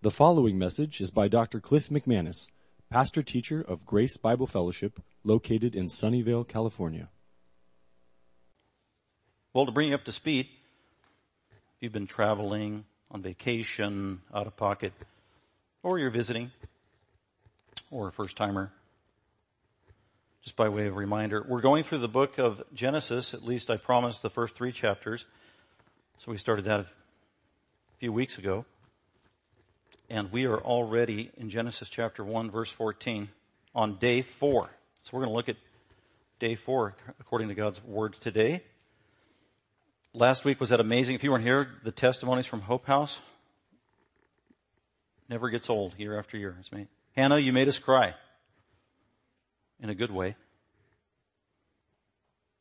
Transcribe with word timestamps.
The 0.00 0.12
following 0.12 0.56
message 0.56 1.00
is 1.00 1.10
by 1.10 1.26
Dr. 1.26 1.58
Cliff 1.58 1.88
McManus, 1.88 2.52
pastor 2.88 3.20
teacher 3.20 3.60
of 3.60 3.84
Grace 3.84 4.16
Bible 4.16 4.46
Fellowship, 4.46 5.02
located 5.24 5.74
in 5.74 5.86
Sunnyvale, 5.86 6.46
California. 6.46 7.08
Well, 9.52 9.66
to 9.66 9.72
bring 9.72 9.88
you 9.88 9.96
up 9.96 10.04
to 10.04 10.12
speed, 10.12 10.46
if 11.50 11.56
you've 11.80 11.92
been 11.92 12.06
traveling, 12.06 12.84
on 13.10 13.22
vacation, 13.22 14.20
out 14.32 14.46
of 14.46 14.56
pocket, 14.56 14.92
or 15.82 15.98
you're 15.98 16.10
visiting, 16.10 16.52
or 17.90 18.06
a 18.06 18.12
first 18.12 18.36
timer, 18.36 18.70
just 20.44 20.54
by 20.54 20.68
way 20.68 20.86
of 20.86 20.94
reminder, 20.94 21.44
we're 21.48 21.60
going 21.60 21.82
through 21.82 21.98
the 21.98 22.06
book 22.06 22.38
of 22.38 22.62
Genesis, 22.72 23.34
at 23.34 23.44
least 23.44 23.68
I 23.68 23.76
promised 23.76 24.22
the 24.22 24.30
first 24.30 24.54
three 24.54 24.70
chapters. 24.70 25.26
So 26.18 26.30
we 26.30 26.38
started 26.38 26.66
that 26.66 26.78
a 26.78 26.86
few 27.98 28.12
weeks 28.12 28.38
ago. 28.38 28.64
And 30.10 30.32
we 30.32 30.46
are 30.46 30.58
already 30.58 31.30
in 31.36 31.50
Genesis 31.50 31.90
chapter 31.90 32.24
1 32.24 32.50
verse 32.50 32.70
14 32.70 33.28
on 33.74 33.96
day 33.96 34.22
4. 34.22 34.70
So 35.02 35.10
we're 35.12 35.20
going 35.20 35.30
to 35.30 35.36
look 35.36 35.48
at 35.48 35.56
day 36.38 36.54
4 36.54 36.94
according 37.20 37.48
to 37.48 37.54
God's 37.54 37.82
word 37.84 38.14
today. 38.14 38.62
Last 40.14 40.44
week 40.44 40.60
was 40.60 40.70
that 40.70 40.80
amazing. 40.80 41.14
If 41.14 41.22
you 41.22 41.30
weren't 41.30 41.44
here, 41.44 41.68
the 41.84 41.92
testimonies 41.92 42.46
from 42.46 42.62
Hope 42.62 42.86
House 42.86 43.18
never 45.28 45.50
gets 45.50 45.68
old 45.68 45.94
year 45.98 46.18
after 46.18 46.38
year. 46.38 46.56
It's 46.58 46.72
me. 46.72 46.86
Hannah, 47.14 47.38
you 47.38 47.52
made 47.52 47.68
us 47.68 47.78
cry 47.78 48.14
in 49.80 49.90
a 49.90 49.94
good 49.94 50.10
way. 50.10 50.36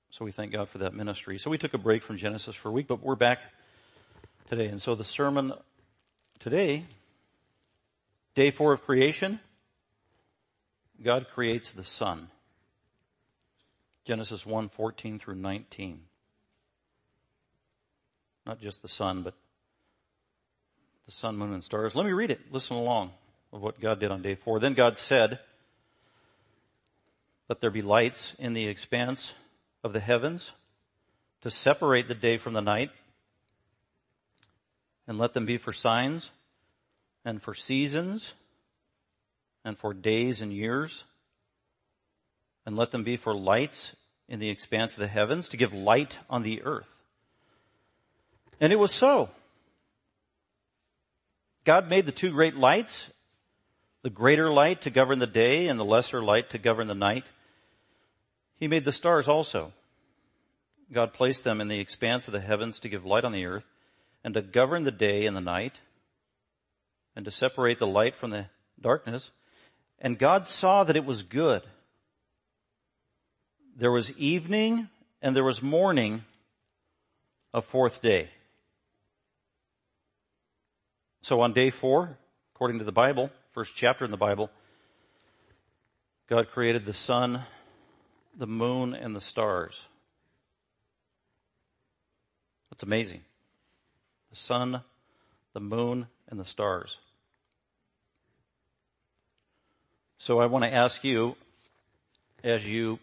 So 0.09 0.25
we 0.25 0.31
thank 0.31 0.51
God 0.51 0.67
for 0.67 0.79
that 0.79 0.93
ministry. 0.93 1.37
So 1.37 1.49
we 1.49 1.57
took 1.57 1.73
a 1.73 1.77
break 1.77 2.03
from 2.03 2.17
Genesis 2.17 2.55
for 2.55 2.69
a 2.69 2.71
week, 2.71 2.87
but 2.87 3.01
we're 3.01 3.15
back 3.15 3.39
today. 4.49 4.67
And 4.67 4.81
so 4.81 4.95
the 4.95 5.03
sermon 5.03 5.53
today, 6.39 6.85
day 8.37 8.51
four 8.51 8.71
of 8.71 8.83
creation, 8.83 9.39
God 11.01 11.25
creates 11.33 11.71
the 11.71 11.83
sun. 11.83 12.29
Genesis 14.05 14.45
1, 14.45 14.69
14 14.69 15.17
through 15.17 15.37
19. 15.37 16.01
Not 18.45 18.61
just 18.61 18.83
the 18.83 18.87
sun, 18.87 19.23
but 19.23 19.33
the 21.07 21.11
sun, 21.11 21.35
moon, 21.35 21.51
and 21.51 21.63
stars. 21.63 21.95
Let 21.95 22.05
me 22.05 22.11
read 22.11 22.29
it. 22.29 22.39
Listen 22.51 22.77
along 22.77 23.09
of 23.51 23.63
what 23.63 23.81
God 23.81 23.99
did 23.99 24.11
on 24.11 24.21
day 24.21 24.35
four. 24.35 24.59
Then 24.59 24.75
God 24.75 24.97
said, 24.97 25.39
let 27.49 27.59
there 27.59 27.71
be 27.71 27.81
lights 27.81 28.35
in 28.37 28.53
the 28.53 28.67
expanse 28.67 29.33
of 29.83 29.93
the 29.93 29.99
heavens 29.99 30.51
to 31.41 31.49
separate 31.49 32.07
the 32.07 32.13
day 32.13 32.37
from 32.37 32.53
the 32.53 32.61
night 32.61 32.91
and 35.07 35.17
let 35.17 35.33
them 35.33 35.47
be 35.47 35.57
for 35.57 35.73
signs 35.73 36.29
and 37.27 37.43
for 37.43 37.53
seasons 37.53 38.31
and 39.65 39.77
for 39.77 39.93
days 39.93 40.39
and 40.39 40.53
years 40.53 41.03
and 42.65 42.77
let 42.77 42.91
them 42.91 43.03
be 43.03 43.17
for 43.17 43.35
lights 43.35 43.97
in 44.29 44.39
the 44.39 44.49
expanse 44.49 44.93
of 44.93 44.99
the 44.99 45.09
heavens 45.09 45.49
to 45.49 45.57
give 45.57 45.73
light 45.73 46.19
on 46.29 46.41
the 46.41 46.63
earth. 46.63 46.87
And 48.61 48.71
it 48.71 48.79
was 48.79 48.93
so. 48.93 49.29
God 51.65 51.89
made 51.89 52.05
the 52.05 52.13
two 52.13 52.31
great 52.31 52.55
lights, 52.55 53.11
the 54.03 54.09
greater 54.09 54.49
light 54.49 54.79
to 54.81 54.89
govern 54.89 55.19
the 55.19 55.27
day 55.27 55.67
and 55.67 55.77
the 55.77 55.83
lesser 55.83 56.23
light 56.23 56.49
to 56.51 56.57
govern 56.57 56.87
the 56.87 56.95
night. 56.95 57.25
He 58.55 58.69
made 58.69 58.85
the 58.85 58.93
stars 58.93 59.27
also. 59.27 59.73
God 60.93 61.11
placed 61.11 61.43
them 61.43 61.59
in 61.59 61.67
the 61.67 61.81
expanse 61.81 62.29
of 62.29 62.31
the 62.31 62.39
heavens 62.39 62.79
to 62.79 62.89
give 62.89 63.05
light 63.05 63.25
on 63.25 63.33
the 63.33 63.45
earth 63.45 63.65
and 64.23 64.33
to 64.33 64.41
govern 64.41 64.85
the 64.85 64.91
day 64.91 65.25
and 65.25 65.35
the 65.35 65.41
night 65.41 65.73
and 67.17 67.25
to 67.25 67.31
separate 67.31 67.79
the 67.79 67.87
light 67.87 68.15
from 68.15 68.29
the 68.29 68.45
darkness. 68.79 69.31
And 69.97 70.19
God 70.19 70.45
saw 70.45 70.83
that 70.83 70.95
it 70.95 71.03
was 71.03 71.23
good. 71.23 71.63
There 73.75 73.91
was 73.91 74.11
evening 74.13 74.87
and 75.19 75.35
there 75.35 75.43
was 75.43 75.63
morning 75.63 76.23
a 77.55 77.63
fourth 77.63 78.03
day. 78.03 78.29
So 81.23 81.41
on 81.41 81.53
day 81.53 81.71
four, 81.71 82.19
according 82.53 82.77
to 82.77 82.85
the 82.85 82.91
Bible, 82.91 83.31
first 83.51 83.75
chapter 83.75 84.05
in 84.05 84.11
the 84.11 84.17
Bible, 84.17 84.51
God 86.29 86.51
created 86.51 86.85
the 86.85 86.93
sun, 86.93 87.41
the 88.37 88.45
moon, 88.45 88.93
and 88.93 89.15
the 89.15 89.21
stars. 89.21 89.85
That's 92.69 92.83
amazing. 92.83 93.21
The 94.29 94.35
sun, 94.35 94.83
the 95.53 95.59
moon, 95.59 96.05
and 96.29 96.39
the 96.39 96.45
stars. 96.45 96.99
So 100.19 100.39
I 100.39 100.47
want 100.47 100.65
to 100.65 100.73
ask 100.73 101.03
you, 101.03 101.35
as 102.43 102.67
you 102.67 102.99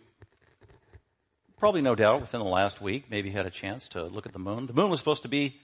probably 1.59 1.81
no 1.81 1.95
doubt 1.95 2.21
within 2.21 2.41
the 2.41 2.47
last 2.47 2.81
week, 2.81 3.05
maybe 3.09 3.31
had 3.31 3.47
a 3.47 3.51
chance 3.51 3.89
to 3.89 4.05
look 4.05 4.27
at 4.27 4.33
the 4.33 4.39
moon. 4.39 4.67
The 4.67 4.73
moon 4.73 4.91
was 4.91 4.99
supposed 4.99 5.23
to 5.23 5.29
be 5.29 5.61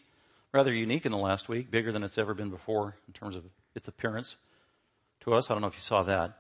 rather 0.53 0.73
unique 0.73 1.07
in 1.07 1.13
the 1.13 1.19
last 1.19 1.49
week, 1.49 1.71
bigger 1.71 1.91
than 1.91 2.05
it's 2.05 2.19
ever 2.19 2.35
been 2.35 2.51
before 2.51 2.95
in 3.09 3.13
terms 3.13 3.37
of 3.37 3.45
its 3.75 3.89
appearance 3.89 4.37
to 5.21 5.35
us. 5.35 5.51
I 5.51 5.55
don't 5.55 5.61
know 5.61 5.69
if 5.69 5.75
you 5.75 5.81
saw 5.81 6.05
that. 6.05 6.39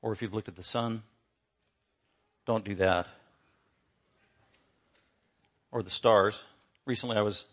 Or 0.00 0.12
if 0.12 0.22
you've 0.22 0.32
looked 0.32 0.48
at 0.48 0.56
the 0.56 0.62
sun. 0.62 1.02
Don't 2.46 2.64
do 2.64 2.76
that. 2.76 3.08
Or 5.72 5.82
the 5.82 5.90
stars. 5.90 6.40
Recently 6.84 7.16
I 7.16 7.22
was 7.22 7.44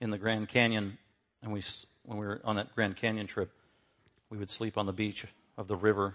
in 0.00 0.10
the 0.10 0.18
Grand 0.18 0.48
Canyon 0.48 0.98
and 1.42 1.52
we, 1.52 1.62
when 2.02 2.18
we 2.18 2.26
were 2.26 2.40
on 2.44 2.56
that 2.56 2.74
Grand 2.74 2.96
Canyon 2.96 3.28
trip, 3.28 3.52
we 4.32 4.38
would 4.38 4.48
sleep 4.48 4.78
on 4.78 4.86
the 4.86 4.94
beach 4.94 5.26
of 5.58 5.68
the 5.68 5.76
river 5.76 6.14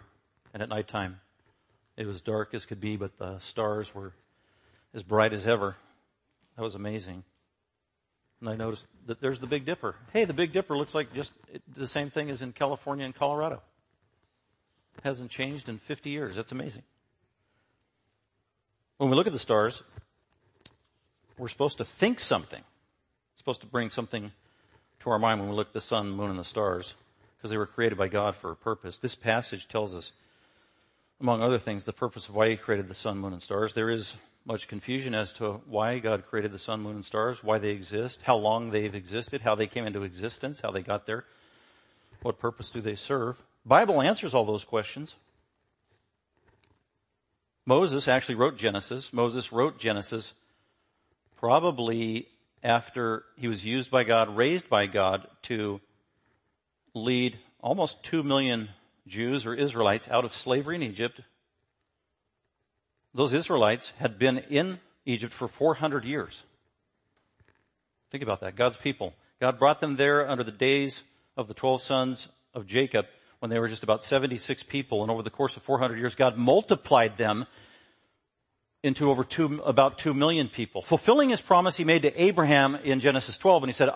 and 0.51 0.63
at 0.63 0.69
nighttime 0.69 1.19
it 1.95 2.07
was 2.07 2.19
dark 2.19 2.51
as 2.55 2.65
could 2.65 2.81
be, 2.81 2.97
but 2.97 3.15
the 3.19 3.37
stars 3.37 3.93
were 3.93 4.11
as 4.95 5.03
bright 5.03 5.33
as 5.33 5.45
ever. 5.45 5.75
That 6.55 6.63
was 6.63 6.73
amazing. 6.73 7.23
And 8.41 8.49
I 8.49 8.55
noticed 8.55 8.87
that 9.05 9.21
there's 9.21 9.39
the 9.39 9.45
Big 9.45 9.65
Dipper. 9.65 9.95
Hey, 10.13 10.25
the 10.25 10.33
Big 10.33 10.51
Dipper 10.51 10.75
looks 10.75 10.95
like 10.95 11.13
just 11.13 11.31
the 11.75 11.87
same 11.87 12.09
thing 12.09 12.31
as 12.31 12.41
in 12.41 12.53
California 12.53 13.05
and 13.05 13.13
Colorado. 13.13 13.61
It 14.97 15.03
hasn't 15.03 15.29
changed 15.29 15.69
in 15.69 15.77
50 15.77 16.09
years. 16.09 16.35
That's 16.35 16.51
amazing. 16.51 16.83
When 18.97 19.11
we 19.11 19.15
look 19.15 19.27
at 19.27 19.33
the 19.33 19.39
stars, 19.39 19.83
we're 21.37 21.49
supposed 21.49 21.77
to 21.77 21.85
think 21.85 22.19
something. 22.19 22.63
It's 23.33 23.41
supposed 23.41 23.61
to 23.61 23.67
bring 23.67 23.91
something 23.91 24.31
to 25.01 25.09
our 25.11 25.19
mind 25.19 25.39
when 25.39 25.49
we 25.49 25.55
look 25.55 25.67
at 25.67 25.73
the 25.73 25.81
sun, 25.81 26.09
moon, 26.09 26.31
and 26.31 26.39
the 26.39 26.43
stars, 26.43 26.95
because 27.47 27.51
they 27.53 27.57
were 27.57 27.65
created 27.65 27.97
by 27.97 28.09
God 28.09 28.35
for 28.35 28.51
a 28.51 28.57
purpose. 28.57 28.99
This 28.99 29.15
passage 29.15 29.69
tells 29.69 29.95
us, 29.95 30.11
among 31.21 31.41
other 31.41 31.57
things, 31.57 31.85
the 31.85 31.93
purpose 31.93 32.27
of 32.27 32.35
why 32.35 32.49
He 32.49 32.57
created 32.57 32.89
the 32.89 32.93
sun, 32.93 33.19
moon, 33.19 33.31
and 33.31 33.41
stars. 33.41 33.73
There 33.73 33.89
is 33.89 34.15
much 34.45 34.67
confusion 34.67 35.15
as 35.15 35.31
to 35.33 35.61
why 35.65 35.99
God 35.99 36.25
created 36.27 36.51
the 36.51 36.59
sun, 36.59 36.81
moon, 36.81 36.95
and 36.95 37.05
stars, 37.05 37.41
why 37.41 37.57
they 37.57 37.69
exist, 37.69 38.19
how 38.23 38.35
long 38.35 38.71
they've 38.71 38.93
existed, 38.93 39.43
how 39.43 39.55
they 39.55 39.65
came 39.65 39.87
into 39.87 40.03
existence, 40.03 40.59
how 40.59 40.71
they 40.71 40.81
got 40.81 41.05
there, 41.05 41.23
what 42.21 42.37
purpose 42.37 42.69
do 42.69 42.81
they 42.81 42.95
serve. 42.95 43.41
Bible 43.65 44.01
answers 44.01 44.33
all 44.33 44.43
those 44.43 44.65
questions. 44.65 45.15
Moses 47.65 48.09
actually 48.09 48.35
wrote 48.35 48.57
Genesis. 48.57 49.13
Moses 49.13 49.53
wrote 49.53 49.79
Genesis 49.79 50.33
probably 51.37 52.27
after 52.61 53.23
he 53.37 53.47
was 53.47 53.63
used 53.63 53.89
by 53.89 54.03
God, 54.03 54.35
raised 54.35 54.67
by 54.67 54.87
God 54.87 55.27
to 55.43 55.79
lead 57.03 57.37
almost 57.61 58.03
two 58.03 58.23
million 58.23 58.69
Jews 59.07 59.45
or 59.45 59.53
Israelites 59.53 60.07
out 60.09 60.25
of 60.25 60.33
slavery 60.33 60.75
in 60.75 60.83
Egypt 60.83 61.21
those 63.17 63.33
Israelites 63.33 63.91
had 63.97 64.19
been 64.19 64.37
in 64.37 64.79
Egypt 65.05 65.33
for 65.33 65.47
400 65.47 66.05
years. 66.05 66.43
Think 68.11 68.23
about 68.23 68.41
that. 68.41 68.55
God's 68.55 68.77
people. 68.77 69.13
God 69.41 69.57
brought 69.57 69.81
them 69.81 69.95
there 69.95 70.29
under 70.29 70.43
the 70.43 70.51
days 70.51 71.01
of 71.35 71.47
the 71.47 71.55
12 71.55 71.81
sons 71.81 72.27
of 72.53 72.67
Jacob 72.67 73.07
when 73.39 73.49
they 73.49 73.59
were 73.59 73.67
just 73.67 73.81
about 73.81 74.03
76 74.03 74.61
people. 74.63 75.01
And 75.01 75.09
over 75.09 75.23
the 75.23 75.31
course 75.31 75.57
of 75.57 75.63
400 75.63 75.97
years, 75.97 76.13
God 76.13 76.37
multiplied 76.37 77.17
them 77.17 77.47
into 78.83 79.09
over 79.09 79.23
two, 79.23 79.61
about 79.65 79.97
2 79.97 80.13
million 80.13 80.47
people. 80.47 80.83
Fulfilling 80.83 81.29
his 81.29 81.41
promise 81.41 81.75
he 81.75 81.83
made 81.83 82.03
to 82.03 82.21
Abraham 82.21 82.75
in 82.75 82.99
Genesis 82.99 83.35
12. 83.37 83.63
And 83.63 83.69
he 83.69 83.73
said, 83.73 83.89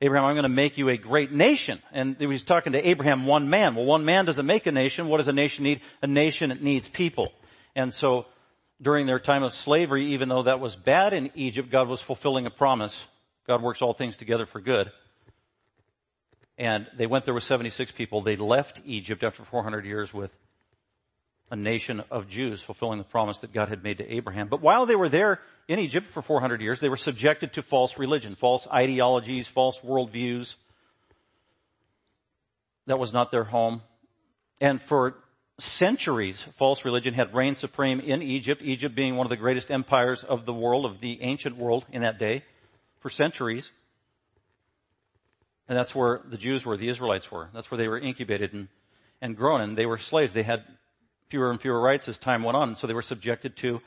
Abraham, 0.00 0.26
I'm 0.26 0.34
going 0.34 0.42
to 0.42 0.48
make 0.48 0.76
you 0.76 0.88
a 0.88 0.96
great 0.96 1.32
nation. 1.32 1.80
And 1.92 2.16
he 2.18 2.26
was 2.26 2.44
talking 2.44 2.72
to 2.72 2.88
Abraham, 2.88 3.26
one 3.26 3.48
man. 3.48 3.74
Well, 3.74 3.84
one 3.84 4.04
man 4.04 4.24
doesn't 4.24 4.44
make 4.44 4.66
a 4.66 4.72
nation. 4.72 5.08
What 5.08 5.18
does 5.18 5.28
a 5.28 5.32
nation 5.32 5.64
need? 5.64 5.80
A 6.02 6.06
nation 6.06 6.56
needs 6.60 6.88
people. 6.88 7.32
And 7.74 7.92
so 7.92 8.26
during 8.82 9.06
their 9.06 9.20
time 9.20 9.42
of 9.42 9.54
slavery, 9.54 10.12
even 10.12 10.28
though 10.28 10.42
that 10.42 10.60
was 10.60 10.76
bad 10.76 11.12
in 11.12 11.30
Egypt, 11.34 11.70
God 11.70 11.88
was 11.88 12.00
fulfilling 12.00 12.46
a 12.46 12.50
promise. 12.50 13.00
God 13.46 13.62
works 13.62 13.82
all 13.82 13.94
things 13.94 14.16
together 14.16 14.46
for 14.46 14.60
good. 14.60 14.90
And 16.58 16.86
they 16.96 17.06
went 17.06 17.24
there 17.24 17.34
with 17.34 17.44
76 17.44 17.92
people. 17.92 18.20
They 18.20 18.36
left 18.36 18.80
Egypt 18.84 19.24
after 19.24 19.44
400 19.44 19.84
years 19.84 20.12
with 20.12 20.30
a 21.50 21.56
nation 21.56 22.02
of 22.10 22.28
Jews 22.28 22.62
fulfilling 22.62 22.98
the 22.98 23.04
promise 23.04 23.40
that 23.40 23.52
God 23.52 23.68
had 23.68 23.82
made 23.82 23.98
to 23.98 24.12
Abraham. 24.12 24.48
But 24.48 24.60
while 24.60 24.86
they 24.86 24.96
were 24.96 25.08
there 25.08 25.40
in 25.68 25.78
Egypt 25.78 26.06
for 26.06 26.22
400 26.22 26.60
years, 26.60 26.80
they 26.80 26.88
were 26.88 26.96
subjected 26.96 27.52
to 27.54 27.62
false 27.62 27.98
religion, 27.98 28.34
false 28.34 28.66
ideologies, 28.68 29.46
false 29.46 29.78
worldviews. 29.80 30.54
that 32.86 32.98
was 32.98 33.12
not 33.12 33.30
their 33.30 33.44
home. 33.44 33.82
And 34.60 34.80
for 34.80 35.16
centuries, 35.58 36.42
false 36.56 36.84
religion 36.84 37.14
had 37.14 37.34
reigned 37.34 37.56
supreme 37.56 38.00
in 38.00 38.22
Egypt, 38.22 38.60
Egypt 38.62 38.94
being 38.94 39.16
one 39.16 39.26
of 39.26 39.30
the 39.30 39.36
greatest 39.36 39.70
empires 39.70 40.24
of 40.24 40.46
the 40.46 40.52
world, 40.52 40.84
of 40.84 41.00
the 41.00 41.22
ancient 41.22 41.56
world 41.56 41.86
in 41.92 42.02
that 42.02 42.18
day, 42.18 42.44
for 42.98 43.10
centuries. 43.10 43.70
And 45.68 45.78
that's 45.78 45.94
where 45.94 46.20
the 46.24 46.36
Jews 46.36 46.66
were, 46.66 46.76
the 46.76 46.88
Israelites 46.88 47.30
were. 47.30 47.48
That's 47.54 47.70
where 47.70 47.78
they 47.78 47.88
were 47.88 47.98
incubated 47.98 48.52
and, 48.52 48.68
and 49.20 49.36
grown, 49.36 49.60
and 49.60 49.78
they 49.78 49.86
were 49.86 49.98
slaves. 49.98 50.32
They 50.32 50.42
had 50.42 50.64
fewer 51.28 51.50
and 51.50 51.60
fewer 51.60 51.80
rights 51.80 52.08
as 52.08 52.18
time 52.18 52.42
went 52.42 52.56
on, 52.56 52.74
so 52.74 52.86
they 52.86 52.94
were 52.94 53.02
subjected 53.02 53.56
to 53.56 53.80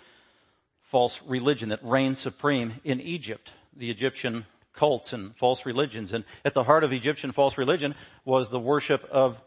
false 0.82 1.20
religion 1.26 1.70
that 1.70 1.80
reigned 1.84 2.18
supreme 2.18 2.76
in 2.84 3.02
Egypt, 3.02 3.54
the 3.76 3.90
Egyptian 3.90 4.46
cults 4.74 5.12
and 5.12 5.36
false 5.36 5.66
religions. 5.66 6.14
And 6.14 6.24
at 6.46 6.54
the 6.54 6.64
heart 6.64 6.84
of 6.84 6.94
Egyptian 6.94 7.32
false 7.32 7.58
religion 7.58 7.96
was 8.24 8.50
the 8.50 8.60
worship 8.60 9.04
of 9.12 9.42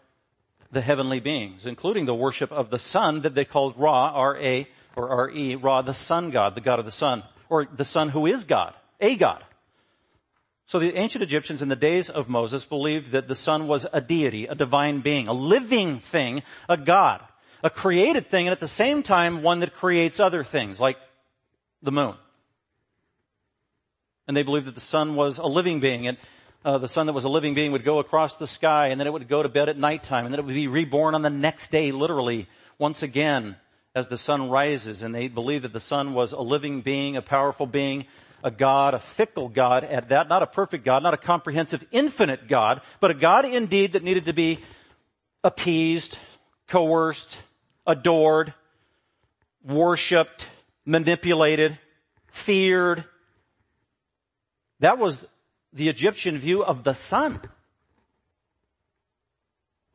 the 0.73 0.81
heavenly 0.81 1.21
beings, 1.21 1.67
including 1.67 2.05
the 2.05 2.15
worship 2.15 2.53
of 2.53 2.71
the 2.71 2.79
sun 2.79 3.23
that 3.23 3.35
they 3.35 3.45
called 3.45 3.75
Ra, 3.77 4.11
R-A, 4.11 4.69
or 4.97 5.09
R-E, 5.09 5.57
Ra, 5.57 5.83
the 5.83 5.95
sun 5.95 6.31
god, 6.31 6.55
the 6.55 6.61
god 6.61 6.79
of 6.79 6.85
the 6.85 6.93
sun, 6.93 7.23
or 7.49 7.65
the 7.65 7.85
sun 7.85 8.11
who 8.11 8.27
is 8.27 8.45
God, 8.45 8.75
a 9.01 9.17
God. 9.17 9.45
So 10.67 10.79
the 10.79 10.97
ancient 10.97 11.25
Egyptians 11.25 11.63
in 11.63 11.69
the 11.69 11.75
days 11.75 12.09
of 12.09 12.29
Moses 12.29 12.65
believed 12.65 13.11
that 13.11 13.27
the 13.27 13.35
sun 13.35 13.67
was 13.67 13.87
a 13.93 14.01
deity, 14.01 14.47
a 14.47 14.55
divine 14.55 15.01
being, 15.01 15.27
a 15.27 15.33
living 15.33 15.99
thing, 15.99 16.45
a 16.69 16.77
God, 16.77 17.21
a 17.63 17.71
created 17.71 18.29
thing, 18.29 18.47
and 18.47 18.53
at 18.53 18.61
the 18.61 18.69
same 18.69 19.03
time 19.03 19.43
one 19.43 19.61
that 19.61 19.75
creates 19.75 20.21
other 20.21 20.45
things, 20.45 20.81
like 20.81 20.97
the 21.83 21.93
moon. 21.93 22.15
And 24.27 24.37
they 24.37 24.43
believed 24.43 24.67
that 24.67 24.75
the 24.75 24.81
sun 24.81 25.17
was 25.17 25.39
a 25.39 25.47
living 25.47 25.81
being, 25.81 26.07
and 26.07 26.17
uh, 26.65 26.79
the 26.79 26.89
sun 26.89 27.07
that 27.07 27.13
was 27.13 27.25
a 27.25 27.29
living 27.29 27.55
being 27.55 27.73
would 27.73 27.85
go 27.85 27.99
across 27.99 28.37
the 28.37 28.47
sky 28.47 28.89
and 28.89 29.01
then 29.01 29.07
it 29.07 29.13
would 29.13 29.29
go 29.29 29.43
to 29.43 29.49
bed 29.49 29.69
at 29.69 29.79
nighttime 29.79 30.27
and 30.27 30.35
then 30.35 30.39
it 30.39 30.45
would 30.45 30.55
be 30.55 30.67
reborn 30.67 31.15
on 31.15 31.23
the 31.23 31.31
next 31.31 31.71
day, 31.71 31.91
literally, 31.91 32.49
once 32.79 33.03
again, 33.03 33.57
as 33.95 34.09
the 34.09 34.19
sun 34.19 34.51
rises. 34.51 35.03
And 35.03 35.15
they 35.15 35.29
believed 35.29 35.65
that 35.65 35.73
the 35.73 35.81
sun 35.81 36.13
was 36.13 36.33
a 36.33 36.41
living 36.41 36.83
being, 36.83 37.17
a 37.17 37.23
powerful 37.23 37.67
being, 37.67 38.07
a 38.45 38.51
God, 38.51 38.95
a 38.95 38.99
fickle 38.99 39.49
God 39.49 39.85
at 39.85 40.11
that, 40.11 40.29
not 40.29 40.43
a 40.43 40.47
perfect 40.47 40.85
God, 40.85 41.03
not 41.03 41.15
a 41.15 41.19
comprehensive, 41.19 41.85
infinite 41.93 42.47
God, 42.47 42.83
but 43.01 43.11
a 43.11 43.15
God 43.15 43.45
indeed 43.45 43.93
that 43.93 44.03
needed 44.03 44.27
to 44.27 44.33
be 44.33 44.61
appeased, 45.43 46.19
coerced, 46.69 47.39
adored, 47.87 48.55
worshipped, 49.65 50.49
manipulated, 50.85 51.79
feared. 52.29 53.05
That 54.81 54.99
was 54.99 55.27
the 55.73 55.89
Egyptian 55.89 56.39
view 56.39 56.65
of 56.65 56.85
the 56.85 56.95
sun. 56.95 57.41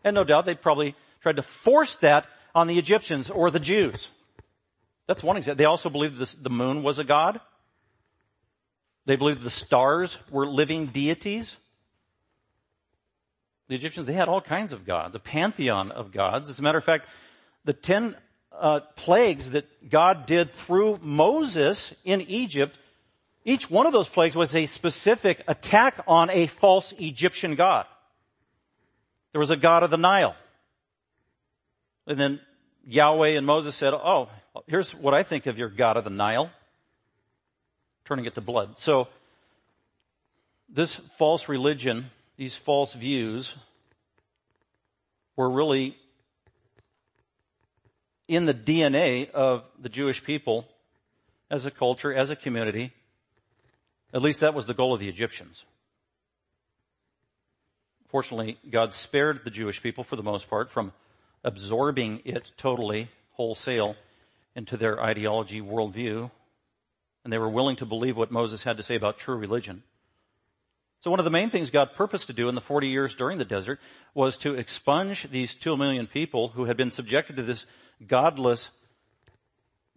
And 0.03 0.13
no 0.13 0.23
doubt 0.23 0.45
they 0.45 0.55
probably 0.55 0.95
tried 1.21 1.37
to 1.37 1.41
force 1.41 1.95
that 1.97 2.27
on 2.53 2.67
the 2.67 2.77
Egyptians 2.77 3.29
or 3.29 3.49
the 3.49 3.59
Jews. 3.59 4.09
That's 5.07 5.23
one 5.23 5.37
example. 5.37 5.57
They 5.57 5.65
also 5.65 5.89
believed 5.89 6.17
this, 6.17 6.33
the 6.33 6.49
moon 6.49 6.83
was 6.83 6.99
a 6.99 7.03
god. 7.03 7.39
They 9.05 9.15
believed 9.15 9.41
the 9.41 9.49
stars 9.49 10.17
were 10.31 10.47
living 10.47 10.87
deities. 10.87 11.55
The 13.67 13.75
Egyptians, 13.75 14.05
they 14.05 14.13
had 14.13 14.29
all 14.29 14.41
kinds 14.41 14.71
of 14.71 14.85
gods, 14.85 15.15
a 15.15 15.19
pantheon 15.19 15.91
of 15.91 16.11
gods. 16.11 16.49
As 16.49 16.59
a 16.59 16.61
matter 16.61 16.77
of 16.77 16.83
fact, 16.83 17.07
the 17.65 17.73
ten 17.73 18.15
uh, 18.51 18.79
plagues 18.95 19.51
that 19.51 19.89
God 19.89 20.25
did 20.25 20.53
through 20.53 20.99
Moses 21.01 21.93
in 22.05 22.21
Egypt 22.21 22.77
each 23.45 23.69
one 23.69 23.85
of 23.85 23.93
those 23.93 24.09
plagues 24.09 24.35
was 24.35 24.55
a 24.55 24.65
specific 24.65 25.43
attack 25.47 26.03
on 26.07 26.31
a 26.31 26.47
false 26.47 26.93
Egyptian 26.97 27.53
god. 27.53 27.85
There 29.31 29.39
was 29.39 29.51
a 29.51 29.55
god 29.55 29.83
of 29.83 29.91
the 29.91 29.97
Nile. 29.97 30.35
And 32.07 32.17
then 32.17 32.41
Yahweh 32.87 33.29
and 33.29 33.45
Moses 33.45 33.75
said, 33.75 33.93
oh, 33.93 34.29
here's 34.65 34.95
what 34.95 35.13
I 35.13 35.21
think 35.21 35.45
of 35.45 35.59
your 35.59 35.69
god 35.69 35.95
of 35.95 36.03
the 36.03 36.09
Nile. 36.09 36.49
Turning 38.05 38.25
it 38.25 38.33
to 38.35 38.41
blood. 38.41 38.77
So, 38.79 39.07
this 40.67 40.95
false 41.17 41.47
religion, 41.47 42.09
these 42.37 42.55
false 42.55 42.93
views, 42.93 43.53
were 45.35 45.49
really 45.49 45.95
in 48.27 48.45
the 48.45 48.53
DNA 48.53 49.29
of 49.31 49.63
the 49.79 49.89
Jewish 49.89 50.23
people 50.23 50.67
as 51.49 51.65
a 51.65 51.71
culture, 51.71 52.13
as 52.13 52.29
a 52.29 52.35
community, 52.35 52.93
at 54.13 54.21
least 54.21 54.39
that 54.39 54.53
was 54.53 54.65
the 54.65 54.73
goal 54.73 54.93
of 54.93 54.99
the 54.99 55.09
Egyptians. 55.09 55.63
Fortunately, 58.07 58.57
God 58.69 58.93
spared 58.93 59.41
the 59.43 59.51
Jewish 59.51 59.81
people 59.83 60.03
for 60.03 60.15
the 60.15 60.23
most 60.23 60.49
part 60.49 60.71
from 60.71 60.93
absorbing 61.43 62.21
it 62.23 62.51
totally, 62.57 63.09
wholesale, 63.33 63.95
into 64.55 64.77
their 64.77 65.01
ideology, 65.03 65.61
worldview, 65.61 66.31
and 67.23 67.33
they 67.33 67.37
were 67.37 67.49
willing 67.49 67.75
to 67.75 67.85
believe 67.85 68.15
what 68.15 68.31
Moses 68.31 68.63
had 68.63 68.77
to 68.77 68.83
say 68.83 68.95
about 68.95 69.17
true 69.17 69.35
religion. 69.35 69.83
So 71.01 71.11
one 71.11 71.19
of 71.19 71.25
the 71.25 71.31
main 71.31 71.49
things 71.49 71.69
God 71.69 71.93
purposed 71.93 72.27
to 72.27 72.33
do 72.33 72.49
in 72.49 72.55
the 72.55 72.61
40 72.61 72.87
years 72.87 73.13
during 73.13 73.37
the 73.37 73.45
desert 73.45 73.79
was 74.13 74.37
to 74.37 74.55
expunge 74.55 75.29
these 75.29 75.53
two 75.53 75.75
million 75.75 76.07
people 76.07 76.49
who 76.49 76.65
had 76.65 76.77
been 76.77 76.89
subjected 76.89 77.35
to 77.35 77.43
this 77.43 77.65
godless, 78.05 78.69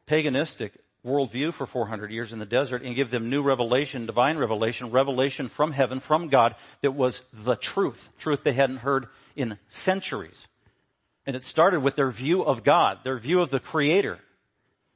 paganistic 0.06 0.72
worldview 1.04 1.52
for 1.52 1.66
400 1.66 2.10
years 2.10 2.32
in 2.32 2.38
the 2.38 2.46
desert 2.46 2.82
and 2.82 2.96
give 2.96 3.10
them 3.10 3.30
new 3.30 3.42
revelation, 3.42 4.06
divine 4.06 4.36
revelation, 4.36 4.90
revelation 4.90 5.48
from 5.48 5.72
heaven, 5.72 6.00
from 6.00 6.28
God 6.28 6.54
that 6.82 6.92
was 6.92 7.22
the 7.32 7.56
truth, 7.56 8.10
truth 8.18 8.44
they 8.44 8.52
hadn't 8.52 8.78
heard 8.78 9.06
in 9.36 9.58
centuries. 9.68 10.46
And 11.26 11.36
it 11.36 11.44
started 11.44 11.80
with 11.80 11.96
their 11.96 12.10
view 12.10 12.42
of 12.42 12.64
God, 12.64 12.98
their 13.04 13.18
view 13.18 13.40
of 13.40 13.50
the 13.50 13.60
Creator, 13.60 14.18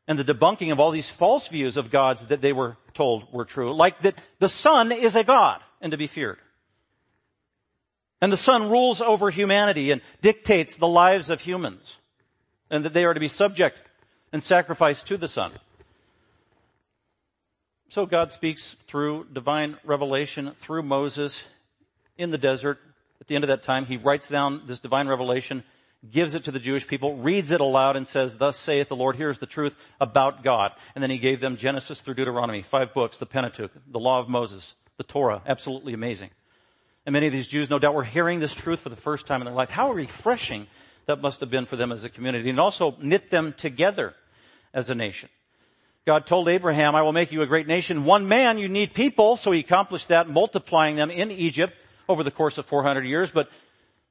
and 0.08 0.19
the 0.19 0.25
debunking 0.25 0.72
of 0.72 0.81
all 0.81 0.90
these 0.90 1.10
false 1.10 1.46
views 1.46 1.76
of 1.76 1.90
gods 1.90 2.26
that 2.26 2.40
they 2.40 2.52
were 2.52 2.76
told 2.93 3.32
were 3.32 3.44
true, 3.44 3.75
like 3.75 4.02
that 4.02 4.16
the 4.38 4.49
sun 4.49 4.90
is 4.90 5.14
a 5.14 5.25
God 5.25 5.60
and 5.81 5.93
to 5.93 5.99
be 5.99 6.06
feared. 6.06 6.38
And 8.20 8.32
the 8.32 8.37
sun 8.37 8.70
rules 8.70 9.00
over 9.00 9.31
humanity 9.31 9.90
and 9.90 10.00
dictates 10.20 10.76
the 10.76 10.88
lives 10.88 11.31
of 11.31 11.40
humans, 11.40 11.96
and 12.72 12.84
that 12.84 12.94
they 12.94 13.04
are 13.04 13.14
to 13.14 13.20
be 13.20 13.28
subject 13.28 13.80
and 14.32 14.42
sacrificed 14.42 15.06
to 15.06 15.16
the 15.16 15.28
sun. 15.28 15.52
So 17.90 18.06
God 18.06 18.32
speaks 18.32 18.74
through 18.86 19.26
divine 19.32 19.76
revelation 19.84 20.52
through 20.62 20.82
Moses 20.82 21.44
in 22.16 22.30
the 22.30 22.38
desert. 22.38 22.80
At 23.20 23.26
the 23.26 23.34
end 23.34 23.44
of 23.44 23.48
that 23.48 23.62
time, 23.62 23.84
he 23.84 23.98
writes 23.98 24.28
down 24.28 24.62
this 24.66 24.80
divine 24.80 25.06
revelation, 25.06 25.62
gives 26.11 26.35
it 26.35 26.44
to 26.44 26.50
the 26.50 26.58
Jewish 26.58 26.87
people, 26.87 27.16
reads 27.18 27.50
it 27.50 27.61
aloud 27.61 27.94
and 27.94 28.08
says, 28.08 28.38
thus 28.38 28.56
saith 28.56 28.88
the 28.88 28.97
Lord, 28.97 29.16
here's 29.16 29.38
the 29.38 29.47
truth 29.47 29.76
about 30.00 30.42
God. 30.42 30.73
And 30.94 31.02
then 31.02 31.11
he 31.11 31.18
gave 31.18 31.40
them 31.40 31.58
Genesis 31.58 32.00
through 32.00 32.14
Deuteronomy, 32.14 32.62
five 32.62 32.94
books, 32.94 33.18
the 33.18 33.26
Pentateuch, 33.26 33.70
the 33.87 34.00
law 34.00 34.18
of 34.18 34.30
Moses, 34.30 34.73
the 34.97 35.04
Torah, 35.04 35.42
absolutely 35.47 35.92
amazing. 35.92 36.30
And 37.04 37.12
many 37.12 37.26
of 37.26 37.32
these 37.32 37.49
Jews, 37.49 37.68
no 37.68 37.78
doubt, 37.78 37.94
were 37.94 38.04
hearing 38.04 38.40
this 38.40 38.54
truth 38.54 38.80
for 38.80 38.88
the 38.88 38.97
first 38.97 39.26
time 39.26 39.42
in 39.42 39.44
their 39.44 39.54
life. 39.54 39.68
How 39.68 39.92
refreshing 39.92 40.66
that 41.06 41.21
must 41.21 41.40
have 41.40 41.50
been 41.50 41.66
for 41.66 41.76
them 41.76 41.92
as 41.92 42.04
a 42.04 42.09
community 42.09 42.50
and 42.50 42.61
also 42.61 42.97
knit 43.00 43.30
them 43.30 43.52
together 43.52 44.14
as 44.73 44.90
a 44.90 44.94
nation. 44.94 45.28
God 46.04 46.26
told 46.26 46.49
Abraham, 46.49 46.94
I 46.94 47.02
will 47.02 47.12
make 47.12 47.30
you 47.30 47.42
a 47.42 47.47
great 47.47 47.68
nation. 47.68 48.04
One 48.04 48.26
man, 48.26 48.59
you 48.59 48.68
need 48.68 48.92
people. 48.92 49.37
So 49.37 49.52
he 49.52 49.61
accomplished 49.61 50.09
that, 50.09 50.28
multiplying 50.28 50.97
them 50.97 51.11
in 51.11 51.30
Egypt 51.30 51.75
over 52.09 52.25
the 52.25 52.30
course 52.30 52.59
of 52.59 52.66
400 52.66 53.04
years. 53.04 53.30
But 53.30 53.49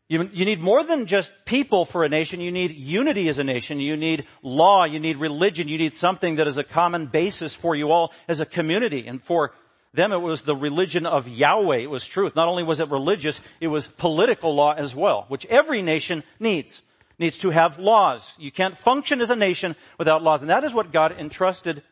you, 0.08 0.30
you, 0.34 0.46
need 0.46 0.62
more 0.62 0.84
than 0.84 1.06
just 1.06 1.34
people 1.46 1.84
for 1.84 2.04
a 2.06 2.10
nation. 2.10 2.40
You 2.40 2.52
need 2.52 2.72
unity 2.72 3.28
as 3.28 3.40
a 3.40 3.44
nation. 3.44 3.80
You 3.80 3.98
need 3.98 4.26
law. 4.42 4.86
You 4.86 5.00
need 5.00 5.18
religion. 5.18 5.68
You 5.68 5.78
need 5.78 5.94
something 5.94 6.38
that 6.38 6.48
is 6.48 6.58
a 6.58 6.64
common 6.64 7.08
basis 7.08 7.54
for 7.54 7.76
you 7.76 7.92
all 7.92 8.14
as 8.28 8.40
a 8.40 8.46
community. 8.46 9.08
And 9.08 9.22
for 9.22 9.54
them, 9.94 10.14
it 10.14 10.22
was 10.22 10.44
the 10.44 10.56
religion 10.56 11.06
of 11.06 11.28
Yahweh. 11.28 11.78
It 11.78 11.90
was 11.90 12.06
truth. 12.06 12.36
Not 12.36 12.48
only 12.48 12.64
was 12.64 12.80
it 12.80 12.90
religious, 12.90 13.42
it 13.60 13.68
was 13.68 13.88
political 13.88 14.56
law 14.56 14.74
as 14.74 14.96
well, 14.96 15.26
which 15.28 15.46
every 15.48 15.82
nation 15.82 16.24
needs 16.40 16.82
needs 17.22 17.38
to 17.38 17.52
have 17.52 17.78
laws. 17.78 18.34
You 18.40 18.52
can't 18.52 18.76
function 18.76 19.22
as 19.22 19.30
a 19.30 19.36
nation 19.36 19.76
without 20.00 20.24
laws. 20.24 20.42
And 20.42 20.50
that 20.50 20.64
is 20.64 20.74
what 20.74 20.92
God 20.92 21.16
entrusted 21.20 21.84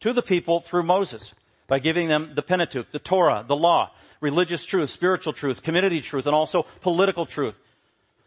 to 0.00 0.12
the 0.12 0.22
people 0.22 0.60
through 0.60 0.84
Moses 0.84 1.34
by 1.66 1.80
giving 1.80 2.08
them 2.08 2.32
the 2.34 2.42
Pentateuch, 2.42 2.90
the 2.92 3.00
Torah, 3.00 3.44
the 3.46 3.56
law, 3.56 3.90
religious 4.20 4.64
truth, 4.64 4.90
spiritual 4.90 5.32
truth, 5.32 5.62
community 5.62 6.00
truth, 6.00 6.26
and 6.26 6.34
also 6.34 6.64
political 6.80 7.26
truth, 7.26 7.58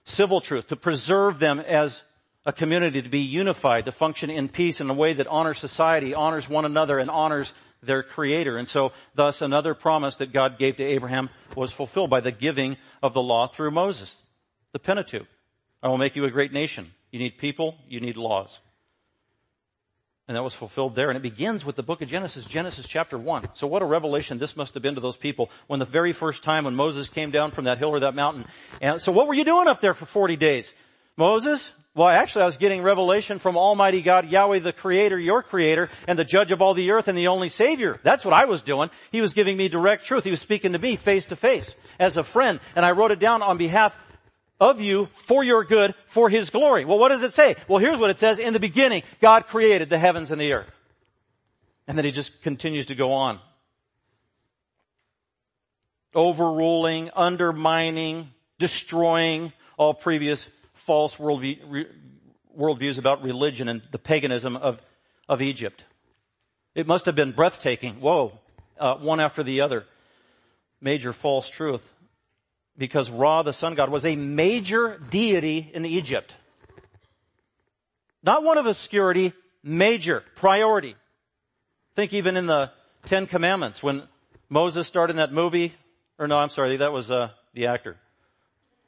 civil 0.04 0.42
truth, 0.42 0.68
to 0.68 0.76
preserve 0.76 1.40
them 1.40 1.60
as 1.60 2.02
a 2.46 2.52
community 2.52 3.02
to 3.02 3.10
be 3.10 3.20
unified, 3.20 3.86
to 3.86 3.92
function 3.92 4.30
in 4.30 4.50
peace 4.50 4.82
in 4.82 4.90
a 4.90 4.94
way 4.94 5.14
that 5.14 5.28
honors 5.28 5.58
society, 5.58 6.14
honors 6.14 6.50
one 6.50 6.66
another, 6.66 7.00
and 7.00 7.10
honors 7.10 7.54
their 7.84 8.04
creator. 8.04 8.58
And 8.58 8.68
so 8.68 8.92
thus 9.16 9.42
another 9.42 9.74
promise 9.74 10.16
that 10.18 10.32
God 10.32 10.58
gave 10.58 10.78
to 10.78 10.84
Abraham 10.84 11.30
was 11.56 11.72
fulfilled 11.72 12.10
by 12.10 12.22
the 12.22 12.32
giving 12.32 12.78
of 13.02 13.14
the 13.14 13.22
law 13.22 13.48
through 13.48 13.72
Moses, 13.72 14.22
the 14.72 14.80
Pentateuch. 14.80 15.28
I 15.82 15.88
will 15.88 15.98
make 15.98 16.16
you 16.16 16.26
a 16.26 16.32
great 16.32 16.54
nation. 16.54 16.92
You 17.12 17.20
need 17.20 17.38
people, 17.38 17.76
you 17.90 18.00
need 18.00 18.18
laws. 18.18 18.60
And 20.28 20.38
that 20.38 20.44
was 20.44 20.54
fulfilled 20.54 20.96
there. 20.96 21.10
And 21.10 21.18
it 21.18 21.24
begins 21.24 21.66
with 21.66 21.76
the 21.76 21.84
book 21.84 22.02
of 22.02 22.08
Genesis, 22.08 22.46
Genesis 22.46 22.88
chapter 22.88 23.18
1. 23.18 23.50
So 23.54 23.68
what 23.68 23.82
a 23.82 23.86
revelation 23.86 24.38
this 24.38 24.56
must 24.56 24.74
have 24.76 24.84
been 24.84 24.96
to 24.96 25.02
those 25.02 25.18
people 25.18 25.50
when 25.68 25.80
the 25.80 25.86
very 25.86 26.14
first 26.14 26.44
time 26.44 26.66
when 26.66 26.76
Moses 26.76 27.10
came 27.10 27.32
down 27.32 27.52
from 27.52 27.66
that 27.66 27.80
hill 27.80 27.90
or 27.90 28.00
that 28.02 28.16
mountain. 28.16 28.46
And 28.80 29.02
so 29.02 29.12
what 29.12 29.28
were 29.28 29.34
you 29.34 29.44
doing 29.44 29.68
up 29.68 29.82
there 29.82 29.94
for 29.94 30.06
40 30.06 30.38
days? 30.38 30.72
Moses? 31.18 31.72
Well, 31.94 32.08
actually 32.08 32.44
I 32.44 32.46
was 32.46 32.58
getting 32.58 32.84
revelation 32.84 33.38
from 33.40 33.58
Almighty 33.58 34.02
God, 34.02 34.30
Yahweh 34.30 34.60
the 34.60 34.72
Creator, 34.72 35.20
your 35.20 35.44
Creator, 35.44 35.90
and 36.08 36.18
the 36.18 36.24
Judge 36.24 36.52
of 36.52 36.62
all 36.62 36.74
the 36.74 36.92
earth 36.92 37.10
and 37.10 37.18
the 37.18 37.28
only 37.28 37.50
Savior. 37.50 38.00
That's 38.02 38.24
what 38.24 38.34
I 38.34 38.46
was 38.46 38.62
doing. 38.62 38.90
He 39.12 39.20
was 39.20 39.34
giving 39.34 39.58
me 39.58 39.68
direct 39.68 40.06
truth. 40.06 40.24
He 40.24 40.30
was 40.30 40.40
speaking 40.40 40.72
to 40.72 40.80
me 40.80 40.96
face 40.96 41.26
to 41.28 41.36
face 41.36 41.76
as 42.00 42.16
a 42.16 42.24
friend. 42.24 42.62
And 42.78 42.86
I 42.86 42.92
wrote 42.92 43.12
it 43.12 43.20
down 43.20 43.42
on 43.42 43.58
behalf 43.58 44.00
of 44.58 44.80
you 44.80 45.10
for 45.14 45.44
your 45.44 45.66
good, 45.66 45.94
for 46.06 46.30
His 46.30 46.50
glory. 46.50 46.86
Well, 46.86 46.98
what 46.98 47.10
does 47.10 47.24
it 47.24 47.34
say? 47.34 47.56
Well, 47.68 47.80
here's 47.80 47.98
what 47.98 48.10
it 48.10 48.20
says. 48.20 48.40
In 48.40 48.54
the 48.54 48.60
beginning, 48.60 49.04
God 49.20 49.48
created 49.48 49.90
the 49.90 50.00
heavens 50.00 50.32
and 50.32 50.40
the 50.40 50.54
earth. 50.54 50.74
And 51.88 51.98
then 51.98 52.06
He 52.06 52.12
just 52.12 52.42
continues 52.42 52.86
to 52.86 52.96
go 52.96 53.12
on. 53.12 53.40
Overruling, 56.16 57.10
undermining, 57.16 58.30
destroying 58.60 59.52
all 59.78 59.94
previous 59.94 60.48
false 60.74 61.18
worldview, 61.18 61.86
worldviews 62.58 62.98
about 62.98 63.24
religion 63.24 63.68
and 63.68 63.82
the 63.92 64.00
paganism 64.00 64.56
of, 64.56 64.80
of 65.28 65.42
Egypt. 65.42 65.84
It 66.76 66.88
must 66.88 67.06
have 67.06 67.16
been 67.16 67.32
breathtaking. 67.32 67.96
Whoa. 68.02 68.40
Uh, 68.80 68.96
one 68.96 69.20
after 69.20 69.44
the 69.44 69.62
other. 69.62 69.86
Major 70.82 71.14
false 71.14 71.50
truth 71.50 71.82
because 72.78 73.12
Ra, 73.12 73.44
the 73.44 73.54
sun 73.54 73.76
god, 73.76 73.90
was 73.90 74.06
a 74.06 74.16
major 74.16 75.00
deity 75.10 75.70
in 75.74 75.86
Egypt. 75.86 76.36
Not 78.24 78.44
one 78.44 78.58
of 78.58 78.66
obscurity, 78.66 79.34
major, 79.64 80.24
priority. 80.36 80.96
Think 81.96 82.14
even 82.14 82.38
in 82.38 82.48
the 82.48 82.72
Ten 83.06 83.28
Commandments 83.28 83.84
when 83.84 84.04
Moses 84.50 84.88
starred 84.88 85.10
in 85.10 85.18
that 85.18 85.32
movie, 85.32 85.74
or 86.18 86.28
no, 86.28 86.38
I'm 86.38 86.50
sorry, 86.50 86.78
that 86.78 86.92
was 86.92 87.12
uh, 87.12 87.30
the 87.54 87.68
actor 87.68 87.98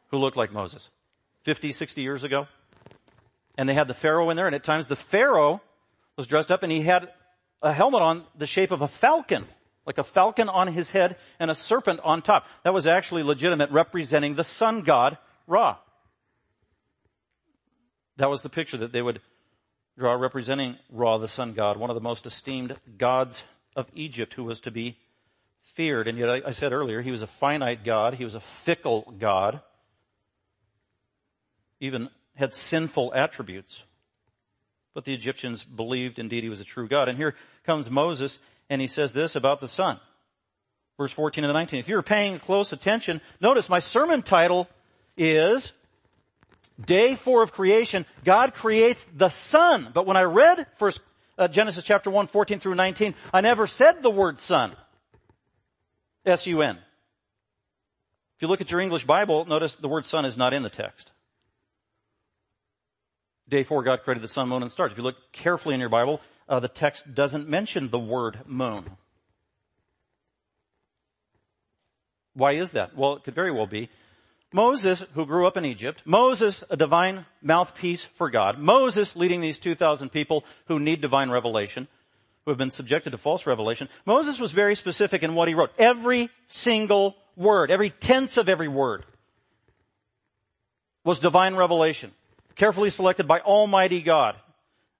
who 0.09 0.17
looked 0.17 0.37
like 0.37 0.51
Moses 0.51 0.89
50, 1.43 1.71
60 1.71 2.01
years 2.01 2.23
ago. 2.23 2.47
And 3.57 3.69
they 3.69 3.73
had 3.73 3.87
the 3.87 3.93
Pharaoh 3.93 4.29
in 4.29 4.37
there, 4.37 4.47
and 4.47 4.55
at 4.55 4.63
times 4.63 4.87
the 4.87 4.95
Pharaoh 4.95 5.61
was 6.17 6.27
dressed 6.27 6.51
up 6.51 6.63
and 6.63 6.71
he 6.71 6.81
had 6.81 7.11
a 7.61 7.71
helmet 7.71 8.01
on 8.01 8.23
the 8.35 8.47
shape 8.47 8.71
of 8.71 8.81
a 8.81 8.87
falcon 8.87 9.45
like 9.85 9.97
a 9.97 10.03
falcon 10.03 10.49
on 10.49 10.67
his 10.67 10.91
head 10.91 11.17
and 11.39 11.51
a 11.51 11.55
serpent 11.55 11.99
on 12.03 12.21
top. 12.21 12.47
That 12.63 12.73
was 12.73 12.87
actually 12.87 13.23
legitimate, 13.23 13.71
representing 13.71 14.35
the 14.35 14.43
sun 14.43 14.81
god, 14.81 15.17
Ra. 15.47 15.77
That 18.17 18.29
was 18.29 18.41
the 18.41 18.49
picture 18.49 18.77
that 18.77 18.91
they 18.91 19.01
would 19.01 19.21
draw 19.97 20.13
representing 20.13 20.77
Ra, 20.89 21.17
the 21.17 21.27
sun 21.27 21.53
god, 21.53 21.77
one 21.77 21.89
of 21.89 21.95
the 21.95 22.01
most 22.01 22.25
esteemed 22.25 22.77
gods 22.97 23.43
of 23.75 23.87
Egypt 23.93 24.33
who 24.35 24.43
was 24.43 24.61
to 24.61 24.71
be 24.71 24.97
feared. 25.61 26.07
And 26.07 26.17
yet 26.17 26.29
I, 26.29 26.41
I 26.47 26.51
said 26.51 26.71
earlier, 26.71 27.01
he 27.01 27.11
was 27.11 27.21
a 27.21 27.27
finite 27.27 27.83
God. 27.83 28.15
He 28.15 28.23
was 28.23 28.35
a 28.35 28.39
fickle 28.39 29.13
God. 29.17 29.61
Even 31.83 32.09
had 32.35 32.53
sinful 32.53 33.11
attributes. 33.13 33.83
But 34.93 35.03
the 35.03 35.13
Egyptians 35.13 35.65
believed 35.65 36.17
indeed 36.17 36.43
he 36.43 36.49
was 36.49 36.61
a 36.61 36.63
true 36.63 36.87
God. 36.87 37.09
And 37.09 37.17
here 37.17 37.35
comes 37.65 37.91
Moses 37.91 38.39
and 38.69 38.79
he 38.79 38.87
says 38.87 39.11
this 39.11 39.35
about 39.35 39.59
the 39.59 39.67
sun. 39.67 39.99
Verse 40.97 41.11
14 41.11 41.43
and 41.43 41.51
19. 41.51 41.81
If 41.81 41.89
you're 41.89 42.01
paying 42.01 42.39
close 42.39 42.71
attention, 42.71 43.19
notice 43.41 43.67
my 43.67 43.79
sermon 43.79 44.21
title 44.21 44.69
is 45.17 45.73
Day 46.83 47.15
4 47.15 47.43
of 47.43 47.51
creation. 47.51 48.05
God 48.23 48.53
creates 48.53 49.05
the 49.13 49.27
sun. 49.27 49.89
But 49.93 50.05
when 50.05 50.15
I 50.15 50.23
read 50.23 50.65
first 50.77 51.01
uh, 51.37 51.49
Genesis 51.49 51.83
chapter 51.83 52.09
1, 52.09 52.27
14 52.27 52.59
through 52.59 52.75
19, 52.75 53.13
I 53.33 53.41
never 53.41 53.67
said 53.67 54.01
the 54.01 54.09
word 54.09 54.39
sun. 54.39 54.73
S-U-N. 56.25 56.77
If 56.77 58.41
you 58.41 58.47
look 58.47 58.61
at 58.61 58.71
your 58.71 58.79
English 58.79 59.03
Bible, 59.03 59.43
notice 59.43 59.75
the 59.75 59.89
word 59.89 60.05
sun 60.05 60.23
is 60.23 60.37
not 60.37 60.53
in 60.53 60.63
the 60.63 60.69
text. 60.69 61.11
Day 63.49 63.63
4, 63.63 63.83
God 63.83 64.03
created 64.03 64.23
the 64.23 64.27
sun, 64.27 64.49
moon, 64.49 64.61
and 64.61 64.71
stars. 64.71 64.91
If 64.91 64.97
you 64.97 65.03
look 65.03 65.31
carefully 65.31 65.75
in 65.75 65.81
your 65.81 65.89
Bible, 65.89 66.21
uh, 66.47 66.59
the 66.59 66.67
text 66.67 67.13
doesn't 67.13 67.47
mention 67.47 67.89
the 67.89 67.99
word 67.99 68.39
moon. 68.45 68.97
Why 72.33 72.53
is 72.53 72.71
that? 72.71 72.95
Well, 72.95 73.15
it 73.15 73.23
could 73.23 73.35
very 73.35 73.51
well 73.51 73.67
be. 73.67 73.89
Moses, 74.51 75.03
who 75.15 75.25
grew 75.25 75.47
up 75.47 75.57
in 75.57 75.65
Egypt, 75.65 76.03
Moses, 76.05 76.63
a 76.69 76.77
divine 76.77 77.25
mouthpiece 77.41 78.03
for 78.03 78.29
God, 78.29 78.59
Moses 78.59 79.15
leading 79.15 79.41
these 79.41 79.57
2,000 79.57 80.09
people 80.09 80.45
who 80.67 80.79
need 80.79 81.01
divine 81.01 81.31
revelation, 81.31 81.87
who 82.45 82.51
have 82.51 82.57
been 82.57 82.71
subjected 82.71 83.11
to 83.11 83.17
false 83.17 83.47
revelation, 83.47 83.89
Moses 84.05 84.39
was 84.39 84.51
very 84.51 84.75
specific 84.75 85.23
in 85.23 85.33
what 85.33 85.47
he 85.47 85.55
wrote. 85.55 85.71
Every 85.79 86.29
single 86.47 87.15
word, 87.35 87.71
every 87.71 87.89
tense 87.89 88.37
of 88.37 88.47
every 88.47 88.67
word 88.67 89.05
was 91.03 91.19
divine 91.19 91.55
revelation, 91.55 92.11
carefully 92.55 92.89
selected 92.89 93.27
by 93.27 93.39
Almighty 93.39 94.01
God 94.01 94.35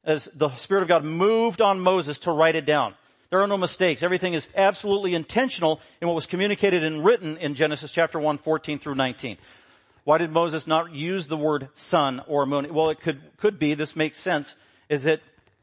as 0.04 0.28
the 0.34 0.54
Spirit 0.56 0.82
of 0.82 0.88
God 0.88 1.04
moved 1.04 1.62
on 1.62 1.80
Moses 1.80 2.20
to 2.20 2.32
write 2.32 2.56
it 2.56 2.66
down. 2.66 2.94
There 3.30 3.42
are 3.42 3.48
no 3.48 3.58
mistakes. 3.58 4.04
Everything 4.04 4.34
is 4.34 4.48
absolutely 4.56 5.16
intentional 5.16 5.82
in 6.02 6.08
what 6.08 6.14
was 6.14 6.28
communicated 6.28 6.84
and 6.84 7.04
written 7.04 7.38
in 7.38 7.56
Genesis 7.56 7.92
chapter 7.92 8.20
1, 8.20 8.38
14 8.38 8.78
through 8.78 8.96
19. 8.96 9.38
Why 10.04 10.18
did 10.18 10.32
Moses 10.32 10.68
not 10.68 10.94
use 10.94 11.28
the 11.28 11.38
word 11.38 11.70
sun 11.74 12.22
or 12.28 12.46
moon? 12.46 12.72
Well, 12.74 12.90
it 12.90 13.00
could, 13.00 13.22
could 13.38 13.58
be, 13.58 13.74
this 13.74 13.96
makes 13.96 14.20
sense, 14.20 14.54
is 14.90 15.04
that 15.04 15.22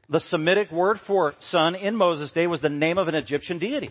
the 0.08 0.18
Semitic 0.18 0.72
word 0.72 0.98
for 0.98 1.34
sun 1.38 1.74
in 1.74 1.94
Moses' 1.94 2.32
day 2.32 2.46
was 2.46 2.60
the 2.60 2.68
name 2.68 2.98
of 2.98 3.06
an 3.06 3.14
Egyptian 3.14 3.58
deity. 3.58 3.90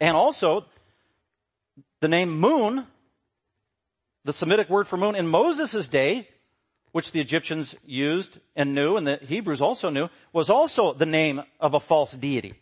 And 0.00 0.16
also, 0.16 0.64
the 2.00 2.08
name 2.08 2.38
moon, 2.38 2.86
the 4.28 4.32
Semitic 4.34 4.68
word 4.68 4.86
for 4.86 4.98
moon 4.98 5.16
in 5.16 5.26
Moses' 5.26 5.88
day 5.88 6.28
which 6.92 7.12
the 7.12 7.20
Egyptians 7.20 7.74
used 7.86 8.38
and 8.54 8.74
knew, 8.74 8.98
and 8.98 9.06
the 9.06 9.16
Hebrews 9.16 9.62
also 9.62 9.88
knew, 9.88 10.10
was 10.34 10.50
also 10.50 10.92
the 10.92 11.06
name 11.06 11.40
of 11.58 11.72
a 11.72 11.80
false 11.80 12.12
deity. 12.12 12.52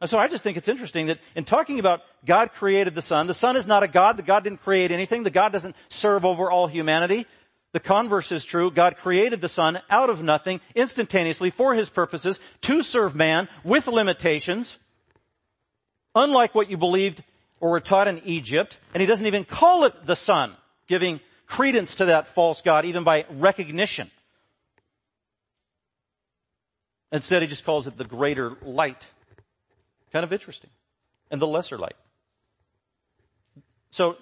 And 0.00 0.08
so 0.08 0.16
I 0.16 0.28
just 0.28 0.44
think 0.44 0.56
it's 0.56 0.68
interesting 0.68 1.06
that 1.06 1.18
in 1.34 1.42
talking 1.42 1.80
about 1.80 2.02
God 2.24 2.52
created 2.52 2.94
the 2.94 3.02
sun, 3.02 3.26
the 3.26 3.34
sun 3.34 3.56
is 3.56 3.66
not 3.66 3.82
a 3.82 3.88
God, 3.88 4.16
the 4.16 4.22
God 4.22 4.44
didn't 4.44 4.62
create 4.62 4.92
anything, 4.92 5.24
the 5.24 5.30
God 5.30 5.50
doesn't 5.50 5.74
serve 5.88 6.24
over 6.24 6.48
all 6.52 6.68
humanity. 6.68 7.26
The 7.72 7.80
converse 7.80 8.30
is 8.30 8.44
true. 8.44 8.70
God 8.70 8.96
created 8.96 9.40
the 9.40 9.48
sun 9.48 9.80
out 9.90 10.08
of 10.08 10.22
nothing, 10.22 10.60
instantaneously, 10.76 11.50
for 11.50 11.74
his 11.74 11.90
purposes, 11.90 12.38
to 12.60 12.80
serve 12.80 13.16
man, 13.16 13.48
with 13.64 13.88
limitations, 13.88 14.78
unlike 16.14 16.54
what 16.54 16.70
you 16.70 16.76
believed 16.76 17.24
or 17.64 17.70
were 17.70 17.80
taught 17.80 18.08
in 18.08 18.20
Egypt, 18.26 18.78
and 18.92 19.00
he 19.00 19.06
doesn't 19.06 19.24
even 19.24 19.42
call 19.42 19.84
it 19.84 20.04
the 20.04 20.14
sun, 20.14 20.52
giving 20.86 21.18
credence 21.46 21.94
to 21.94 22.04
that 22.04 22.28
false 22.28 22.60
God 22.60 22.84
even 22.84 23.04
by 23.04 23.24
recognition. 23.30 24.10
Instead, 27.10 27.40
he 27.40 27.48
just 27.48 27.64
calls 27.64 27.86
it 27.86 27.96
the 27.96 28.04
greater 28.04 28.52
light. 28.60 29.06
Kind 30.12 30.24
of 30.24 30.30
interesting. 30.30 30.68
And 31.30 31.40
the 31.40 31.46
lesser 31.46 31.78
light. 31.78 31.96
So, 33.88 34.16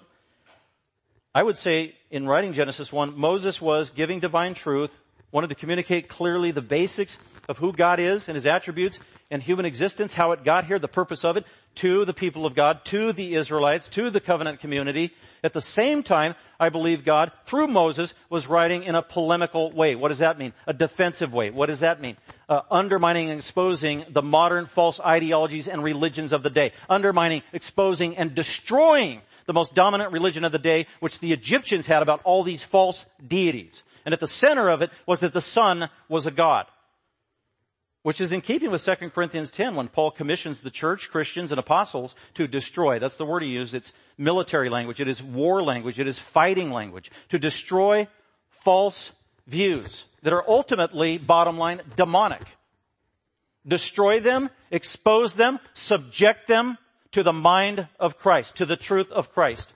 I 1.35 1.43
would 1.43 1.57
say 1.57 1.95
in 2.09 2.25
writing 2.25 2.53
Genesis 2.53 2.93
1, 2.93 3.19
Moses 3.19 3.61
was 3.61 3.89
giving 3.89 4.21
divine 4.21 4.53
truth, 4.53 4.97
wanted 5.33 5.47
to 5.47 5.55
communicate 5.55 6.07
clearly 6.07 6.51
the 6.51 6.61
basics 6.61 7.17
of 7.49 7.57
who 7.57 7.73
God 7.73 7.99
is 7.99 8.29
and 8.29 8.35
his 8.35 8.45
attributes 8.45 8.99
and 9.31 9.41
human 9.41 9.65
existence, 9.65 10.13
how 10.13 10.31
it 10.31 10.45
got 10.45 10.65
here, 10.65 10.77
the 10.77 10.87
purpose 10.87 11.25
of 11.25 11.37
it, 11.37 11.45
to 11.75 12.05
the 12.05 12.13
people 12.13 12.45
of 12.45 12.53
God, 12.53 12.85
to 12.85 13.11
the 13.11 13.33
Israelites, 13.33 13.89
to 13.89 14.11
the 14.11 14.19
covenant 14.19 14.59
community. 14.59 15.11
At 15.43 15.53
the 15.53 15.59
same 15.59 16.03
time, 16.03 16.35
I 16.59 16.69
believe 16.69 17.03
God, 17.03 17.31
through 17.45 17.67
Moses, 17.67 18.13
was 18.29 18.45
writing 18.45 18.83
in 18.83 18.93
a 18.93 19.01
polemical 19.01 19.71
way. 19.71 19.95
What 19.95 20.09
does 20.09 20.19
that 20.19 20.37
mean? 20.37 20.53
A 20.67 20.73
defensive 20.73 21.33
way. 21.33 21.49
What 21.49 21.65
does 21.65 21.79
that 21.79 21.99
mean? 21.99 22.15
Uh, 22.47 22.61
undermining 22.69 23.31
and 23.31 23.39
exposing 23.39 24.05
the 24.09 24.21
modern 24.21 24.67
false 24.67 24.99
ideologies 24.99 25.67
and 25.67 25.83
religions 25.83 26.31
of 26.31 26.43
the 26.43 26.51
day. 26.51 26.73
Undermining, 26.87 27.41
exposing, 27.51 28.17
and 28.17 28.35
destroying 28.35 29.21
the 29.47 29.53
most 29.53 29.73
dominant 29.73 30.11
religion 30.11 30.45
of 30.45 30.51
the 30.51 30.59
day, 30.59 30.85
which 30.99 31.19
the 31.19 31.33
Egyptians 31.33 31.87
had 31.87 32.03
about 32.03 32.21
all 32.23 32.43
these 32.43 32.61
false 32.61 33.05
deities. 33.27 33.81
And 34.05 34.13
at 34.13 34.19
the 34.19 34.27
center 34.27 34.69
of 34.69 34.81
it 34.81 34.91
was 35.05 35.19
that 35.21 35.33
the 35.33 35.41
sun 35.41 35.89
was 36.09 36.27
a 36.27 36.31
god 36.31 36.67
which 38.03 38.19
is 38.19 38.33
in 38.33 38.41
keeping 38.41 38.69
with 38.69 38.83
2 38.83 39.09
Corinthians 39.09 39.49
10 39.49 39.75
when 39.75 39.87
Paul 39.87 40.11
commissions 40.11 40.61
the 40.61 40.69
church, 40.69 41.09
Christians, 41.09 41.51
and 41.51 41.59
apostles 41.59 42.15
to 42.33 42.47
destroy. 42.47 42.99
That's 42.99 43.15
the 43.15 43.25
word 43.25 43.43
he 43.43 43.49
used. 43.49 43.73
It's 43.73 43.93
military 44.17 44.69
language. 44.69 44.99
It 44.99 45.07
is 45.07 45.23
war 45.23 45.63
language. 45.63 45.99
It 45.99 46.07
is 46.07 46.19
fighting 46.19 46.71
language. 46.71 47.09
To 47.29 47.39
destroy 47.39 48.07
false 48.49 49.13
views 49.47 50.05
that 50.21 50.33
are 50.33 50.43
ultimately, 50.47 51.17
bottom 51.17 51.57
line, 51.57 51.81
demonic. 51.95 52.43
Destroy 53.65 54.19
them, 54.19 54.49
expose 54.69 55.33
them, 55.33 55.59
subject 55.73 56.47
them 56.47 56.77
to 57.11 57.23
the 57.23 57.31
mind 57.31 57.87
of 58.01 58.17
Christ, 58.17 58.57
to 58.57 58.65
the 58.65 58.75
truth 58.75 59.09
of 59.11 59.33
Christ. 59.33 59.71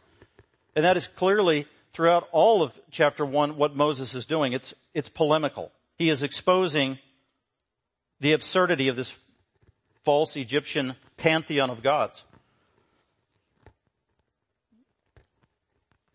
And 0.75 0.83
that 0.83 0.97
is 0.97 1.07
clearly 1.07 1.65
throughout 1.97 2.29
all 2.31 2.61
of 2.61 2.79
chapter 2.91 3.25
one 3.25 3.57
what 3.57 3.75
Moses 3.75 4.13
is 4.13 4.27
doing. 4.27 4.53
It's, 4.53 4.71
it's 4.93 5.09
polemical. 5.09 5.71
He 5.97 6.11
is 6.11 6.21
exposing 6.21 6.99
the 8.19 8.33
absurdity 8.33 8.87
of 8.87 8.95
this 8.95 9.17
false 10.05 10.35
Egyptian 10.35 10.93
pantheon 11.17 11.71
of 11.71 11.81
gods. 11.81 12.23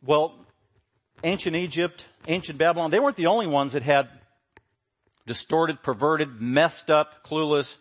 Well, 0.04 0.36
ancient 1.24 1.56
Egypt, 1.56 2.04
ancient 2.28 2.58
Babylon, 2.58 2.92
they 2.92 3.00
weren't 3.00 3.16
the 3.16 3.26
only 3.26 3.48
ones 3.48 3.72
that 3.72 3.82
had 3.82 4.08
distorted, 5.26 5.82
perverted, 5.82 6.40
messed 6.40 6.90
up, 6.90 7.26
clueless 7.26 7.74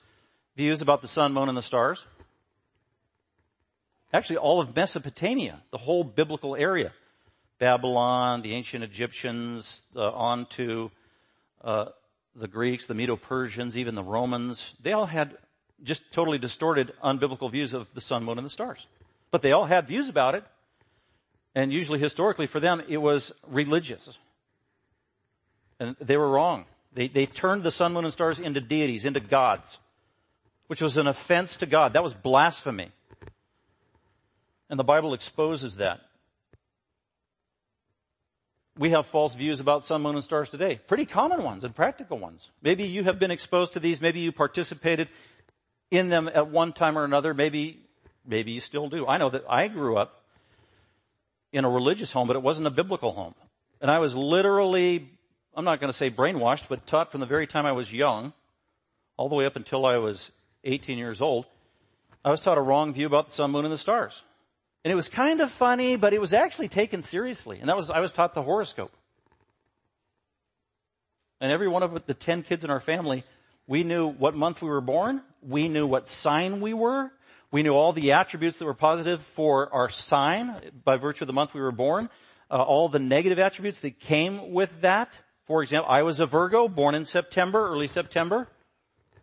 views 0.55 0.81
about 0.81 1.03
the 1.03 1.07
sun, 1.07 1.33
moon, 1.33 1.49
and 1.49 1.57
the 1.57 1.61
stars. 1.61 2.03
Actually, 4.11 4.37
all 4.37 4.59
of 4.59 4.75
Mesopotamia, 4.75 5.61
the 5.69 5.77
whole 5.77 6.03
biblical 6.03 6.55
area, 6.55 6.93
Babylon, 7.61 8.41
the 8.41 8.55
ancient 8.55 8.83
Egyptians, 8.83 9.83
uh, 9.95 10.09
on 10.09 10.47
to 10.47 10.89
uh, 11.63 11.85
the 12.35 12.47
Greeks, 12.47 12.87
the 12.87 12.95
Medo-Persians, 12.95 13.77
even 13.77 13.93
the 13.93 14.01
Romans, 14.01 14.73
they 14.81 14.93
all 14.93 15.05
had 15.05 15.37
just 15.83 16.11
totally 16.11 16.39
distorted, 16.39 16.91
unbiblical 17.03 17.51
views 17.51 17.75
of 17.75 17.93
the 17.93 18.01
sun, 18.01 18.25
moon, 18.25 18.39
and 18.39 18.45
the 18.45 18.49
stars. 18.49 18.87
But 19.29 19.43
they 19.43 19.51
all 19.51 19.67
had 19.67 19.87
views 19.87 20.09
about 20.09 20.33
it. 20.33 20.43
And 21.53 21.71
usually 21.71 21.99
historically 21.99 22.47
for 22.47 22.59
them, 22.59 22.81
it 22.87 22.97
was 22.97 23.31
religious. 23.47 24.09
And 25.79 25.95
they 26.01 26.17
were 26.17 26.31
wrong. 26.31 26.65
They, 26.93 27.09
they 27.09 27.27
turned 27.27 27.61
the 27.61 27.69
sun, 27.69 27.93
moon, 27.93 28.05
and 28.05 28.13
stars 28.13 28.39
into 28.39 28.59
deities, 28.59 29.05
into 29.05 29.19
gods, 29.19 29.77
which 30.65 30.81
was 30.81 30.97
an 30.97 31.05
offense 31.05 31.57
to 31.57 31.67
God. 31.67 31.93
That 31.93 32.01
was 32.01 32.15
blasphemy. 32.15 32.89
And 34.67 34.79
the 34.79 34.83
Bible 34.83 35.13
exposes 35.13 35.75
that. 35.75 36.01
We 38.77 38.91
have 38.91 39.05
false 39.05 39.35
views 39.35 39.59
about 39.59 39.83
sun, 39.83 40.01
moon, 40.01 40.15
and 40.15 40.23
stars 40.23 40.49
today. 40.49 40.79
Pretty 40.87 41.05
common 41.05 41.43
ones 41.43 41.63
and 41.63 41.75
practical 41.75 42.17
ones. 42.17 42.49
Maybe 42.61 42.83
you 42.83 43.03
have 43.03 43.19
been 43.19 43.31
exposed 43.31 43.73
to 43.73 43.79
these. 43.79 43.99
Maybe 43.99 44.21
you 44.21 44.31
participated 44.31 45.09
in 45.89 46.09
them 46.09 46.29
at 46.33 46.47
one 46.47 46.71
time 46.71 46.97
or 46.97 47.03
another. 47.03 47.33
Maybe, 47.33 47.79
maybe 48.25 48.51
you 48.51 48.61
still 48.61 48.87
do. 48.87 49.05
I 49.07 49.17
know 49.17 49.29
that 49.29 49.43
I 49.49 49.67
grew 49.67 49.97
up 49.97 50.23
in 51.51 51.65
a 51.65 51.69
religious 51.69 52.13
home, 52.13 52.27
but 52.27 52.37
it 52.37 52.41
wasn't 52.41 52.65
a 52.65 52.71
biblical 52.71 53.11
home. 53.11 53.35
And 53.81 53.91
I 53.91 53.99
was 53.99 54.15
literally, 54.15 55.09
I'm 55.53 55.65
not 55.65 55.81
going 55.81 55.91
to 55.91 55.97
say 55.97 56.09
brainwashed, 56.09 56.69
but 56.69 56.87
taught 56.87 57.11
from 57.11 57.19
the 57.19 57.25
very 57.25 57.47
time 57.47 57.65
I 57.65 57.73
was 57.73 57.91
young, 57.91 58.31
all 59.17 59.27
the 59.27 59.35
way 59.35 59.45
up 59.45 59.57
until 59.57 59.85
I 59.85 59.97
was 59.97 60.31
18 60.63 60.97
years 60.97 61.21
old, 61.21 61.45
I 62.23 62.29
was 62.29 62.39
taught 62.39 62.57
a 62.57 62.61
wrong 62.61 62.93
view 62.93 63.05
about 63.05 63.27
the 63.27 63.33
sun, 63.33 63.51
moon, 63.51 63.65
and 63.65 63.73
the 63.73 63.77
stars. 63.77 64.21
And 64.83 64.91
it 64.91 64.95
was 64.95 65.09
kind 65.09 65.41
of 65.41 65.51
funny, 65.51 65.95
but 65.95 66.13
it 66.13 66.21
was 66.21 66.33
actually 66.33 66.67
taken 66.67 67.01
seriously. 67.03 67.59
And 67.59 67.69
that 67.69 67.77
was, 67.77 67.91
I 67.91 67.99
was 67.99 68.11
taught 68.11 68.33
the 68.33 68.41
horoscope. 68.41 68.91
And 71.39 71.51
every 71.51 71.67
one 71.67 71.83
of 71.83 72.05
the 72.05 72.13
10 72.13 72.43
kids 72.43 72.63
in 72.63 72.69
our 72.69 72.79
family, 72.79 73.23
we 73.67 73.83
knew 73.83 74.07
what 74.07 74.35
month 74.35 74.61
we 74.61 74.69
were 74.69 74.81
born. 74.81 75.21
We 75.41 75.67
knew 75.67 75.87
what 75.87 76.07
sign 76.07 76.61
we 76.61 76.73
were. 76.73 77.11
We 77.51 77.63
knew 77.63 77.73
all 77.73 77.93
the 77.93 78.13
attributes 78.13 78.57
that 78.57 78.65
were 78.65 78.73
positive 78.73 79.21
for 79.21 79.73
our 79.73 79.89
sign 79.89 80.71
by 80.83 80.97
virtue 80.97 81.23
of 81.23 81.27
the 81.27 81.33
month 81.33 81.53
we 81.53 81.61
were 81.61 81.71
born. 81.71 82.09
Uh, 82.49 82.61
all 82.61 82.89
the 82.89 82.99
negative 82.99 83.39
attributes 83.39 83.81
that 83.81 83.99
came 83.99 84.51
with 84.51 84.81
that. 84.81 85.19
For 85.45 85.61
example, 85.61 85.91
I 85.91 86.03
was 86.03 86.19
a 86.19 86.25
Virgo, 86.25 86.67
born 86.67 86.95
in 86.95 87.05
September, 87.05 87.69
early 87.69 87.87
September. 87.87 88.47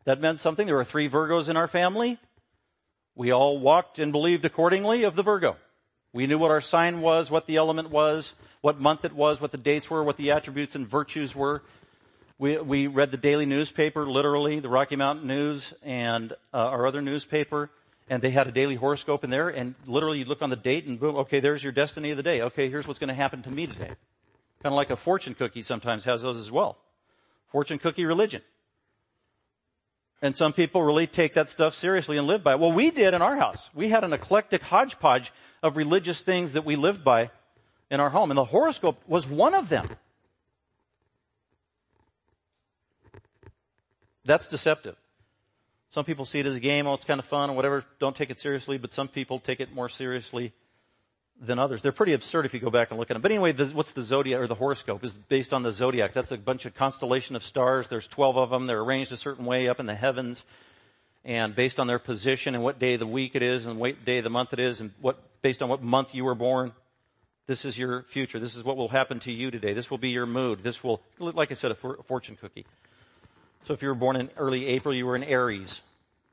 That 0.05 0.21
meant 0.21 0.38
something. 0.38 0.67
There 0.67 0.77
were 0.77 0.85
three 0.85 1.09
Virgos 1.09 1.49
in 1.49 1.57
our 1.57 1.69
family. 1.69 2.19
We 3.19 3.33
all 3.33 3.59
walked 3.59 3.99
and 3.99 4.13
believed 4.13 4.45
accordingly 4.45 5.03
of 5.03 5.17
the 5.17 5.25
Virgo. 5.25 5.57
We 6.13 6.29
knew 6.29 6.39
what 6.39 6.53
our 6.53 6.61
sign 6.61 7.01
was, 7.01 7.33
what 7.33 7.49
the 7.49 7.57
element 7.57 7.91
was, 7.91 8.33
what 8.61 8.81
month 8.81 9.05
it 9.05 9.13
was, 9.13 9.41
what 9.41 9.51
the 9.51 9.59
dates 9.59 9.91
were, 9.91 10.05
what 10.05 10.17
the 10.17 10.31
attributes 10.31 10.77
and 10.77 10.87
virtues 10.87 11.35
were. 11.35 11.65
We, 12.39 12.59
we 12.59 12.87
read 12.87 13.11
the 13.11 13.17
daily 13.17 13.45
newspaper, 13.45 14.07
literally, 14.07 14.61
the 14.61 14.69
Rocky 14.69 14.95
Mountain 14.95 15.27
News 15.27 15.75
and 15.83 16.33
uh, 16.55 16.59
our 16.59 16.87
other 16.87 17.03
newspaper, 17.03 17.71
and 18.09 18.23
they 18.23 18.31
had 18.31 18.47
a 18.47 18.53
daily 18.53 18.77
horoscope 18.77 19.25
in 19.25 19.31
there, 19.31 19.49
and 19.49 19.75
literally 19.85 20.21
you 20.21 20.25
look 20.25 20.41
on 20.41 20.51
the 20.51 20.55
date 20.55 20.87
and 20.87 21.01
boom, 21.01 21.17
okay, 21.17 21.41
there's 21.41 21.65
your 21.65 21.73
destiny 21.73 22.13
of 22.13 22.19
the 22.19 22.23
day. 22.23 22.43
Okay, 22.43 22.71
here's 22.71 22.87
what's 22.87 23.01
going 23.01 23.09
to 23.09 23.15
happen 23.15 23.43
to 23.43 23.51
me 23.51 23.67
today. 23.67 23.97
Kind 24.62 24.73
of 24.73 24.75
like 24.75 24.90
a 24.90 24.97
fortune 24.97 25.35
cookie 25.35 25.62
sometimes 25.62 26.05
has 26.05 26.23
those 26.23 26.38
as 26.38 26.53
well. 26.53 26.79
Fortune 27.51 27.81
cookie 27.81 28.05
religion. 28.05 28.42
And 30.20 30.37
some 30.37 30.52
people 30.52 30.83
really 30.83 31.07
take 31.07 31.35
that 31.35 31.48
stuff 31.48 31.74
seriously 31.74 32.18
and 32.18 32.26
live 32.26 32.42
by 32.42 32.52
it. 32.52 32.59
Well, 32.59 32.72
we 32.72 32.90
did 32.90 33.14
in 33.14 33.22
our 33.22 33.37
house. 33.37 33.70
We 33.74 33.88
had 33.88 34.02
an 34.02 34.12
eclectic 34.12 34.62
hodgepodge 34.62 35.33
of 35.62 35.76
religious 35.76 36.22
things 36.22 36.54
that 36.54 36.64
we 36.64 36.74
lived 36.74 37.04
by 37.04 37.31
in 37.90 38.00
our 38.00 38.11
home. 38.11 38.31
And 38.31 38.38
the 38.38 38.44
horoscope 38.44 39.00
was 39.07 39.28
one 39.28 39.54
of 39.54 39.68
them. 39.68 39.88
That's 44.24 44.48
deceptive. 44.48 44.96
Some 45.90 46.04
people 46.04 46.24
see 46.24 46.40
it 46.40 46.46
as 46.46 46.57
a 46.57 46.61
game. 46.61 46.87
Oh, 46.87 46.94
it's 46.94 47.04
kind 47.04 47.20
of 47.20 47.24
fun 47.24 47.50
or 47.50 47.57
whatever. 47.57 47.85
Don't 47.98 48.14
take 48.14 48.31
it 48.31 48.40
seriously. 48.40 48.76
But 48.76 48.92
some 48.92 49.09
people 49.09 49.38
take 49.38 49.61
it 49.61 49.72
more 49.72 49.88
seriously 49.88 50.52
than 51.40 51.59
others. 51.59 51.83
They're 51.83 51.92
pretty 51.92 52.12
absurd 52.12 52.46
if 52.46 52.55
you 52.55 52.61
go 52.61 52.70
back 52.70 52.90
and 52.90 52.98
look 52.98 53.11
at 53.11 53.14
them. 53.14 53.22
But 53.22 53.31
anyway, 53.31 53.53
this, 53.53 53.72
what's 53.72 53.92
the 53.92 54.03
zodiac 54.03 54.40
or 54.40 54.46
the 54.46 54.55
horoscope 54.55 55.05
is 55.05 55.14
based 55.14 55.53
on 55.53 55.62
the 55.62 55.72
zodiac. 55.72 56.12
That's 56.12 56.33
a 56.33 56.37
bunch 56.37 56.66
of 56.66 56.74
constellation 56.74 57.37
of 57.37 57.42
stars. 57.42 57.87
There's 57.87 58.07
12 58.07 58.37
of 58.37 58.51
them. 58.51 58.66
They're 58.66 58.81
arranged 58.81 59.12
a 59.12 59.16
certain 59.16 59.44
way 59.44 59.68
up 59.68 59.81
in 59.81 59.87
the 59.87 59.94
heavens 59.94 60.44
and 61.24 61.55
based 61.55 61.79
on 61.79 61.87
their 61.87 61.98
position 61.98 62.55
and 62.55 62.64
what 62.64 62.79
day 62.79 62.94
of 62.94 63.01
the 63.01 63.07
week 63.07 63.35
it 63.35 63.42
is 63.42 63.66
and 63.66 63.79
what 63.79 64.05
day 64.05 64.18
of 64.18 64.24
the 64.24 64.31
month 64.31 64.53
it 64.53 64.59
is 64.59 64.81
and 64.81 64.90
what, 65.01 65.18
based 65.42 65.62
on 65.62 65.68
what 65.68 65.83
month 65.83 66.14
you 66.14 66.24
were 66.24 66.35
born. 66.35 66.72
This 67.46 67.64
is 67.64 67.79
your 67.79 68.03
future. 68.03 68.38
This 68.38 68.57
is 68.57 68.64
what 68.64 68.77
will 68.77 68.88
happen 68.88 69.20
to 69.20 69.33
you 69.33 69.51
today. 69.51 69.72
This 69.72 69.90
will 69.90 69.98
be 69.98 70.11
your 70.11 70.27
mood. 70.27 70.62
This 70.62 70.85
will, 70.85 71.01
like 71.18 71.51
I 71.51 71.55
said, 71.55 71.70
a 71.70 71.74
fortune 71.74 72.37
cookie. 72.40 72.66
So 73.64 73.74
if 73.74 73.83
you 73.83 73.88
were 73.88 73.94
born 73.94 74.16
in 74.16 74.31
early 74.37 74.66
April, 74.66 74.94
you 74.94 75.07
were 75.07 75.16
in 75.16 75.24
Aries. 75.24 75.81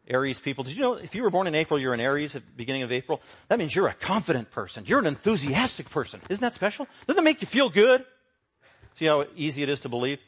Aries 0.07 0.39
people. 0.39 0.63
Did 0.63 0.75
you 0.75 0.83
know 0.83 0.93
if 0.93 1.15
you 1.15 1.23
were 1.23 1.29
born 1.29 1.47
in 1.47 1.55
April, 1.55 1.79
you're 1.79 1.93
an 1.93 1.99
Aries 1.99 2.35
at 2.35 2.45
the 2.45 2.51
beginning 2.51 2.83
of 2.83 2.91
April? 2.91 3.21
That 3.47 3.59
means 3.59 3.75
you're 3.75 3.87
a 3.87 3.93
confident 3.93 4.51
person. 4.51 4.83
You're 4.85 4.99
an 4.99 5.07
enthusiastic 5.07 5.89
person. 5.89 6.21
Isn't 6.29 6.41
that 6.41 6.53
special? 6.53 6.87
Doesn't 7.07 7.23
that 7.23 7.23
make 7.23 7.41
you 7.41 7.47
feel 7.47 7.69
good? 7.69 8.05
See 8.93 9.05
how 9.05 9.25
easy 9.35 9.63
it 9.63 9.69
is 9.69 9.79
to 9.81 9.89
believe? 9.89 10.19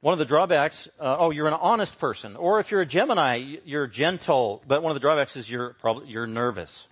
One 0.00 0.12
of 0.12 0.18
the 0.18 0.24
drawbacks, 0.24 0.88
uh, 1.00 1.16
oh, 1.18 1.30
you're 1.30 1.48
an 1.48 1.54
honest 1.54 1.98
person. 1.98 2.36
Or 2.36 2.60
if 2.60 2.70
you're 2.70 2.82
a 2.82 2.86
Gemini, 2.86 3.56
you're 3.64 3.86
gentle. 3.86 4.62
But 4.66 4.82
one 4.82 4.90
of 4.90 4.94
the 4.94 5.00
drawbacks 5.00 5.36
is 5.36 5.50
you're 5.50 5.74
probably, 5.80 6.08
you're 6.08 6.26
nervous. 6.26 6.84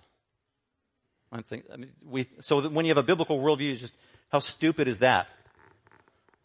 I 1.31 1.41
think, 1.41 1.65
I 1.71 1.77
mean, 1.77 1.91
we, 2.05 2.27
so 2.39 2.67
when 2.69 2.85
you 2.85 2.89
have 2.89 2.97
a 2.97 3.03
biblical 3.03 3.39
worldview, 3.39 3.71
it's 3.71 3.81
just, 3.81 3.97
how 4.29 4.39
stupid 4.39 4.87
is 4.87 4.99
that? 4.99 5.27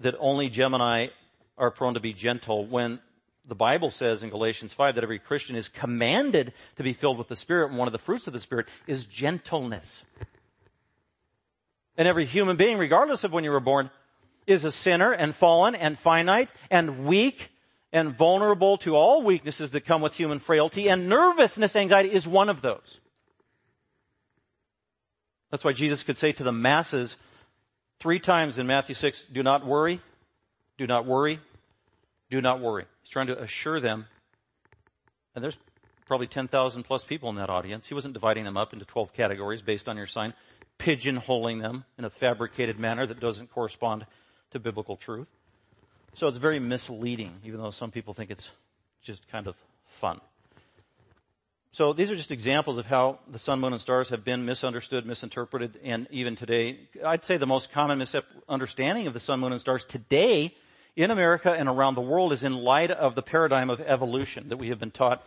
That 0.01 0.15
only 0.19 0.49
Gemini 0.49 1.09
are 1.57 1.71
prone 1.71 1.95
to 1.95 2.01
be 2.01 2.13
gentle 2.13 2.67
when 2.67 3.01
the 3.47 3.55
Bible 3.55 3.91
says 3.91 4.23
in 4.23 4.31
Galatians 4.31 4.73
5 4.73 4.95
that 4.95 5.05
every 5.05 5.19
Christian 5.19 5.57
is 5.57 5.69
commanded 5.69 6.53
to 6.77 6.83
be 6.83 6.93
filled 6.93 7.19
with 7.19 7.29
the 7.29 7.37
Spirit, 7.37 7.71
and 7.71 7.79
one 7.79 7.89
of 7.89 7.93
the 7.93 7.99
fruits 7.99 8.27
of 8.27 8.33
the 8.33 8.41
Spirit 8.41 8.69
is 8.87 9.07
gentleness. 9.07 10.05
And 11.97 12.07
every 12.07 12.25
human 12.25 12.57
being, 12.57 12.79
regardless 12.79 13.25
of 13.25 13.33
when 13.33 13.45
you 13.45 13.51
were 13.51 13.61
born, 13.61 13.91
is 14.47 14.65
a 14.65 14.71
sinner 14.71 15.13
and 15.13 15.35
fallen 15.35 15.75
and 15.75 15.99
finite 15.99 16.51
and 16.71 17.05
weak 17.05 17.51
and 17.93 18.17
vulnerable 18.17 18.79
to 18.79 18.97
all 18.97 19.23
weaknesses 19.23 19.73
that 19.73 19.85
come 19.85 20.01
with 20.01 20.15
human 20.15 20.39
frailty, 20.39 20.89
and 20.89 21.09
nervousness, 21.09 21.77
anxiety 21.77 22.11
is 22.11 22.27
one 22.27 22.49
of 22.49 22.63
those. 22.63 23.01
That's 25.51 25.65
why 25.65 25.73
Jesus 25.73 26.03
could 26.03 26.17
say 26.17 26.33
to 26.33 26.45
the 26.45 26.53
masses 26.53 27.17
three 27.99 28.19
times 28.19 28.59
in 28.59 28.67
Matthew 28.67 28.95
6, 28.95 29.27
do 29.31 29.43
not 29.43 29.67
worry, 29.67 30.01
do 30.79 30.87
not 30.87 31.05
worry, 31.05 31.41
do 32.31 32.41
not 32.41 32.61
worry. 32.61 32.87
He's 33.03 33.11
trying 33.11 33.27
to 33.27 33.41
assure 33.41 33.81
them, 33.81 34.07
and 35.35 35.43
there's 35.43 35.59
probably 36.07 36.27
10,000 36.27 36.83
plus 36.83 37.05
people 37.05 37.29
in 37.31 37.37
that 37.37 37.51
audience. 37.51 37.87
He 37.87 37.95
wasn't 37.95 38.15
dividing 38.15 38.45
them 38.45 38.57
up 38.57 38.73
into 38.73 38.85
12 38.85 39.13
categories 39.13 39.63
based 39.63 39.89
on 39.89 39.97
your 39.97 40.07
sign, 40.07 40.35
pigeonholing 40.79 41.61
them 41.61 41.85
in 41.99 42.05
a 42.05 42.11
fabricated 42.11 42.79
manner 42.79 43.07
that 43.07 43.21
doesn't 43.21 43.51
correspond 43.51 44.07
to 44.51 44.61
biblical 44.61 44.97
truth. 44.97 45.29
So 46.15 46.29
it's 46.29 46.39
very 46.39 46.59
misleading, 46.59 47.41
even 47.45 47.61
though 47.61 47.71
some 47.71 47.91
people 47.91 48.15
think 48.15 48.31
it's 48.31 48.51
just 49.03 49.27
kind 49.29 49.47
of 49.47 49.57
fun. 49.87 50.21
So 51.71 51.95
these 51.95 52.11
are 52.11 52.17
just 52.17 52.31
examples 52.31 52.77
of 52.77 52.85
how 52.85 53.21
the 53.31 53.39
sun, 53.39 53.59
moon, 53.61 53.73
and 53.73 53.81
stars 53.81 54.11
have 54.11 54.25
been 54.25 54.45
misunderstood, 54.45 55.07
misinterpreted, 55.07 55.81
and 55.83 56.07
even 56.11 56.37
today, 56.37 56.81
I'd 57.03 57.25
say 57.25 57.39
the 57.39 57.47
most 57.47 57.73
common 57.73 57.97
misunderstanding 57.97 59.07
of 59.07 59.15
the 59.15 59.21
sun, 59.21 59.41
moon, 59.41 59.53
and 59.53 59.61
stars 59.61 59.87
today 59.87 60.55
in 60.97 61.11
America 61.11 61.53
and 61.53 61.69
around 61.69 61.95
the 61.95 62.03
world 62.03 62.33
is 62.33 62.45
in 62.45 62.55
light 62.55 62.91
of 62.91 63.15
the 63.15 63.23
paradigm 63.23 63.71
of 63.71 63.81
evolution 63.81 64.49
that 64.49 64.59
we 64.59 64.69
have 64.69 64.79
been 64.79 64.91
taught 64.91 65.25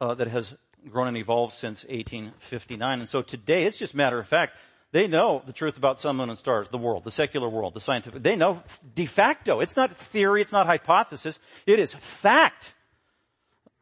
uh, 0.00 0.14
that 0.14 0.28
has 0.28 0.54
grown 0.90 1.08
and 1.08 1.16
evolved 1.16 1.54
since 1.54 1.84
1859. 1.84 3.00
And 3.00 3.08
so 3.08 3.22
today, 3.22 3.64
it's 3.64 3.78
just 3.78 3.94
matter 3.94 4.18
of 4.18 4.28
fact, 4.28 4.56
they 4.92 5.06
know 5.06 5.42
the 5.44 5.52
truth 5.52 5.76
about 5.76 5.98
sun, 5.98 6.16
moon, 6.16 6.28
and 6.28 6.38
stars, 6.38 6.68
the 6.68 6.78
world, 6.78 7.04
the 7.04 7.10
secular 7.10 7.48
world, 7.48 7.74
the 7.74 7.80
scientific. 7.80 8.22
They 8.22 8.36
know 8.36 8.62
de 8.94 9.06
facto. 9.06 9.60
It's 9.60 9.76
not 9.76 9.96
theory, 9.96 10.42
it's 10.42 10.52
not 10.52 10.66
hypothesis. 10.66 11.38
It 11.66 11.78
is 11.78 11.94
fact 11.94 12.74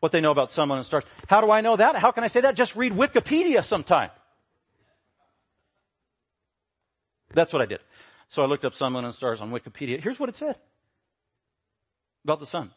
what 0.00 0.12
they 0.12 0.20
know 0.20 0.30
about 0.30 0.50
sun, 0.50 0.68
moon, 0.68 0.78
and 0.78 0.86
stars. 0.86 1.04
How 1.28 1.40
do 1.40 1.50
I 1.50 1.60
know 1.60 1.76
that? 1.76 1.96
How 1.96 2.10
can 2.10 2.24
I 2.24 2.28
say 2.28 2.40
that? 2.42 2.56
Just 2.56 2.74
read 2.76 2.92
Wikipedia 2.92 3.62
sometime. 3.64 4.10
That's 7.32 7.52
what 7.52 7.62
I 7.62 7.66
did. 7.66 7.80
So 8.28 8.42
I 8.42 8.46
looked 8.46 8.64
up 8.64 8.74
sun, 8.74 8.92
moon, 8.92 9.04
and 9.04 9.14
stars 9.14 9.40
on 9.40 9.50
Wikipedia. 9.50 10.00
Here's 10.00 10.18
what 10.18 10.28
it 10.28 10.36
said 10.36 10.56
about 12.24 12.40
the 12.40 12.46
sun. 12.46 12.70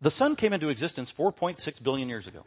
The 0.00 0.10
sun 0.10 0.34
came 0.36 0.52
into 0.52 0.68
existence 0.68 1.12
4.6 1.12 1.82
billion 1.82 2.08
years 2.08 2.26
ago. 2.26 2.44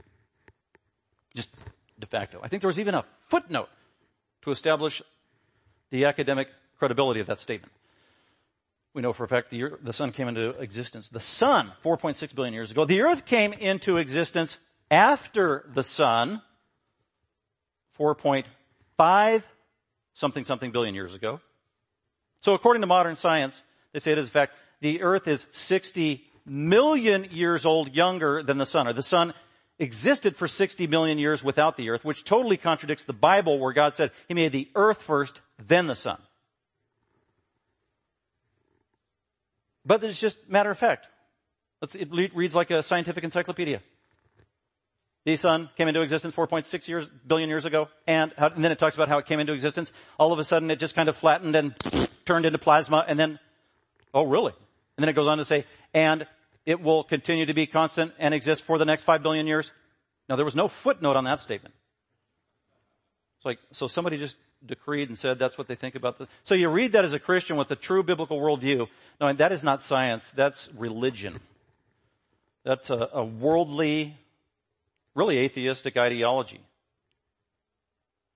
Just 1.36 1.52
de 2.00 2.06
facto. 2.06 2.39
I 2.44 2.48
think 2.48 2.62
there 2.62 2.68
was 2.68 2.80
even 2.80 2.96
a 2.96 3.06
footnote 3.28 3.70
to 4.41 4.52
establish 4.52 5.02
the 5.89 6.06
academic 6.06 6.50
credibility 6.78 7.20
of 7.20 7.28
that 7.28 7.39
statement. 7.39 7.72
We 8.94 9.02
know 9.02 9.13
for 9.13 9.26
a 9.26 9.28
fact 9.28 9.50
the, 9.50 9.72
the 9.82 9.94
sun 9.94 10.12
came 10.12 10.28
into 10.28 10.50
existence. 10.52 11.10
The 11.10 11.20
sun, 11.20 11.72
4.6 11.84 12.34
billion 12.34 12.54
years 12.54 12.72
ago. 12.72 12.86
The 12.86 13.02
earth 13.02 13.26
came 13.26 13.54
into 13.54 13.98
existence 13.98 14.58
after 14.89 15.65
the 15.74 15.84
sun, 15.84 16.41
4.5 18.00 19.44
something 20.13 20.46
something 20.46 20.72
billion 20.72 20.96
years 20.96 21.13
ago. 21.13 21.41
So 22.41 22.54
according 22.54 22.82
to 22.82 22.88
modern 22.88 23.15
science, 23.15 23.62
they 23.95 23.99
say 23.99 24.12
it 24.12 24.17
is 24.17 24.25
in 24.25 24.31
fact, 24.31 24.53
the 24.81 25.01
earth 25.01 25.25
is 25.25 25.45
60 25.53 26.21
million 26.45 27.23
years 27.31 27.65
old 27.65 27.95
younger 27.95 28.43
than 28.43 28.58
the 28.58 28.65
sun, 28.65 28.89
or 28.89 28.93
the 28.93 29.01
sun 29.01 29.34
existed 29.79 30.36
for 30.36 30.49
60 30.49 30.88
million 30.88 31.17
years 31.17 31.41
without 31.41 31.77
the 31.77 31.89
earth, 31.89 32.03
which 32.03 32.25
totally 32.25 32.58
contradicts 32.58 33.05
the 33.05 33.13
Bible 33.13 33.58
where 33.58 33.71
God 33.71 33.95
said 33.95 34.12
he 34.27 34.34
made 34.34 34.51
the 34.51 34.69
earth 34.75 35.01
first, 35.01 35.39
then 35.65 35.88
the 35.88 35.95
sun. 35.95 36.17
But 39.86 40.03
it's 40.03 40.19
just 40.19 40.49
matter 40.49 40.71
of 40.71 40.77
fact. 40.77 41.08
it 41.93 42.12
reads 42.12 42.53
like 42.53 42.69
a 42.69 42.84
scientific 42.84 43.23
encyclopedia. 43.23 43.81
The 45.23 45.38
sun 45.38 45.69
came 45.77 45.88
into 45.88 46.01
existence 46.01 46.36
4.6 46.36 46.88
years, 46.88 47.08
billion 47.25 47.49
years 47.49 47.65
ago, 47.65 47.88
and, 48.05 48.31
how, 48.38 48.49
and 48.49 48.63
then 48.63 48.71
it 48.71 48.77
talks 48.77 48.93
about 48.93 49.08
how 49.10 49.17
it 49.17 49.25
came 49.25 49.39
into 49.39 49.53
existence. 49.53 49.91
All 50.19 50.34
of 50.34 50.38
a 50.38 50.43
sudden 50.43 50.69
it 50.69 50.79
just 50.79 50.95
kind 50.95 51.10
of 51.10 51.17
flattened 51.17 51.55
and 51.55 51.73
turned 52.25 52.45
into 52.45 52.60
plasma, 52.60 53.05
and 53.08 53.19
then, 53.19 53.39
oh 54.15 54.23
really? 54.23 54.54
And 54.97 55.04
then 55.04 55.10
it 55.10 55.13
goes 55.13 55.28
on 55.28 55.38
to 55.38 55.45
say, 55.45 55.65
and 55.93 56.25
it 56.65 56.82
will 56.82 57.04
continue 57.04 57.45
to 57.45 57.54
be 57.54 57.67
constant 57.67 58.13
and 58.17 58.34
exist 58.34 58.63
for 58.63 58.80
the 58.80 58.86
next 58.86 59.04
five 59.04 59.21
billion 59.21 59.45
years. 59.45 59.69
Now 60.28 60.36
there 60.36 60.45
was 60.45 60.56
no 60.56 60.67
footnote 60.67 61.15
on 61.15 61.25
that 61.25 61.41
statement. 61.41 61.75
It's 63.38 63.45
like, 63.45 63.60
so 63.71 63.88
somebody 63.88 64.17
just 64.17 64.38
decreed 64.65 65.10
and 65.10 65.17
said 65.17 65.38
that's 65.38 65.58
what 65.58 65.67
they 65.67 65.75
think 65.75 65.93
about 65.93 66.17
the, 66.17 66.28
so 66.41 66.56
you 66.56 66.69
read 66.69 66.93
that 66.93 67.06
as 67.06 67.13
a 67.13 67.19
Christian 67.19 67.58
with 67.58 67.69
a 67.69 67.75
true 67.75 68.01
biblical 68.01 68.39
worldview. 68.39 68.88
No, 69.21 69.32
that 69.32 69.51
is 69.51 69.63
not 69.63 69.82
science, 69.82 70.32
that's 70.32 70.69
religion. 70.75 71.39
That's 72.63 72.89
a, 72.89 73.10
a 73.13 73.23
worldly, 73.23 74.17
really 75.13 75.38
atheistic 75.38 75.97
ideology. 75.97 76.62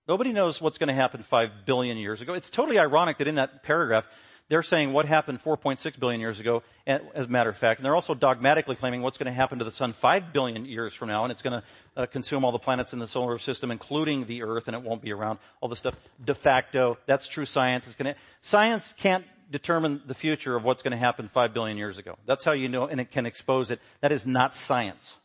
Nobody 0.08 0.34
knows 0.34 0.62
what's 0.62 0.78
going 0.78 0.90
to 0.90 0.94
happen 0.94 1.24
five 1.24 1.66
billion 1.66 1.98
years 1.98 2.22
ago. 2.22 2.34
It's 2.34 2.50
totally 2.50 2.78
ironic 2.78 3.18
that 3.20 3.28
in 3.28 3.36
that 3.36 3.64
paragraph, 3.64 4.08
they're 4.50 4.64
saying 4.64 4.94
what 4.94 5.06
happened 5.06 5.42
4.6 5.42 6.00
billion 6.00 6.20
years 6.20 6.40
ago, 6.40 6.64
as 6.88 7.26
a 7.26 7.28
matter 7.28 7.52
of 7.52 7.58
fact, 7.58 7.80
and 7.80 7.86
they're 7.86 7.96
also 7.96 8.16
dogmatically 8.16 8.76
claiming 8.76 9.04
what's 9.04 9.20
going 9.20 9.28
to 9.28 9.32
happen 9.32 9.60
to 9.60 9.66
the 9.66 9.72
sun 9.72 9.94
5 9.94 10.34
billion 10.34 10.66
years 10.66 10.94
from 10.94 11.08
now, 11.08 11.24
and 11.24 11.32
it's 11.32 11.44
going 11.44 11.62
to 11.62 12.02
uh, 12.02 12.06
consume 12.08 12.44
all 12.44 12.52
the 12.52 12.60
planets 12.60 12.92
in 12.92 12.98
the 12.98 13.08
solar 13.08 13.38
system, 13.38 13.70
including 13.70 14.26
the 14.26 14.42
Earth, 14.42 14.68
and 14.68 14.76
it 14.76 14.82
won't 14.82 15.04
be 15.04 15.14
around. 15.14 15.38
All 15.62 15.70
the 15.70 15.76
stuff 15.76 15.96
de 16.24 16.34
facto. 16.34 16.98
That's 17.06 17.28
true 17.28 17.46
science. 17.46 17.86
It's 17.86 17.96
going 17.96 18.14
to. 18.14 18.20
Science 18.42 18.94
can't 18.98 19.24
determine 19.52 20.02
the 20.08 20.16
future 20.16 20.56
of 20.56 20.64
what's 20.64 20.82
going 20.82 20.92
to 20.92 20.98
happen 20.98 21.28
5 21.28 21.54
billion 21.54 21.78
years 21.78 22.00
ago. 22.00 22.18
That's 22.26 22.44
how 22.44 22.54
you 22.54 22.70
know, 22.70 22.88
and 22.88 23.00
it 23.00 23.12
can 23.12 23.28
expose 23.28 23.70
it. 23.70 23.80
That 24.02 24.12
is 24.12 24.26
not 24.26 24.56
science. 24.56 25.16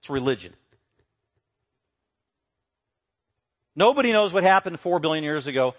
It's 0.00 0.10
religion. 0.10 0.52
Nobody 3.74 4.12
knows 4.12 4.32
what 4.32 4.42
happened 4.42 4.80
4 4.80 5.00
billion 5.00 5.24
years 5.24 5.46
ago 5.46 5.74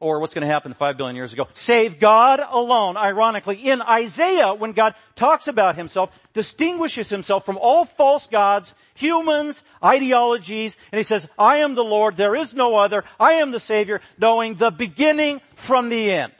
or 0.00 0.18
what's 0.18 0.32
going 0.32 0.46
to 0.46 0.52
happen 0.52 0.72
five 0.72 0.96
billion 0.96 1.14
years 1.14 1.34
ago, 1.34 1.46
save 1.52 2.00
God 2.00 2.40
alone. 2.50 2.96
Ironically, 2.96 3.56
in 3.56 3.82
Isaiah, 3.82 4.54
when 4.54 4.72
God 4.72 4.94
talks 5.14 5.46
about 5.46 5.76
himself, 5.76 6.10
distinguishes 6.32 7.10
himself 7.10 7.44
from 7.44 7.58
all 7.58 7.84
false 7.84 8.26
gods, 8.26 8.74
humans, 8.94 9.62
ideologies, 9.84 10.76
and 10.90 10.98
he 10.98 11.04
says, 11.04 11.28
I 11.38 11.58
am 11.58 11.74
the 11.74 11.84
Lord, 11.84 12.16
there 12.16 12.34
is 12.34 12.54
no 12.54 12.76
other, 12.76 13.04
I 13.20 13.34
am 13.34 13.50
the 13.50 13.60
Savior, 13.60 14.00
knowing 14.18 14.54
the 14.54 14.70
beginning 14.70 15.40
from 15.54 15.90
the 15.90 16.10
end. 16.10 16.32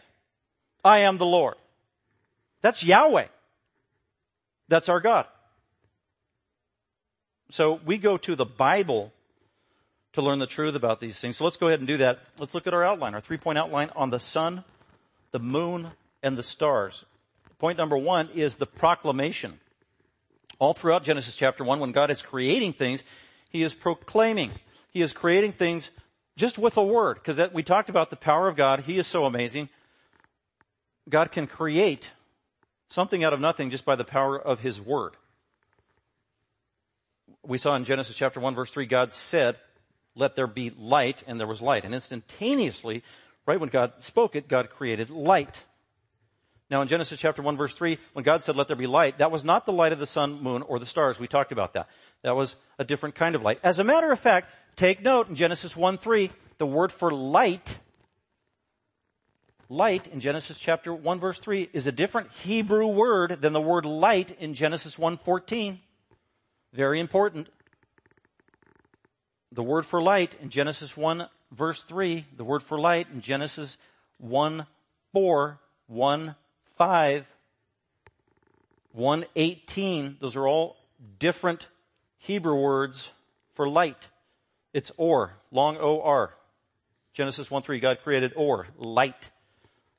I 0.82 1.00
am 1.00 1.18
the 1.18 1.26
Lord. 1.26 1.56
That's 2.62 2.82
Yahweh. 2.82 3.26
That's 4.68 4.88
our 4.88 5.00
God. 5.00 5.26
So 7.50 7.80
we 7.84 7.98
go 7.98 8.16
to 8.16 8.36
the 8.36 8.46
Bible 8.46 9.12
to 10.12 10.22
learn 10.22 10.38
the 10.38 10.46
truth 10.46 10.74
about 10.74 11.00
these 11.00 11.18
things. 11.18 11.36
So 11.36 11.44
let's 11.44 11.56
go 11.56 11.68
ahead 11.68 11.80
and 11.80 11.86
do 11.86 11.98
that. 11.98 12.18
Let's 12.38 12.54
look 12.54 12.66
at 12.66 12.74
our 12.74 12.84
outline, 12.84 13.14
our 13.14 13.20
three 13.20 13.36
point 13.36 13.58
outline 13.58 13.90
on 13.94 14.10
the 14.10 14.20
sun, 14.20 14.64
the 15.30 15.38
moon, 15.38 15.92
and 16.22 16.36
the 16.36 16.42
stars. 16.42 17.04
Point 17.58 17.78
number 17.78 17.96
one 17.96 18.28
is 18.34 18.56
the 18.56 18.66
proclamation. 18.66 19.60
All 20.58 20.74
throughout 20.74 21.04
Genesis 21.04 21.36
chapter 21.36 21.64
one, 21.64 21.80
when 21.80 21.92
God 21.92 22.10
is 22.10 22.22
creating 22.22 22.72
things, 22.72 23.02
He 23.50 23.62
is 23.62 23.74
proclaiming. 23.74 24.52
He 24.90 25.02
is 25.02 25.12
creating 25.12 25.52
things 25.52 25.90
just 26.36 26.58
with 26.58 26.76
a 26.76 26.82
word, 26.82 27.16
because 27.16 27.38
we 27.52 27.62
talked 27.62 27.90
about 27.90 28.10
the 28.10 28.16
power 28.16 28.48
of 28.48 28.56
God. 28.56 28.80
He 28.80 28.98
is 28.98 29.06
so 29.06 29.24
amazing. 29.24 29.68
God 31.08 31.32
can 31.32 31.46
create 31.46 32.10
something 32.88 33.22
out 33.24 33.32
of 33.32 33.40
nothing 33.40 33.70
just 33.70 33.84
by 33.84 33.96
the 33.96 34.04
power 34.04 34.40
of 34.40 34.60
His 34.60 34.80
word. 34.80 35.16
We 37.46 37.58
saw 37.58 37.74
in 37.74 37.84
Genesis 37.84 38.16
chapter 38.16 38.40
1 38.40 38.54
verse 38.54 38.70
3, 38.70 38.86
God 38.86 39.12
said, 39.12 39.56
let 40.14 40.36
there 40.36 40.46
be 40.46 40.70
light, 40.70 41.22
and 41.26 41.38
there 41.38 41.46
was 41.46 41.62
light. 41.62 41.84
And 41.84 41.94
instantaneously, 41.94 43.02
right 43.46 43.60
when 43.60 43.68
God 43.68 43.92
spoke 44.00 44.36
it, 44.36 44.48
God 44.48 44.70
created 44.70 45.10
light. 45.10 45.62
Now 46.70 46.82
in 46.82 46.88
Genesis 46.88 47.18
chapter 47.18 47.42
1 47.42 47.56
verse 47.56 47.74
3, 47.74 47.98
when 48.12 48.24
God 48.24 48.42
said, 48.42 48.54
let 48.54 48.68
there 48.68 48.76
be 48.76 48.86
light, 48.86 49.18
that 49.18 49.32
was 49.32 49.44
not 49.44 49.66
the 49.66 49.72
light 49.72 49.92
of 49.92 49.98
the 49.98 50.06
sun, 50.06 50.40
moon, 50.40 50.62
or 50.62 50.78
the 50.78 50.86
stars. 50.86 51.18
We 51.18 51.26
talked 51.26 51.50
about 51.50 51.74
that. 51.74 51.88
That 52.22 52.36
was 52.36 52.54
a 52.78 52.84
different 52.84 53.16
kind 53.16 53.34
of 53.34 53.42
light. 53.42 53.58
As 53.64 53.80
a 53.80 53.84
matter 53.84 54.12
of 54.12 54.20
fact, 54.20 54.52
take 54.76 55.02
note 55.02 55.28
in 55.28 55.34
Genesis 55.34 55.74
1 55.74 55.98
3, 55.98 56.30
the 56.58 56.66
word 56.66 56.92
for 56.92 57.10
light, 57.10 57.78
light 59.68 60.06
in 60.08 60.20
Genesis 60.20 60.58
chapter 60.58 60.94
1 60.94 61.18
verse 61.18 61.40
3 61.40 61.70
is 61.72 61.88
a 61.88 61.92
different 61.92 62.30
Hebrew 62.32 62.86
word 62.86 63.40
than 63.40 63.52
the 63.52 63.60
word 63.60 63.84
light 63.84 64.30
in 64.38 64.54
Genesis 64.54 64.96
1 64.96 65.16
14. 65.18 65.80
Very 66.72 67.00
important 67.00 67.48
the 69.52 69.62
word 69.62 69.84
for 69.84 70.00
light 70.00 70.34
in 70.40 70.50
Genesis 70.50 70.96
1 70.96 71.28
verse 71.52 71.82
3, 71.82 72.26
the 72.36 72.44
word 72.44 72.62
for 72.62 72.78
light 72.78 73.08
in 73.12 73.20
Genesis 73.20 73.76
1 74.18 74.66
4, 75.12 75.58
1 75.88 76.34
5, 76.76 77.26
1 78.92 79.24
18, 79.36 80.16
those 80.20 80.36
are 80.36 80.46
all 80.46 80.76
different 81.18 81.68
Hebrew 82.18 82.54
words 82.54 83.08
for 83.54 83.68
light. 83.68 84.08
It's 84.72 84.92
or, 84.96 85.34
long 85.50 85.76
O-R. 85.78 86.34
Genesis 87.12 87.50
1 87.50 87.62
3, 87.62 87.80
God 87.80 87.98
created 88.02 88.32
or, 88.36 88.68
light. 88.76 89.30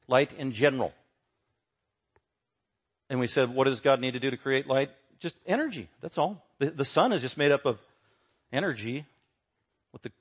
Light 0.07 0.33
in 0.33 0.51
general. 0.51 0.93
And 3.09 3.19
we 3.19 3.27
said, 3.27 3.49
what 3.49 3.65
does 3.65 3.81
God 3.81 3.99
need 3.99 4.13
to 4.13 4.19
do 4.19 4.31
to 4.31 4.37
create 4.37 4.67
light? 4.67 4.89
Just 5.19 5.35
energy. 5.45 5.89
That's 6.01 6.17
all. 6.17 6.45
The, 6.59 6.71
the 6.71 6.85
sun 6.85 7.11
is 7.11 7.21
just 7.21 7.37
made 7.37 7.51
up 7.51 7.65
of 7.65 7.77
energy 8.53 9.05
with 9.93 10.01
the 10.04 10.12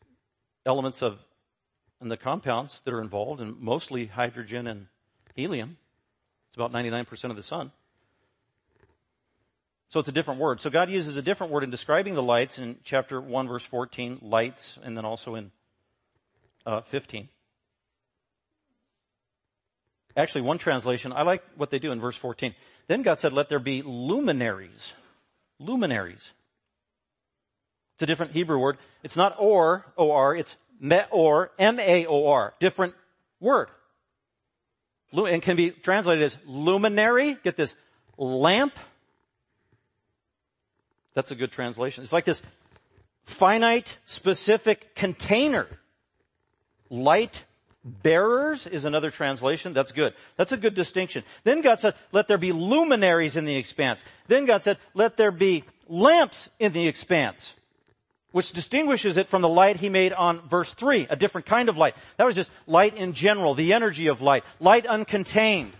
elements 0.66 1.02
of 1.02 1.18
and 2.00 2.11
the 2.11 2.16
compounds 2.16 2.80
that 2.85 2.94
are 2.94 3.00
involved, 3.00 3.40
and 3.40 3.61
mostly 3.61 4.06
hydrogen 4.06 4.66
and 4.66 4.87
helium. 5.35 5.76
It's 6.48 6.56
about 6.56 6.72
99% 6.72 7.24
of 7.24 7.37
the 7.37 7.42
sun. 7.42 7.72
So 9.88 10.00
it's 10.00 10.09
a 10.09 10.12
different 10.12 10.40
word. 10.40 10.61
So 10.61 10.70
God 10.70 10.88
uses 10.88 11.16
a 11.16 11.22
different 11.22 11.52
word 11.52 11.64
in 11.64 11.70
describing 11.70 12.14
the 12.14 12.22
lights 12.22 12.59
in 12.59 12.78
chapter 12.85 13.20
1 13.20 13.48
verse 13.48 13.64
14, 13.64 14.18
lights, 14.22 14.78
and 14.83 14.96
then 14.96 15.04
also 15.04 15.35
in 15.35 15.50
uh, 16.64 16.80
15. 16.83 17.28
Actually, 20.16 20.42
one 20.42 20.59
translation, 20.59 21.12
I 21.12 21.22
like 21.22 21.42
what 21.56 21.70
they 21.70 21.78
do 21.78 21.92
in 21.92 22.00
verse 22.00 22.16
14. 22.16 22.54
Then 22.87 23.02
God 23.02 23.20
said, 23.20 23.33
let 23.33 23.48
there 23.48 23.59
be 23.59 23.83
luminaries. 23.83 24.92
Luminaries. 25.59 26.33
It's 28.00 28.04
a 28.04 28.06
different 28.06 28.32
Hebrew 28.32 28.58
word. 28.58 28.78
It's 29.02 29.14
not 29.14 29.36
or, 29.38 29.84
O-R, 29.98 30.34
it's 30.34 30.56
meor, 30.80 31.50
M-A-O-R. 31.58 32.54
Different 32.58 32.94
word. 33.40 33.68
And 35.12 35.42
can 35.42 35.54
be 35.54 35.68
translated 35.68 36.24
as 36.24 36.38
luminary. 36.46 37.36
Get 37.44 37.58
this. 37.58 37.76
Lamp. 38.16 38.72
That's 41.12 41.30
a 41.30 41.34
good 41.34 41.52
translation. 41.52 42.02
It's 42.02 42.10
like 42.10 42.24
this 42.24 42.40
finite, 43.24 43.98
specific 44.06 44.94
container. 44.94 45.66
Light 46.88 47.44
bearers 47.84 48.66
is 48.66 48.86
another 48.86 49.10
translation. 49.10 49.74
That's 49.74 49.92
good. 49.92 50.14
That's 50.38 50.52
a 50.52 50.56
good 50.56 50.72
distinction. 50.72 51.22
Then 51.44 51.60
God 51.60 51.80
said, 51.80 51.96
let 52.12 52.28
there 52.28 52.38
be 52.38 52.52
luminaries 52.52 53.36
in 53.36 53.44
the 53.44 53.56
expanse. 53.56 54.02
Then 54.26 54.46
God 54.46 54.62
said, 54.62 54.78
let 54.94 55.18
there 55.18 55.30
be 55.30 55.64
lamps 55.86 56.48
in 56.58 56.72
the 56.72 56.88
expanse. 56.88 57.56
Which 58.32 58.52
distinguishes 58.52 59.16
it 59.16 59.28
from 59.28 59.42
the 59.42 59.48
light 59.48 59.76
he 59.76 59.88
made 59.88 60.12
on 60.12 60.40
verse 60.48 60.72
3, 60.72 61.06
a 61.10 61.16
different 61.16 61.46
kind 61.46 61.68
of 61.68 61.76
light. 61.76 61.94
That 62.16 62.24
was 62.24 62.34
just 62.34 62.50
light 62.66 62.96
in 62.96 63.12
general, 63.12 63.54
the 63.54 63.72
energy 63.72 64.06
of 64.06 64.20
light, 64.20 64.44
light 64.60 64.84
uncontained. 64.86 65.72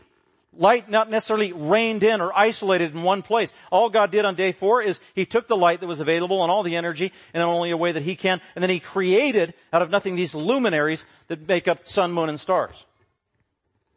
Light 0.53 0.91
not 0.91 1.09
necessarily 1.09 1.53
reined 1.53 2.03
in 2.03 2.21
or 2.21 2.37
isolated 2.37 2.93
in 2.93 3.05
one 3.05 3.23
place. 3.23 3.53
All 3.71 3.89
God 3.89 4.11
did 4.11 4.25
on 4.25 4.35
day 4.35 4.51
four 4.51 4.83
is 4.83 4.99
He 5.15 5.25
took 5.25 5.47
the 5.47 5.57
light 5.57 5.79
that 5.79 5.87
was 5.87 6.01
available 6.01 6.43
and 6.43 6.51
all 6.51 6.65
the 6.65 6.75
energy 6.75 7.13
in 7.33 7.41
only 7.41 7.71
a 7.71 7.77
way 7.77 7.93
that 7.93 8.03
He 8.03 8.17
can, 8.17 8.41
and 8.57 8.63
then 8.63 8.71
He 8.71 8.81
created 8.81 9.55
out 9.73 9.81
of 9.81 9.91
nothing 9.91 10.17
these 10.17 10.35
luminaries 10.35 11.05
that 11.29 11.47
make 11.47 11.69
up 11.69 11.87
sun, 11.87 12.11
moon, 12.11 12.29
and 12.29 12.41
stars. 12.41 12.85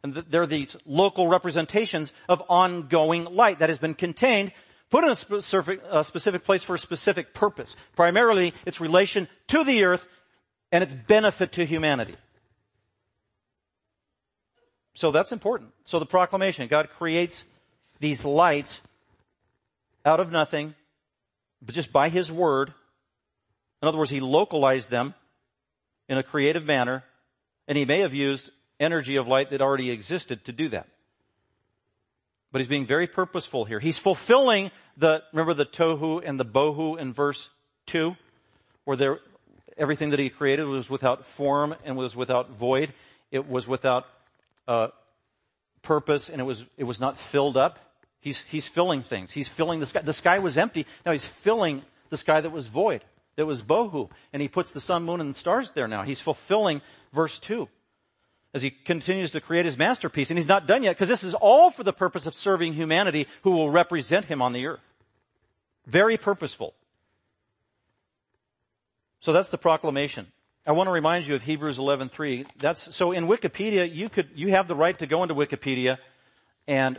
And 0.04 0.14
they're 0.14 0.46
these 0.46 0.76
local 0.86 1.26
representations 1.26 2.12
of 2.28 2.42
ongoing 2.48 3.24
light 3.24 3.58
that 3.58 3.68
has 3.68 3.78
been 3.78 3.94
contained 3.94 4.52
put 4.90 5.04
in 5.04 5.10
a 5.10 5.14
specific, 5.14 5.80
a 5.90 6.04
specific 6.04 6.44
place 6.44 6.62
for 6.62 6.74
a 6.74 6.78
specific 6.78 7.34
purpose. 7.34 7.76
Primarily, 7.96 8.54
its 8.64 8.80
relation 8.80 9.28
to 9.48 9.64
the 9.64 9.84
earth 9.84 10.06
and 10.70 10.82
its 10.82 10.94
benefit 10.94 11.52
to 11.52 11.64
humanity. 11.64 12.16
So 14.94 15.10
that's 15.10 15.32
important. 15.32 15.72
So 15.84 15.98
the 15.98 16.06
proclamation, 16.06 16.68
God 16.68 16.88
creates 16.90 17.44
these 18.00 18.24
lights 18.24 18.80
out 20.04 20.20
of 20.20 20.30
nothing, 20.30 20.74
but 21.60 21.74
just 21.74 21.92
by 21.92 22.08
His 22.08 22.30
word. 22.30 22.72
In 23.82 23.88
other 23.88 23.98
words, 23.98 24.10
He 24.10 24.20
localized 24.20 24.90
them 24.90 25.14
in 26.08 26.18
a 26.18 26.22
creative 26.22 26.64
manner, 26.64 27.02
and 27.66 27.76
He 27.76 27.84
may 27.84 28.00
have 28.00 28.14
used 28.14 28.50
energy 28.78 29.16
of 29.16 29.26
light 29.26 29.50
that 29.50 29.60
already 29.60 29.90
existed 29.90 30.44
to 30.44 30.52
do 30.52 30.68
that. 30.68 30.88
But 32.54 32.60
he's 32.60 32.68
being 32.68 32.86
very 32.86 33.08
purposeful 33.08 33.64
here. 33.64 33.80
He's 33.80 33.98
fulfilling 33.98 34.70
the, 34.96 35.24
remember 35.32 35.54
the 35.54 35.66
tohu 35.66 36.22
and 36.24 36.38
the 36.38 36.44
bohu 36.44 36.96
in 36.96 37.12
verse 37.12 37.50
2? 37.86 38.14
Where 38.84 38.96
there, 38.96 39.18
everything 39.76 40.10
that 40.10 40.20
he 40.20 40.30
created 40.30 40.62
was 40.66 40.88
without 40.88 41.26
form 41.26 41.74
and 41.84 41.96
was 41.96 42.14
without 42.14 42.50
void. 42.50 42.92
It 43.32 43.48
was 43.48 43.66
without, 43.66 44.06
uh, 44.68 44.86
purpose 45.82 46.28
and 46.28 46.40
it 46.40 46.44
was, 46.44 46.64
it 46.78 46.84
was 46.84 47.00
not 47.00 47.18
filled 47.18 47.56
up. 47.56 47.80
He's, 48.20 48.42
he's 48.42 48.68
filling 48.68 49.02
things. 49.02 49.32
He's 49.32 49.48
filling 49.48 49.80
the 49.80 49.86
sky. 49.86 50.02
The 50.02 50.12
sky 50.12 50.38
was 50.38 50.56
empty. 50.56 50.86
Now 51.04 51.10
he's 51.10 51.26
filling 51.26 51.82
the 52.10 52.16
sky 52.16 52.40
that 52.40 52.50
was 52.50 52.68
void. 52.68 53.02
That 53.34 53.46
was 53.46 53.64
bohu. 53.64 54.10
And 54.32 54.40
he 54.40 54.46
puts 54.46 54.70
the 54.70 54.80
sun, 54.80 55.02
moon, 55.02 55.20
and 55.20 55.34
stars 55.34 55.72
there 55.72 55.88
now. 55.88 56.04
He's 56.04 56.20
fulfilling 56.20 56.82
verse 57.12 57.40
2 57.40 57.68
as 58.54 58.62
he 58.62 58.70
continues 58.70 59.32
to 59.32 59.40
create 59.40 59.64
his 59.66 59.76
masterpiece. 59.76 60.30
And 60.30 60.38
he's 60.38 60.48
not 60.48 60.66
done 60.66 60.84
yet 60.84 60.92
because 60.92 61.08
this 61.08 61.24
is 61.24 61.34
all 61.34 61.70
for 61.70 61.82
the 61.82 61.92
purpose 61.92 62.24
of 62.24 62.34
serving 62.34 62.72
humanity 62.72 63.26
who 63.42 63.50
will 63.50 63.68
represent 63.68 64.26
him 64.26 64.40
on 64.40 64.52
the 64.52 64.66
earth. 64.66 64.80
Very 65.86 66.16
purposeful. 66.16 66.72
So 69.18 69.32
that's 69.32 69.48
the 69.48 69.58
proclamation. 69.58 70.28
I 70.66 70.72
want 70.72 70.86
to 70.86 70.92
remind 70.92 71.26
you 71.26 71.34
of 71.34 71.42
Hebrews 71.42 71.78
11:3. 71.78 72.46
That's 72.58 72.94
so 72.94 73.12
in 73.12 73.26
Wikipedia 73.26 73.92
you 73.92 74.08
could 74.08 74.30
you 74.34 74.50
have 74.50 74.68
the 74.68 74.74
right 74.74 74.98
to 74.98 75.06
go 75.06 75.22
into 75.22 75.34
Wikipedia 75.34 75.98
and 76.66 76.98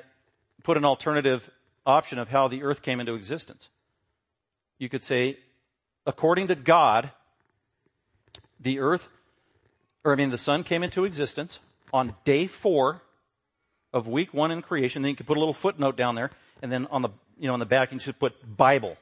put 0.63 0.77
an 0.77 0.85
alternative 0.85 1.49
option 1.85 2.19
of 2.19 2.29
how 2.29 2.47
the 2.47 2.63
earth 2.63 2.81
came 2.83 2.99
into 2.99 3.15
existence. 3.15 3.69
You 4.77 4.89
could 4.89 5.03
say 5.03 5.39
according 6.05 6.47
to 6.47 6.55
God 6.55 7.11
the 8.59 8.79
earth 8.79 9.09
or 10.05 10.13
I 10.13 10.15
mean, 10.15 10.29
the 10.29 10.37
sun 10.37 10.63
came 10.63 10.83
into 10.83 11.03
existence 11.03 11.59
on 11.91 12.15
day 12.23 12.45
four 12.45 13.01
of 13.91 14.07
week 14.07 14.33
one 14.33 14.51
in 14.51 14.61
creation. 14.61 15.01
Then 15.01 15.09
you 15.09 15.15
could 15.15 15.25
put 15.25 15.35
a 15.35 15.39
little 15.39 15.53
footnote 15.53 15.97
down 15.97 16.15
there, 16.15 16.31
and 16.61 16.71
then 16.71 16.87
on 16.91 17.01
the 17.01 17.09
you 17.37 17.47
know 17.47 17.53
on 17.53 17.59
the 17.59 17.65
back 17.65 17.91
you 17.91 17.99
should 17.99 18.19
put 18.19 18.55
Bible, 18.55 18.97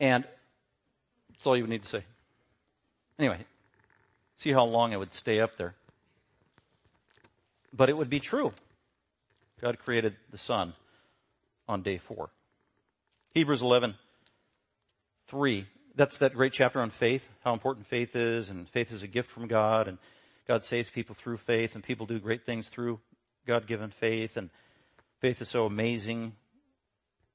and 0.00 0.24
that's 1.30 1.46
all 1.46 1.56
you 1.56 1.64
would 1.64 1.70
need 1.70 1.82
to 1.82 1.88
say. 1.88 2.04
Anyway, 3.18 3.44
see 4.34 4.52
how 4.52 4.64
long 4.64 4.92
it 4.92 4.98
would 4.98 5.12
stay 5.12 5.40
up 5.40 5.56
there. 5.56 5.74
But 7.72 7.90
it 7.90 7.98
would 7.98 8.08
be 8.08 8.20
true. 8.20 8.52
God 9.60 9.78
created 9.78 10.14
the 10.30 10.38
sun 10.38 10.74
on 11.68 11.82
day 11.82 11.98
four. 11.98 12.30
Hebrews 13.34 13.62
11, 13.62 13.96
3 15.26 15.66
that's 15.96 16.18
that 16.18 16.34
great 16.34 16.52
chapter 16.52 16.80
on 16.80 16.90
faith, 16.90 17.28
how 17.42 17.54
important 17.54 17.86
faith 17.86 18.14
is, 18.14 18.50
and 18.50 18.68
faith 18.68 18.92
is 18.92 19.02
a 19.02 19.08
gift 19.08 19.30
from 19.30 19.48
God, 19.48 19.88
and 19.88 19.98
God 20.46 20.62
saves 20.62 20.90
people 20.90 21.14
through 21.14 21.38
faith, 21.38 21.74
and 21.74 21.82
people 21.82 22.06
do 22.06 22.20
great 22.20 22.44
things 22.44 22.68
through 22.68 23.00
God-given 23.46 23.90
faith, 23.90 24.36
and 24.36 24.50
faith 25.20 25.40
is 25.40 25.48
so 25.48 25.64
amazing. 25.64 26.34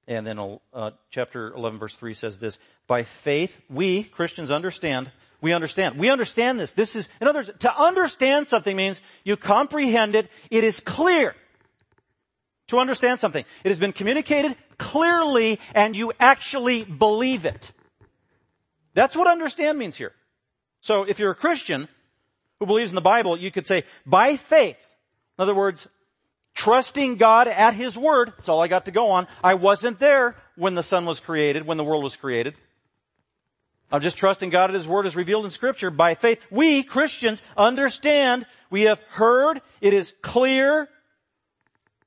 And 0.07 0.25
then 0.25 0.59
uh, 0.73 0.91
chapter 1.09 1.53
11 1.53 1.79
verse 1.79 1.95
3 1.95 2.13
says 2.13 2.39
this, 2.39 2.59
by 2.87 3.03
faith, 3.03 3.59
we, 3.69 4.03
Christians, 4.03 4.51
understand, 4.51 5.11
we 5.41 5.53
understand. 5.53 5.97
We 5.97 6.09
understand 6.11 6.59
this. 6.59 6.73
This 6.73 6.95
is, 6.95 7.09
in 7.19 7.27
other 7.27 7.39
words, 7.39 7.51
to 7.59 7.75
understand 7.75 8.47
something 8.47 8.75
means 8.75 9.01
you 9.23 9.37
comprehend 9.37 10.13
it, 10.13 10.29
it 10.51 10.63
is 10.63 10.79
clear. 10.79 11.35
To 12.67 12.77
understand 12.77 13.19
something. 13.19 13.43
It 13.63 13.69
has 13.69 13.79
been 13.79 13.91
communicated 13.91 14.55
clearly 14.77 15.59
and 15.73 15.95
you 15.95 16.13
actually 16.19 16.83
believe 16.83 17.45
it. 17.45 17.71
That's 18.93 19.15
what 19.15 19.27
understand 19.27 19.77
means 19.77 19.95
here. 19.95 20.13
So 20.81 21.03
if 21.03 21.19
you're 21.19 21.31
a 21.31 21.35
Christian 21.35 21.87
who 22.59 22.65
believes 22.65 22.91
in 22.91 22.95
the 22.95 23.01
Bible, 23.01 23.37
you 23.37 23.51
could 23.51 23.65
say, 23.65 23.83
by 24.05 24.35
faith, 24.35 24.77
in 25.37 25.43
other 25.43 25.55
words, 25.55 25.87
trusting 26.53 27.15
God 27.15 27.47
at 27.47 27.73
His 27.73 27.97
Word, 27.97 28.33
that's 28.35 28.49
all 28.49 28.61
I 28.61 28.67
got 28.67 28.85
to 28.85 28.91
go 28.91 29.11
on. 29.11 29.27
I 29.43 29.53
wasn't 29.53 29.99
there 29.99 30.35
when 30.55 30.75
the 30.75 30.83
sun 30.83 31.05
was 31.05 31.19
created, 31.19 31.65
when 31.65 31.77
the 31.77 31.83
world 31.83 32.03
was 32.03 32.15
created. 32.15 32.55
I'm 33.91 34.01
just 34.01 34.17
trusting 34.17 34.49
God 34.49 34.69
at 34.69 34.75
His 34.75 34.87
Word 34.87 35.05
as 35.05 35.15
revealed 35.15 35.45
in 35.45 35.51
Scripture. 35.51 35.91
By 35.91 36.15
faith, 36.15 36.39
we 36.49 36.83
Christians 36.83 37.43
understand, 37.57 38.45
we 38.69 38.83
have 38.83 38.99
heard, 39.09 39.61
it 39.81 39.93
is 39.93 40.13
clear, 40.21 40.87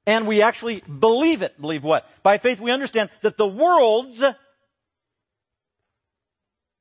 and 0.06 0.26
we 0.26 0.42
actually 0.42 0.80
believe 0.82 1.42
it. 1.42 1.60
Believe 1.60 1.84
what? 1.84 2.08
By 2.22 2.38
faith, 2.38 2.60
we 2.60 2.70
understand 2.70 3.10
that 3.22 3.36
the 3.36 3.46
worlds 3.46 4.24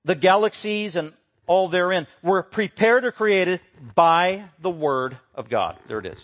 the 0.05 0.15
galaxies 0.15 0.95
and 0.95 1.13
all 1.45 1.67
therein 1.67 2.07
were 2.21 2.43
prepared 2.43 3.05
or 3.05 3.11
created 3.11 3.61
by 3.95 4.45
the 4.59 4.69
Word 4.69 5.17
of 5.35 5.49
God. 5.49 5.77
There 5.87 5.99
it 5.99 6.05
is. 6.05 6.23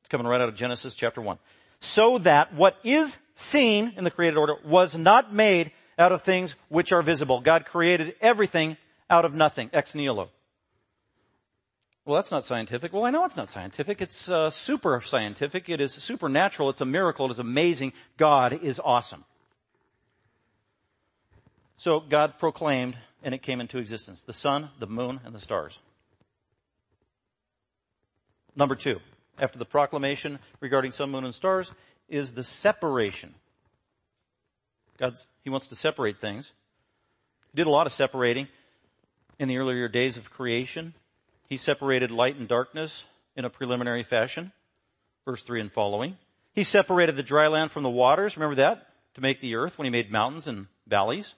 It's 0.00 0.08
coming 0.10 0.26
right 0.26 0.40
out 0.40 0.48
of 0.48 0.54
Genesis 0.54 0.94
chapter 0.94 1.20
1. 1.20 1.38
So 1.80 2.18
that 2.18 2.54
what 2.54 2.76
is 2.84 3.18
seen 3.34 3.92
in 3.96 4.04
the 4.04 4.10
created 4.10 4.36
order 4.36 4.56
was 4.64 4.96
not 4.96 5.32
made 5.32 5.72
out 5.98 6.12
of 6.12 6.22
things 6.22 6.54
which 6.68 6.92
are 6.92 7.02
visible. 7.02 7.40
God 7.40 7.64
created 7.66 8.14
everything 8.20 8.76
out 9.08 9.24
of 9.24 9.34
nothing, 9.34 9.70
ex 9.72 9.94
nihilo. 9.94 10.30
Well, 12.04 12.14
that's 12.14 12.30
not 12.30 12.44
scientific. 12.44 12.92
Well, 12.92 13.04
I 13.04 13.10
know 13.10 13.24
it's 13.24 13.36
not 13.36 13.48
scientific. 13.48 14.00
It's 14.00 14.28
uh, 14.28 14.48
super 14.50 15.00
scientific. 15.00 15.68
It 15.68 15.80
is 15.80 15.92
supernatural. 15.92 16.70
It's 16.70 16.80
a 16.80 16.84
miracle. 16.84 17.26
It 17.26 17.32
is 17.32 17.38
amazing. 17.40 17.94
God 18.16 18.52
is 18.62 18.80
awesome. 18.82 19.24
So 21.76 22.00
God 22.00 22.38
proclaimed, 22.38 22.96
and 23.22 23.34
it 23.34 23.42
came 23.42 23.60
into 23.60 23.78
existence, 23.78 24.22
the 24.22 24.32
sun, 24.32 24.70
the 24.78 24.86
moon, 24.86 25.20
and 25.24 25.34
the 25.34 25.40
stars. 25.40 25.78
Number 28.54 28.74
two, 28.74 29.00
after 29.38 29.58
the 29.58 29.66
proclamation 29.66 30.38
regarding 30.60 30.92
sun, 30.92 31.10
moon, 31.10 31.24
and 31.24 31.34
stars, 31.34 31.70
is 32.08 32.32
the 32.32 32.44
separation. 32.44 33.34
God's, 34.96 35.26
He 35.42 35.50
wants 35.50 35.66
to 35.68 35.76
separate 35.76 36.18
things. 36.18 36.52
He 37.52 37.56
did 37.56 37.66
a 37.66 37.70
lot 37.70 37.86
of 37.86 37.92
separating 37.92 38.48
in 39.38 39.48
the 39.48 39.58
earlier 39.58 39.88
days 39.88 40.16
of 40.16 40.30
creation. 40.30 40.94
He 41.48 41.58
separated 41.58 42.10
light 42.10 42.36
and 42.36 42.48
darkness 42.48 43.04
in 43.36 43.44
a 43.44 43.50
preliminary 43.50 44.02
fashion. 44.02 44.52
Verse 45.26 45.42
3 45.42 45.60
and 45.60 45.72
following. 45.72 46.16
He 46.54 46.64
separated 46.64 47.16
the 47.16 47.22
dry 47.22 47.48
land 47.48 47.70
from 47.70 47.82
the 47.82 47.90
waters. 47.90 48.36
Remember 48.36 48.56
that? 48.56 48.88
To 49.14 49.20
make 49.20 49.40
the 49.40 49.56
earth 49.56 49.76
when 49.76 49.84
he 49.84 49.90
made 49.90 50.10
mountains 50.10 50.46
and 50.46 50.66
valleys. 50.86 51.34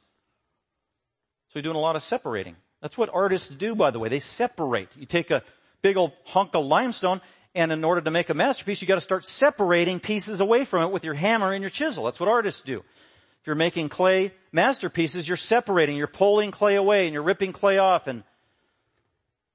So 1.48 1.52
you're 1.54 1.62
doing 1.62 1.76
a 1.76 1.80
lot 1.80 1.96
of 1.96 2.02
separating. 2.02 2.56
That's 2.80 2.98
what 2.98 3.11
artists 3.12 3.48
do, 3.48 3.74
by 3.74 3.90
the 3.90 3.98
way. 3.98 4.08
They 4.08 4.20
separate. 4.20 4.88
You 4.96 5.06
take 5.06 5.30
a 5.30 5.42
big 5.82 5.96
old 5.96 6.12
hunk 6.24 6.54
of 6.54 6.66
limestone, 6.66 7.20
and 7.54 7.72
in 7.72 7.84
order 7.84 8.00
to 8.00 8.11
make 8.11 8.28
a 8.30 8.34
masterpiece, 8.34 8.82
you 8.82 8.88
gotta 8.88 9.00
start 9.00 9.24
separating 9.24 9.98
pieces 9.98 10.40
away 10.40 10.64
from 10.64 10.82
it 10.82 10.92
with 10.92 11.04
your 11.04 11.14
hammer 11.14 11.52
and 11.52 11.62
your 11.62 11.70
chisel. 11.70 12.04
That's 12.04 12.20
what 12.20 12.28
artists 12.28 12.62
do. 12.62 12.78
If 13.40 13.46
you're 13.46 13.56
making 13.56 13.88
clay 13.88 14.32
masterpieces, 14.52 15.26
you're 15.26 15.37
separating, 15.37 15.96
you're 15.96 16.06
pulling 16.06 16.50
clay 16.50 16.76
away, 16.76 17.06
and 17.06 17.14
you're 17.14 17.22
ripping 17.22 17.52
clay 17.52 17.78
off, 17.78 18.06
and 18.06 18.22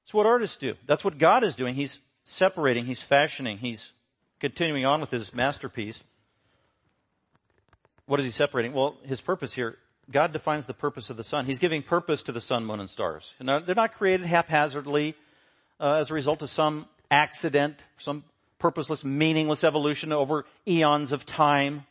that's 0.04 0.14
what 0.14 0.26
artists 0.26 0.58
do. 0.58 0.76
That's 0.86 1.04
what 1.04 1.18
God 1.18 1.44
is 1.44 1.56
doing. 1.56 1.76
He's 1.76 2.00
separating, 2.24 2.86
He's 2.86 3.02
fashioning, 3.02 3.60
He's 3.60 3.92
continuing 4.40 4.86
on 4.86 5.00
with 5.00 5.12
His 5.12 5.34
masterpiece. 5.34 6.00
What 8.06 8.20
is 8.20 8.26
He 8.26 8.32
separating? 8.32 8.74
Well, 8.74 8.98
His 9.04 9.22
purpose 9.22 9.54
here 9.54 9.78
God 10.12 10.34
defines 10.34 10.66
the 10.66 10.74
purpose 10.74 11.10
of 11.10 11.18
the 11.18 11.24
sun. 11.24 11.46
He's 11.46 11.60
giving 11.60 11.82
purpose 11.82 12.24
to 12.24 12.32
the 12.32 12.42
sun, 12.42 12.66
moon, 12.66 12.80
and 12.80 12.90
stars. 12.90 13.34
And 13.40 13.48
they're 13.48 13.76
not 13.76 13.94
created 13.94 14.26
haphazardly 14.26 15.16
uh, 15.80 15.94
as 15.94 16.12
a 16.12 16.14
result 16.14 16.42
of 16.42 16.50
some 16.50 16.88
accident, 17.10 17.86
some 17.98 18.24
purposeless, 18.60 19.04
meaningless 19.04 19.64
evolution 19.64 20.12
over 20.12 20.46
eons 20.68 21.12
of 21.12 21.26
time 21.26 21.86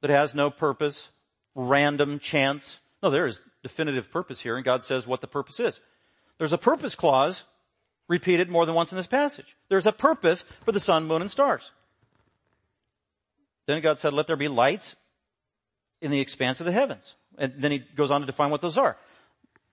that 0.00 0.10
has 0.10 0.34
no 0.34 0.50
purpose. 0.50 1.08
random 1.54 2.18
chance. 2.18 2.78
No, 3.02 3.10
there 3.10 3.26
is 3.26 3.40
definitive 3.62 4.10
purpose 4.10 4.40
here 4.40 4.56
and 4.56 4.64
God 4.64 4.82
says 4.82 5.06
what 5.06 5.20
the 5.20 5.26
purpose 5.26 5.60
is. 5.60 5.80
There's 6.38 6.52
a 6.52 6.58
purpose 6.58 6.94
clause 6.94 7.44
repeated 8.08 8.50
more 8.50 8.66
than 8.66 8.74
once 8.74 8.92
in 8.92 8.96
this 8.96 9.06
passage. 9.06 9.56
There's 9.68 9.86
a 9.86 9.92
purpose 9.92 10.44
for 10.64 10.72
the 10.72 10.80
sun, 10.80 11.06
moon, 11.06 11.22
and 11.22 11.30
stars. 11.30 11.72
Then 13.66 13.80
God 13.80 13.98
said, 13.98 14.12
let 14.12 14.26
there 14.26 14.36
be 14.36 14.48
lights 14.48 14.96
in 16.04 16.10
the 16.10 16.20
expanse 16.20 16.60
of 16.60 16.66
the 16.66 16.72
heavens. 16.72 17.14
And 17.38 17.54
then 17.58 17.72
he 17.72 17.78
goes 17.78 18.10
on 18.10 18.20
to 18.20 18.26
define 18.26 18.50
what 18.50 18.60
those 18.60 18.76
are. 18.76 18.96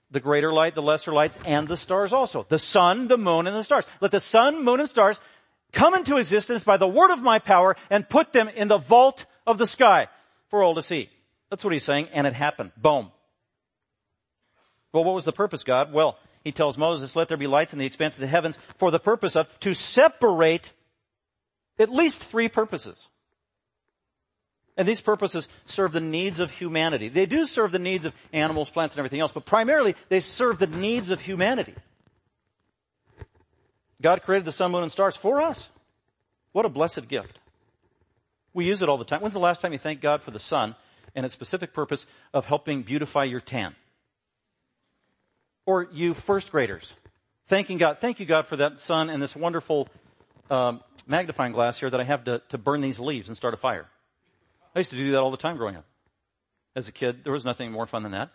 The 0.10 0.22
greater 0.22 0.52
light, 0.52 0.76
the 0.76 0.82
lesser 0.82 1.12
lights, 1.12 1.38
and 1.46 1.68
the 1.68 1.78
stars 1.78 2.14
also. 2.14 2.46
The 2.48 2.58
sun, 2.58 3.08
the 3.08 3.18
moon, 3.18 3.48
and 3.48 3.56
the 3.56 3.64
stars. 3.64 3.86
Let 4.00 4.12
the 4.12 4.20
sun, 4.20 4.64
moon, 4.64 4.80
and 4.80 4.90
stars 4.90 5.20
come 5.72 5.94
into 5.94 6.18
existence 6.18 6.64
by 6.64 6.78
the 6.78 6.88
word 6.88 7.12
of 7.12 7.22
my 7.22 7.40
power 7.40 7.76
and 7.90 8.08
put 8.08 8.34
them 8.34 8.48
in 8.50 8.68
the 8.70 8.78
vault 8.78 9.26
of 9.46 9.58
the 9.58 9.68
sky 9.68 10.08
for 10.50 10.64
all 10.64 10.76
to 10.76 10.82
see. 10.82 11.10
That's 11.50 11.64
what 11.64 11.74
he's 11.74 11.84
saying, 11.84 12.08
and 12.14 12.26
it 12.26 12.34
happened. 12.34 12.72
Boom. 12.78 13.12
Well, 14.94 15.04
what 15.04 15.16
was 15.16 15.26
the 15.26 15.34
purpose, 15.34 15.64
God? 15.64 15.94
Well, 15.94 16.18
he 16.44 16.52
tells 16.52 16.78
Moses, 16.78 17.16
let 17.16 17.28
there 17.28 17.38
be 17.38 17.48
lights 17.48 17.74
in 17.74 17.80
the 17.80 17.86
expanse 17.86 18.16
of 18.16 18.22
the 18.22 18.28
heavens 18.28 18.58
for 18.78 18.90
the 18.90 19.00
purpose 19.00 19.36
of, 19.36 19.48
to 19.60 19.74
separate 19.74 20.72
at 21.78 21.92
least 21.92 22.22
three 22.22 22.50
purposes. 22.50 23.08
And 24.78 24.88
these 24.88 25.02
purposes 25.02 25.48
serve 25.66 25.92
the 25.92 26.00
needs 26.00 26.40
of 26.40 26.52
humanity. 26.52 27.10
They 27.10 27.26
do 27.26 27.46
serve 27.46 27.72
the 27.72 27.80
needs 27.80 28.06
of 28.06 28.14
animals, 28.32 28.70
plants, 28.70 28.96
and 28.96 29.00
everything 29.00 29.20
else, 29.20 29.32
but 29.32 29.46
primarily 29.46 29.96
they 30.10 30.20
serve 30.22 30.60
the 30.60 30.68
needs 30.68 31.10
of 31.10 31.22
humanity. 31.22 31.76
God 34.02 34.24
created 34.24 34.46
the 34.46 34.52
sun, 34.52 34.72
moon, 34.72 34.84
and 34.84 34.92
stars 34.92 35.16
for 35.16 35.42
us. 35.42 35.70
What 36.54 36.66
a 36.66 36.70
blessed 36.70 37.08
gift. 37.08 37.40
We 38.54 38.66
use 38.66 38.82
it 38.82 38.90
all 38.90 38.98
the 38.98 39.06
time. 39.06 39.22
When's 39.22 39.34
the 39.34 39.40
last 39.40 39.62
time 39.62 39.74
you 39.74 39.80
thanked 39.80 40.02
God 40.02 40.22
for 40.22 40.32
the 40.32 40.40
sun 40.40 40.76
and 41.16 41.26
its 41.26 41.34
specific 41.34 41.74
purpose 41.74 42.06
of 42.34 42.46
helping 42.46 42.82
beautify 42.82 43.26
your 43.26 43.40
tan? 43.40 43.76
Or 45.66 45.88
you 45.92 46.14
first 46.14 46.52
graders, 46.52 46.94
thanking 47.48 47.78
God, 47.78 48.00
thank 48.00 48.20
you 48.20 48.26
God 48.26 48.48
for 48.48 48.56
that 48.58 48.80
sun 48.80 49.10
and 49.10 49.22
this 49.22 49.36
wonderful 49.36 49.88
um, 50.50 50.82
magnifying 51.08 51.54
glass 51.54 51.80
here 51.80 51.90
that 51.90 52.00
I 52.00 52.04
have 52.04 52.24
to, 52.26 52.42
to 52.50 52.58
burn 52.58 52.82
these 52.82 53.00
leaves 53.00 53.28
and 53.28 53.38
start 53.38 53.54
a 53.54 53.58
fire. 53.58 53.88
I 54.76 54.80
used 54.80 54.90
to 54.92 54.98
do 54.98 55.12
that 55.12 55.20
all 55.20 55.32
the 55.32 55.38
time 55.38 55.58
growing 55.58 55.76
up. 55.76 55.86
As 56.76 56.88
a 56.88 56.92
kid, 56.92 57.24
there 57.24 57.34
was 57.34 57.44
nothing 57.44 57.72
more 57.72 57.86
fun 57.86 58.04
than 58.04 58.14
that. 58.14 58.30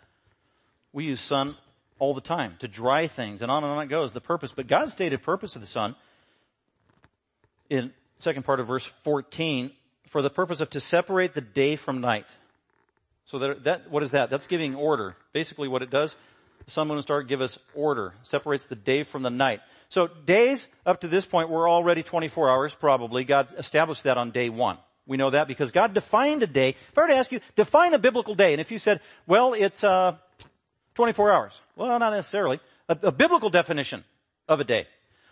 We 0.93 1.05
use 1.05 1.19
sun 1.19 1.55
all 1.99 2.13
the 2.13 2.21
time 2.21 2.55
to 2.59 2.67
dry 2.67 3.07
things 3.07 3.41
and 3.41 3.49
on 3.49 3.63
and 3.63 3.73
on 3.73 3.83
it 3.83 3.87
goes, 3.87 4.11
the 4.11 4.21
purpose. 4.21 4.51
But 4.55 4.67
God's 4.67 4.91
stated 4.91 5.23
purpose 5.23 5.55
of 5.55 5.61
the 5.61 5.67
sun 5.67 5.95
in 7.69 7.91
second 8.19 8.43
part 8.43 8.59
of 8.59 8.67
verse 8.67 8.85
14 9.03 9.71
for 10.09 10.21
the 10.21 10.29
purpose 10.29 10.59
of 10.59 10.69
to 10.71 10.79
separate 10.79 11.33
the 11.33 11.41
day 11.41 11.75
from 11.75 12.01
night. 12.01 12.25
So 13.25 13.39
that, 13.39 13.63
that, 13.65 13.91
what 13.91 14.03
is 14.03 14.11
that? 14.11 14.29
That's 14.29 14.47
giving 14.47 14.75
order. 14.75 15.15
Basically 15.33 15.67
what 15.67 15.81
it 15.81 15.89
does, 15.89 16.15
the 16.65 16.71
sun, 16.71 16.87
moon, 16.87 16.97
and 16.97 17.03
star 17.03 17.23
give 17.23 17.41
us 17.41 17.59
order. 17.73 18.13
Separates 18.23 18.67
the 18.67 18.75
day 18.75 19.03
from 19.03 19.23
the 19.23 19.29
night. 19.29 19.61
So 19.89 20.07
days 20.07 20.67
up 20.85 21.01
to 21.01 21.07
this 21.07 21.25
point 21.25 21.49
were 21.49 21.67
already 21.67 22.03
24 22.03 22.49
hours 22.49 22.75
probably. 22.75 23.23
God 23.23 23.53
established 23.57 24.03
that 24.03 24.17
on 24.17 24.31
day 24.31 24.49
one. 24.49 24.77
We 25.07 25.17
know 25.17 25.29
that 25.29 25.47
because 25.47 25.71
God 25.71 25.93
defined 25.93 26.43
a 26.43 26.47
day. 26.47 26.69
If 26.69 26.97
I 26.97 27.01
were 27.01 27.07
to 27.07 27.15
ask 27.15 27.31
you, 27.31 27.39
define 27.55 27.93
a 27.93 27.99
biblical 27.99 28.35
day, 28.35 28.51
and 28.51 28.61
if 28.61 28.71
you 28.71 28.77
said, 28.77 28.99
well, 29.25 29.53
it's, 29.53 29.83
uh, 29.83 30.17
24 30.97 31.31
hours. 31.31 31.61
Well, 31.75 31.99
not 31.99 32.09
necessarily. 32.09 32.59
A, 32.89 32.97
a 33.03 33.11
biblical 33.11 33.51
definition 33.51 34.03
of 34.49 34.59
a 34.59 34.63
day. 34.63 34.87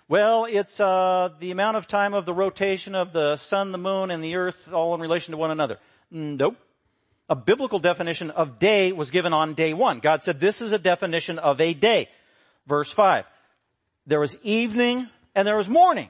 Well, 0.08 0.46
it's 0.46 0.80
uh, 0.80 1.30
the 1.40 1.50
amount 1.50 1.78
of 1.78 1.88
time 1.88 2.14
of 2.14 2.28
the 2.28 2.34
rotation 2.34 2.94
of 2.94 3.14
the 3.14 3.38
sun, 3.38 3.72
the 3.72 3.80
moon, 3.80 4.12
and 4.12 4.24
the 4.24 4.36
earth 4.36 4.72
all 4.72 4.94
in 4.94 5.02
relation 5.02 5.32
to 5.32 5.38
one 5.38 5.50
another. 5.50 5.80
Nope. 6.12 6.58
A 7.28 7.36
biblical 7.36 7.80
definition 7.80 8.30
of 8.30 8.60
day 8.60 8.92
was 8.92 9.10
given 9.10 9.34
on 9.34 9.56
day 9.56 9.74
one. 9.74 10.00
God 10.00 10.22
said 10.22 10.40
this 10.40 10.62
is 10.62 10.72
a 10.72 10.78
definition 10.78 11.40
of 11.40 11.60
a 11.60 11.74
day. 11.74 12.10
Verse 12.68 12.92
five. 12.92 13.26
There 14.06 14.20
was 14.20 14.38
evening 14.44 15.10
and 15.34 15.48
there 15.48 15.58
was 15.58 15.68
morning. 15.68 16.10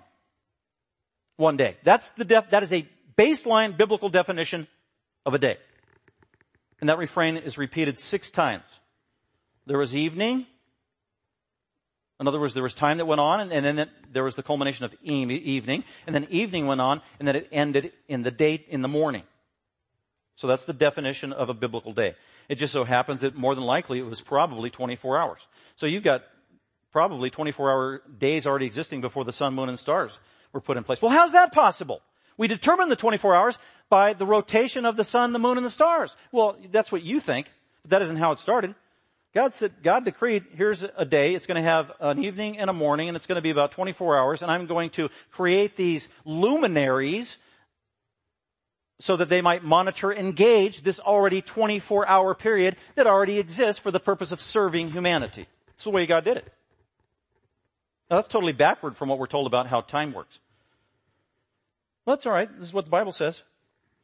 One 1.37 1.55
day. 1.55 1.77
That's 1.83 2.09
the 2.09 2.25
def- 2.25 2.49
that 2.49 2.63
is 2.63 2.73
a 2.73 2.85
baseline 3.17 3.75
biblical 3.75 4.09
definition 4.09 4.67
of 5.25 5.33
a 5.33 5.39
day. 5.39 5.57
And 6.79 6.89
that 6.89 6.97
refrain 6.97 7.37
is 7.37 7.57
repeated 7.57 7.97
six 7.99 8.31
times. 8.31 8.63
There 9.65 9.77
was 9.77 9.95
evening. 9.95 10.45
In 12.19 12.27
other 12.27 12.39
words, 12.39 12.53
there 12.53 12.63
was 12.63 12.73
time 12.73 12.97
that 12.97 13.05
went 13.05 13.19
on, 13.19 13.41
and, 13.41 13.51
and 13.51 13.65
then 13.65 13.79
it, 13.79 13.89
there 14.11 14.23
was 14.23 14.35
the 14.35 14.43
culmination 14.43 14.85
of 14.85 14.95
evening, 15.01 15.83
and 16.05 16.15
then 16.15 16.27
evening 16.29 16.65
went 16.65 16.79
on, 16.79 17.01
and 17.19 17.27
then 17.27 17.35
it 17.35 17.47
ended 17.51 17.91
in 18.07 18.23
the 18.23 18.31
day, 18.31 18.63
in 18.69 18.81
the 18.81 18.87
morning. 18.87 19.23
So 20.35 20.47
that's 20.47 20.65
the 20.65 20.73
definition 20.73 21.33
of 21.33 21.49
a 21.49 21.53
biblical 21.53 21.93
day. 21.93 22.15
It 22.47 22.55
just 22.55 22.73
so 22.73 22.83
happens 22.83 23.21
that 23.21 23.35
more 23.35 23.55
than 23.55 23.63
likely 23.63 23.99
it 23.99 24.05
was 24.05 24.21
probably 24.21 24.69
24 24.69 25.17
hours. 25.17 25.47
So 25.75 25.87
you've 25.87 26.03
got 26.03 26.23
probably 26.91 27.29
24 27.29 27.71
hour 27.71 28.01
days 28.17 28.45
already 28.45 28.65
existing 28.65 29.01
before 29.01 29.25
the 29.25 29.33
sun, 29.33 29.53
moon, 29.53 29.69
and 29.69 29.79
stars 29.79 30.17
were 30.53 30.61
put 30.61 30.77
in 30.77 30.83
place. 30.83 31.01
Well, 31.01 31.11
how's 31.11 31.31
that 31.33 31.51
possible? 31.51 32.01
We 32.37 32.47
determine 32.47 32.89
the 32.89 32.95
24 32.95 33.35
hours 33.35 33.57
by 33.89 34.13
the 34.13 34.25
rotation 34.25 34.85
of 34.85 34.97
the 34.97 35.03
sun, 35.03 35.33
the 35.33 35.39
moon, 35.39 35.57
and 35.57 35.65
the 35.65 35.69
stars. 35.69 36.15
Well, 36.31 36.57
that's 36.71 36.91
what 36.91 37.03
you 37.03 37.19
think, 37.19 37.47
but 37.83 37.91
that 37.91 38.01
isn't 38.01 38.17
how 38.17 38.31
it 38.31 38.39
started. 38.39 38.75
God 39.33 39.53
said, 39.53 39.73
God 39.83 40.05
decreed, 40.05 40.45
here's 40.55 40.83
a 40.83 41.05
day, 41.05 41.35
it's 41.35 41.45
going 41.45 41.61
to 41.61 41.69
have 41.69 41.91
an 41.99 42.23
evening 42.23 42.57
and 42.57 42.69
a 42.69 42.73
morning, 42.73 43.09
and 43.09 43.17
it's 43.17 43.27
going 43.27 43.35
to 43.35 43.41
be 43.41 43.49
about 43.49 43.71
24 43.71 44.17
hours, 44.17 44.41
and 44.41 44.49
I'm 44.49 44.65
going 44.65 44.89
to 44.91 45.09
create 45.31 45.75
these 45.75 46.07
luminaries 46.23 47.37
so 48.99 49.17
that 49.17 49.27
they 49.27 49.41
might 49.41 49.61
monitor 49.61 50.11
and 50.11 50.35
gauge 50.35 50.81
this 50.83 50.99
already 51.01 51.41
24 51.41 52.07
hour 52.07 52.33
period 52.33 52.77
that 52.95 53.07
already 53.07 53.39
exists 53.39 53.77
for 53.77 53.91
the 53.91 53.99
purpose 53.99 54.31
of 54.31 54.39
serving 54.39 54.91
humanity. 54.91 55.47
That's 55.67 55.83
the 55.83 55.89
way 55.89 56.05
God 56.05 56.23
did 56.23 56.37
it. 56.37 56.53
Now 58.09 58.17
that's 58.17 58.29
totally 58.29 58.53
backward 58.53 58.95
from 58.95 59.09
what 59.09 59.19
we're 59.19 59.27
told 59.27 59.47
about 59.47 59.67
how 59.67 59.81
time 59.81 60.13
works. 60.13 60.39
Well, 62.05 62.15
that's 62.15 62.25
alright. 62.25 62.53
This 62.57 62.67
is 62.67 62.73
what 62.73 62.85
the 62.85 62.91
Bible 62.91 63.11
says. 63.11 63.41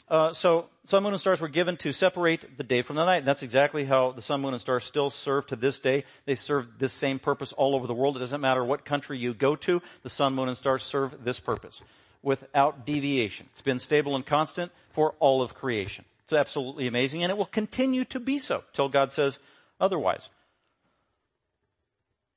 Uh, 0.08 0.34
so 0.34 0.68
sun, 0.84 1.04
moon, 1.04 1.14
and 1.14 1.22
stars 1.22 1.40
were 1.40 1.48
given 1.48 1.78
to 1.78 1.94
separate 1.94 2.58
the 2.58 2.64
day 2.64 2.82
from 2.82 2.98
the 2.98 3.06
night. 3.06 3.20
And 3.20 3.28
that's 3.28 3.44
exactly 3.44 3.86
how 3.86 4.12
the 4.12 4.22
sun, 4.22 4.42
moon, 4.42 4.54
and 4.54 4.60
stars 4.60 4.84
still 4.84 5.10
serve 5.10 5.48
to 5.48 5.56
this 5.56 5.80
day. 5.80 6.04
They 6.26 6.36
serve 6.36 6.68
this 6.80 6.92
same 6.92 7.20
purpose 7.20 7.54
all 7.54 7.76
over 7.76 7.88
the 7.88 7.94
world. 7.94 8.18
It 8.18 8.20
doesn't 8.20 8.42
matter 8.42 8.66
what 8.66 8.84
country 8.84 9.20
you 9.20 9.34
go 9.34 9.56
to. 9.56 9.82
The 10.04 10.10
sun, 10.10 10.34
moon, 10.34 10.50
and 10.50 10.58
stars 10.58 10.84
serve 10.84 11.24
this 11.24 11.40
purpose 11.40 11.82
without 12.24 12.86
deviation. 12.86 13.48
It's 13.52 13.62
been 13.62 13.80
stable 13.80 14.16
and 14.16 14.26
constant 14.26 14.72
for 14.92 15.16
all 15.20 15.42
of 15.42 15.54
creation. 15.54 16.04
It's 16.24 16.34
absolutely 16.34 16.88
amazing, 16.88 17.24
and 17.24 17.30
it 17.30 17.38
will 17.38 17.46
continue 17.46 18.04
to 18.06 18.20
be 18.20 18.38
so 18.38 18.64
till 18.74 18.90
God 18.90 19.12
says 19.12 19.40
otherwise. 19.80 20.30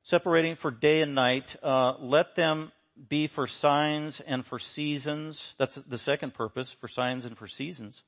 Separating 0.03 0.57
for 0.57 0.71
day 0.71 1.01
and 1.01 1.15
night, 1.15 1.57
uh, 1.63 1.95
let 1.99 2.35
them 2.35 2.71
be 3.09 3.27
for 3.27 3.47
signs 3.47 4.21
and 4.21 4.45
for 4.45 4.59
seasons. 4.59 5.55
That's 5.59 5.77
the 5.77 5.99
second 5.99 6.35
purpose, 6.35 6.73
for 6.73 6.89
signs 6.89 7.25
and 7.25 7.37
for 7.37 7.47
seasons. 7.47 8.03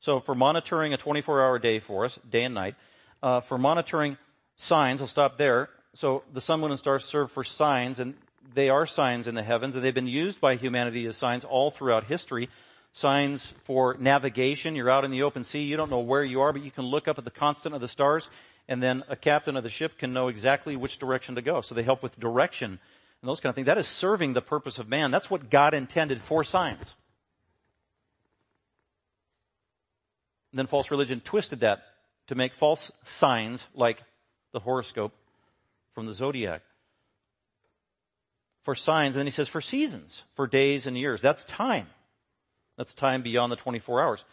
So 0.00 0.20
for 0.20 0.34
monitoring 0.34 0.92
a 0.92 0.96
24 0.96 1.42
hour 1.42 1.58
day 1.58 1.80
for 1.80 2.04
us, 2.04 2.18
day 2.28 2.44
and 2.44 2.54
night, 2.54 2.74
uh, 3.22 3.40
for 3.40 3.58
monitoring 3.58 4.18
signs, 4.56 5.00
I'll 5.00 5.06
stop 5.06 5.38
there. 5.38 5.70
So 5.94 6.24
the 6.32 6.40
sun, 6.40 6.60
moon, 6.60 6.70
and 6.70 6.78
stars 6.78 7.04
serve 7.04 7.30
for 7.30 7.42
signs, 7.42 7.98
and 7.98 8.14
they 8.52 8.68
are 8.68 8.86
signs 8.86 9.26
in 9.26 9.34
the 9.34 9.42
heavens, 9.42 9.74
and 9.74 9.84
they've 9.84 9.94
been 9.94 10.06
used 10.06 10.40
by 10.40 10.56
humanity 10.56 11.06
as 11.06 11.16
signs 11.16 11.44
all 11.44 11.70
throughout 11.70 12.04
history. 12.04 12.48
Signs 12.92 13.52
for 13.64 13.96
navigation. 13.98 14.76
You're 14.76 14.90
out 14.90 15.04
in 15.04 15.10
the 15.10 15.22
open 15.22 15.42
sea. 15.42 15.62
You 15.62 15.76
don't 15.76 15.90
know 15.90 16.00
where 16.00 16.22
you 16.22 16.40
are, 16.42 16.52
but 16.52 16.62
you 16.62 16.70
can 16.70 16.84
look 16.84 17.08
up 17.08 17.18
at 17.18 17.24
the 17.24 17.30
constant 17.30 17.74
of 17.74 17.80
the 17.80 17.88
stars, 17.88 18.28
and 18.68 18.82
then 18.82 19.02
a 19.08 19.16
captain 19.16 19.56
of 19.56 19.62
the 19.62 19.70
ship 19.70 19.98
can 19.98 20.12
know 20.12 20.28
exactly 20.28 20.76
which 20.76 20.98
direction 20.98 21.34
to 21.34 21.42
go. 21.42 21.60
So 21.60 21.74
they 21.74 21.82
help 21.82 22.02
with 22.02 22.20
direction 22.20 22.78
and 23.24 23.30
those 23.30 23.40
kind 23.40 23.48
of 23.48 23.54
things. 23.54 23.64
That 23.68 23.78
is 23.78 23.88
serving 23.88 24.34
the 24.34 24.42
purpose 24.42 24.78
of 24.78 24.86
man. 24.86 25.10
That's 25.10 25.30
what 25.30 25.48
God 25.48 25.72
intended 25.72 26.20
for 26.20 26.44
signs. 26.44 26.94
And 30.52 30.58
then 30.58 30.66
false 30.66 30.90
religion 30.90 31.20
twisted 31.20 31.60
that 31.60 31.84
to 32.26 32.34
make 32.34 32.52
false 32.52 32.92
signs 33.02 33.64
like 33.74 34.02
the 34.52 34.60
horoscope 34.60 35.14
from 35.94 36.04
the 36.04 36.12
zodiac. 36.12 36.60
For 38.62 38.74
signs, 38.74 39.16
and 39.16 39.20
then 39.20 39.26
he 39.26 39.30
says 39.30 39.48
for 39.48 39.62
seasons, 39.62 40.24
for 40.34 40.46
days 40.46 40.86
and 40.86 40.98
years. 40.98 41.22
That's 41.22 41.44
time. 41.44 41.86
That's 42.76 42.92
time 42.92 43.22
beyond 43.22 43.50
the 43.50 43.56
24 43.56 44.02
hours 44.02 44.24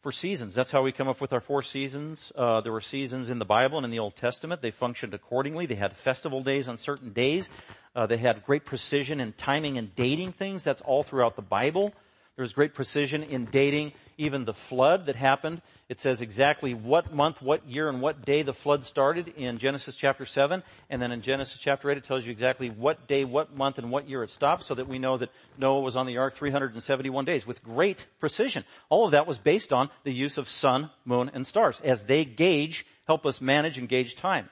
for 0.00 0.12
seasons. 0.12 0.54
That's 0.54 0.70
how 0.70 0.82
we 0.82 0.92
come 0.92 1.08
up 1.08 1.20
with 1.20 1.32
our 1.32 1.40
four 1.40 1.62
seasons. 1.62 2.32
Uh, 2.36 2.60
there 2.60 2.72
were 2.72 2.80
seasons 2.80 3.30
in 3.30 3.38
the 3.38 3.44
Bible 3.44 3.78
and 3.78 3.84
in 3.84 3.90
the 3.90 3.98
Old 3.98 4.14
Testament. 4.14 4.62
They 4.62 4.70
functioned 4.70 5.12
accordingly. 5.12 5.66
They 5.66 5.74
had 5.74 5.96
festival 5.96 6.42
days 6.42 6.68
on 6.68 6.76
certain 6.76 7.12
days. 7.12 7.48
Uh, 7.96 8.06
they 8.06 8.18
had 8.18 8.44
great 8.44 8.64
precision 8.64 9.18
in 9.18 9.32
timing 9.32 9.76
and 9.76 9.94
dating 9.96 10.32
things. 10.32 10.62
That's 10.62 10.80
all 10.82 11.02
throughout 11.02 11.34
the 11.34 11.42
Bible. 11.42 11.92
There 12.38 12.44
was 12.44 12.52
great 12.52 12.72
precision 12.72 13.24
in 13.24 13.46
dating 13.46 13.94
even 14.16 14.44
the 14.44 14.54
flood 14.54 15.06
that 15.06 15.16
happened. 15.16 15.60
It 15.88 15.98
says 15.98 16.20
exactly 16.20 16.72
what 16.72 17.12
month, 17.12 17.42
what 17.42 17.66
year, 17.66 17.88
and 17.88 18.00
what 18.00 18.24
day 18.24 18.42
the 18.42 18.54
flood 18.54 18.84
started 18.84 19.32
in 19.36 19.58
Genesis 19.58 19.96
chapter 19.96 20.24
7. 20.24 20.62
And 20.88 21.02
then 21.02 21.10
in 21.10 21.20
Genesis 21.20 21.60
chapter 21.60 21.90
8, 21.90 21.98
it 21.98 22.04
tells 22.04 22.24
you 22.24 22.30
exactly 22.30 22.70
what 22.70 23.08
day, 23.08 23.24
what 23.24 23.56
month, 23.56 23.78
and 23.78 23.90
what 23.90 24.08
year 24.08 24.22
it 24.22 24.30
stopped 24.30 24.62
so 24.62 24.76
that 24.76 24.86
we 24.86 25.00
know 25.00 25.16
that 25.16 25.32
Noah 25.58 25.80
was 25.80 25.96
on 25.96 26.06
the 26.06 26.18
ark 26.18 26.36
371 26.36 27.24
days 27.24 27.44
with 27.44 27.60
great 27.64 28.06
precision. 28.20 28.62
All 28.88 29.04
of 29.04 29.10
that 29.10 29.26
was 29.26 29.38
based 29.38 29.72
on 29.72 29.90
the 30.04 30.12
use 30.12 30.38
of 30.38 30.48
sun, 30.48 30.90
moon, 31.04 31.32
and 31.34 31.44
stars 31.44 31.80
as 31.82 32.04
they 32.04 32.24
gauge, 32.24 32.86
help 33.08 33.26
us 33.26 33.40
manage 33.40 33.78
and 33.78 33.88
gauge 33.88 34.14
time. 34.14 34.48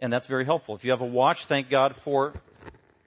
And 0.00 0.12
that's 0.12 0.26
very 0.26 0.44
helpful. 0.44 0.74
If 0.74 0.84
you 0.84 0.90
have 0.90 1.02
a 1.02 1.06
watch, 1.06 1.44
thank 1.44 1.70
God 1.70 1.94
for 1.94 2.34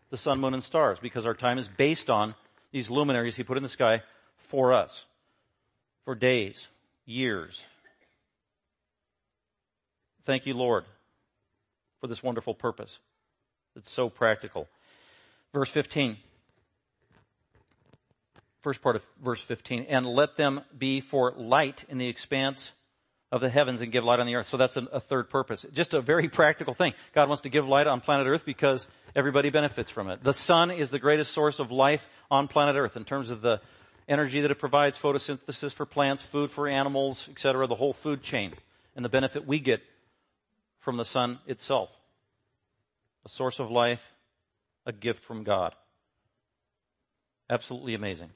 the 0.10 0.16
sun, 0.16 0.40
moon, 0.40 0.54
and 0.54 0.64
stars 0.64 1.00
because 1.00 1.26
our 1.26 1.34
time 1.34 1.58
is 1.58 1.68
based 1.68 2.10
on 2.10 2.34
these 2.72 2.90
luminaries 2.90 3.36
he 3.36 3.44
put 3.44 3.58
in 3.58 3.64
the 3.64 3.70
sky 3.70 4.02
for 4.38 4.74
us, 4.74 5.06
for 6.06 6.16
days, 6.16 6.68
years. 7.06 7.66
Thank 10.26 10.46
you, 10.46 10.54
Lord, 10.54 10.86
for 12.00 12.08
this 12.08 12.24
wonderful 12.24 12.54
purpose. 12.54 13.00
It's 13.76 13.90
so 13.90 14.10
practical. 14.10 14.68
Verse 15.54 15.70
15. 15.70 16.18
First 18.60 18.82
part 18.82 18.96
of 18.96 19.04
verse 19.24 19.42
15. 19.42 19.88
And 19.90 20.06
let 20.06 20.38
them 20.38 20.62
be 20.78 21.02
for 21.02 21.32
light 21.36 21.86
in 21.90 21.98
the 21.98 22.08
expanse 22.08 22.72
of 23.32 23.40
the 23.40 23.50
heavens 23.50 23.82
and 23.82 23.92
give 23.92 24.04
light 24.04 24.20
on 24.20 24.28
the 24.28 24.36
earth. 24.36 24.48
So 24.48 24.58
that's 24.58 24.76
a, 24.76 24.82
a, 24.92 25.00
third 25.00 25.30
purpose. 25.30 25.66
Just 25.72 25.94
a 25.94 26.02
very 26.02 26.28
practical 26.28 26.74
thing. 26.74 26.94
God 27.14 27.30
wants 27.30 27.44
to 27.44 27.50
give 27.50 27.66
light 27.66 27.88
on 27.88 28.02
planet 28.02 28.28
earth 28.28 28.46
because 28.46 28.88
everybody 29.16 29.50
benefits 29.50 29.90
from 29.90 30.10
it. 30.10 30.24
The 30.24 30.34
sun 30.34 30.70
is 30.70 30.92
the 30.92 31.00
greatest 31.00 31.32
source 31.32 31.60
of 31.60 31.72
life 31.72 32.08
on 32.30 32.50
planet 32.50 32.76
earth 32.76 32.98
in 32.98 33.06
terms 33.06 33.30
of 33.30 33.42
the 33.42 33.62
energy 34.10 34.42
that 34.42 34.52
it 34.52 34.60
provides, 34.60 34.98
photosynthesis 34.98 35.74
for 35.74 35.86
plants, 35.86 36.22
food 36.22 36.52
for 36.52 36.68
animals, 36.68 37.30
etc., 37.30 37.68
the 37.68 37.76
whole 37.76 37.94
food 37.94 38.22
chain, 38.22 38.54
and 38.96 39.06
the 39.06 39.10
benefit 39.10 39.48
we 39.48 39.60
get 39.60 39.82
from 40.80 40.98
the 40.98 41.06
sun 41.06 41.40
itself. 41.48 41.90
A 43.24 43.30
source 43.30 43.60
of 43.60 43.72
life, 43.72 44.12
a 44.86 44.92
gift 44.92 45.24
from 45.24 45.44
God. 45.44 45.74
Absolutely 47.50 47.94
amazing. 47.94 48.32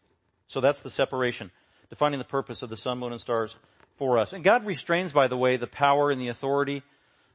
So 0.47 0.61
that's 0.61 0.81
the 0.81 0.89
separation, 0.89 1.51
defining 1.89 2.19
the 2.19 2.25
purpose 2.25 2.61
of 2.61 2.69
the 2.69 2.77
sun, 2.77 2.99
moon, 2.99 3.11
and 3.11 3.19
stars 3.19 3.55
for 3.97 4.17
us. 4.17 4.33
And 4.33 4.43
God 4.43 4.65
restrains, 4.65 5.11
by 5.11 5.27
the 5.27 5.37
way, 5.37 5.57
the 5.57 5.67
power 5.67 6.11
and 6.11 6.19
the 6.19 6.27
authority 6.27 6.83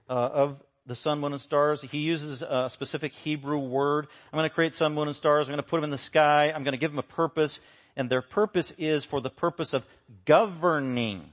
uh, 0.08 0.12
of 0.12 0.62
the 0.86 0.94
sun, 0.94 1.20
moon, 1.20 1.32
and 1.32 1.40
stars. 1.40 1.82
He 1.82 1.98
uses 1.98 2.42
a 2.42 2.68
specific 2.68 3.12
Hebrew 3.12 3.58
word. 3.58 4.08
I'm 4.32 4.36
going 4.36 4.48
to 4.48 4.54
create 4.54 4.74
sun, 4.74 4.94
moon, 4.94 5.08
and 5.08 5.16
stars. 5.16 5.48
I'm 5.48 5.52
going 5.52 5.62
to 5.62 5.68
put 5.68 5.76
them 5.76 5.84
in 5.84 5.90
the 5.90 5.98
sky. 5.98 6.52
I'm 6.54 6.64
going 6.64 6.72
to 6.72 6.78
give 6.78 6.90
them 6.90 6.98
a 6.98 7.02
purpose. 7.02 7.60
And 7.96 8.08
their 8.08 8.22
purpose 8.22 8.72
is 8.78 9.04
for 9.04 9.20
the 9.20 9.30
purpose 9.30 9.72
of 9.72 9.84
governing. 10.24 11.32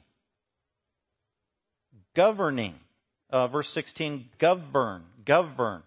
Governing. 2.13 2.75
Uh, 3.30 3.47
verse 3.47 3.69
16, 3.69 4.30
govern, 4.38 5.03
govern. 5.25 5.84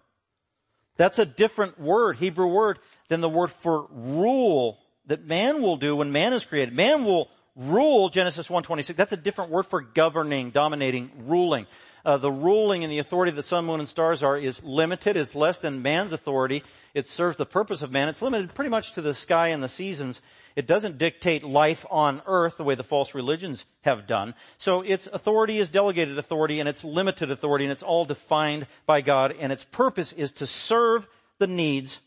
That's 0.95 1.17
a 1.17 1.25
different 1.25 1.79
word, 1.79 2.17
Hebrew 2.17 2.47
word, 2.47 2.77
than 3.07 3.21
the 3.21 3.29
word 3.29 3.49
for 3.49 3.87
rule 3.89 4.77
that 5.07 5.25
man 5.25 5.61
will 5.61 5.77
do 5.77 5.95
when 5.95 6.11
man 6.11 6.33
is 6.33 6.45
created. 6.45 6.75
Man 6.75 7.05
will 7.05 7.29
rule, 7.67 8.09
Genesis 8.09 8.47
1.26, 8.47 8.95
that's 8.95 9.13
a 9.13 9.17
different 9.17 9.51
word 9.51 9.63
for 9.63 9.81
governing, 9.81 10.51
dominating, 10.51 11.11
ruling. 11.25 11.67
Uh, 12.03 12.17
the 12.17 12.31
ruling 12.31 12.83
and 12.83 12.91
the 12.91 12.97
authority 12.97 13.31
that 13.31 13.35
the 13.35 13.43
sun, 13.43 13.65
moon, 13.65 13.79
and 13.79 13.87
stars 13.87 14.23
are 14.23 14.37
is 14.37 14.63
limited. 14.63 15.15
It's 15.15 15.35
less 15.35 15.59
than 15.59 15.83
man's 15.83 16.11
authority. 16.11 16.63
It 16.95 17.05
serves 17.05 17.37
the 17.37 17.45
purpose 17.45 17.83
of 17.83 17.91
man. 17.91 18.09
It's 18.09 18.21
limited 18.21 18.55
pretty 18.55 18.71
much 18.71 18.93
to 18.93 19.01
the 19.01 19.13
sky 19.13 19.49
and 19.49 19.61
the 19.61 19.69
seasons. 19.69 20.19
It 20.55 20.65
doesn't 20.65 20.97
dictate 20.97 21.43
life 21.43 21.85
on 21.91 22.21
earth 22.25 22.57
the 22.57 22.63
way 22.63 22.75
the 22.75 22.83
false 22.83 23.13
religions 23.13 23.65
have 23.81 24.07
done. 24.07 24.33
So 24.57 24.81
its 24.81 25.07
authority 25.07 25.59
is 25.59 25.69
delegated 25.69 26.17
authority 26.17 26.59
and 26.59 26.67
it's 26.67 26.83
limited 26.83 27.29
authority 27.29 27.65
and 27.65 27.71
it's 27.71 27.83
all 27.83 28.05
defined 28.05 28.65
by 28.85 29.01
God 29.01 29.35
and 29.39 29.51
its 29.51 29.63
purpose 29.63 30.11
is 30.11 30.31
to 30.33 30.47
serve 30.47 31.07
the 31.37 31.47
needs 31.47 31.99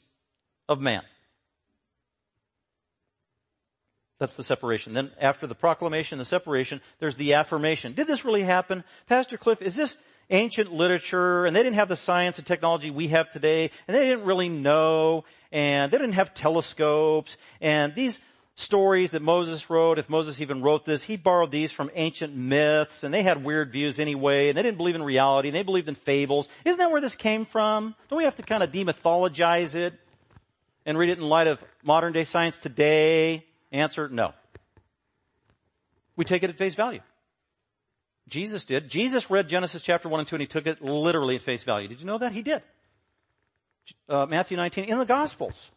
of 0.68 0.80
man. 0.80 1.02
That's 4.24 4.36
the 4.36 4.42
separation. 4.42 4.94
Then 4.94 5.10
after 5.20 5.46
the 5.46 5.54
proclamation, 5.54 6.16
the 6.16 6.24
separation, 6.24 6.80
there's 6.98 7.16
the 7.16 7.34
affirmation. 7.34 7.92
Did 7.92 8.06
this 8.06 8.24
really 8.24 8.42
happen? 8.42 8.82
Pastor 9.06 9.36
Cliff, 9.36 9.60
is 9.60 9.74
this 9.74 9.98
ancient 10.30 10.72
literature 10.72 11.44
and 11.44 11.54
they 11.54 11.62
didn't 11.62 11.74
have 11.74 11.88
the 11.88 11.96
science 11.96 12.38
and 12.38 12.46
technology 12.46 12.90
we 12.90 13.08
have 13.08 13.28
today 13.30 13.70
and 13.86 13.94
they 13.94 14.06
didn't 14.06 14.24
really 14.24 14.48
know 14.48 15.26
and 15.52 15.92
they 15.92 15.98
didn't 15.98 16.14
have 16.14 16.32
telescopes 16.32 17.36
and 17.60 17.94
these 17.94 18.22
stories 18.54 19.10
that 19.10 19.20
Moses 19.20 19.68
wrote, 19.68 19.98
if 19.98 20.08
Moses 20.08 20.40
even 20.40 20.62
wrote 20.62 20.86
this, 20.86 21.02
he 21.02 21.18
borrowed 21.18 21.50
these 21.50 21.70
from 21.70 21.90
ancient 21.94 22.34
myths 22.34 23.04
and 23.04 23.12
they 23.12 23.22
had 23.22 23.44
weird 23.44 23.72
views 23.72 23.98
anyway 23.98 24.48
and 24.48 24.56
they 24.56 24.62
didn't 24.62 24.78
believe 24.78 24.94
in 24.94 25.02
reality 25.02 25.48
and 25.48 25.54
they 25.54 25.62
believed 25.62 25.90
in 25.90 25.96
fables. 25.96 26.48
Isn't 26.64 26.78
that 26.78 26.90
where 26.90 27.02
this 27.02 27.14
came 27.14 27.44
from? 27.44 27.94
Don't 28.08 28.16
we 28.16 28.24
have 28.24 28.36
to 28.36 28.42
kind 28.42 28.62
of 28.62 28.72
demythologize 28.72 29.74
it 29.74 29.92
and 30.86 30.96
read 30.96 31.10
it 31.10 31.18
in 31.18 31.24
light 31.24 31.46
of 31.46 31.62
modern 31.82 32.14
day 32.14 32.24
science 32.24 32.56
today? 32.56 33.44
Answer, 33.74 34.08
no. 34.08 34.32
We 36.14 36.24
take 36.24 36.44
it 36.44 36.50
at 36.50 36.54
face 36.54 36.76
value. 36.76 37.00
Jesus 38.28 38.64
did. 38.64 38.88
Jesus 38.88 39.30
read 39.30 39.48
Genesis 39.48 39.82
chapter 39.82 40.08
1 40.08 40.20
and 40.20 40.28
2 40.28 40.36
and 40.36 40.40
he 40.40 40.46
took 40.46 40.68
it 40.68 40.80
literally 40.80 41.34
at 41.34 41.42
face 41.42 41.64
value. 41.64 41.88
Did 41.88 41.98
you 41.98 42.06
know 42.06 42.18
that? 42.18 42.32
He 42.32 42.42
did. 42.42 42.62
Uh, 44.08 44.26
Matthew 44.26 44.56
19 44.56 44.84
in 44.84 44.98
the 44.98 45.04
Gospels. 45.04 45.70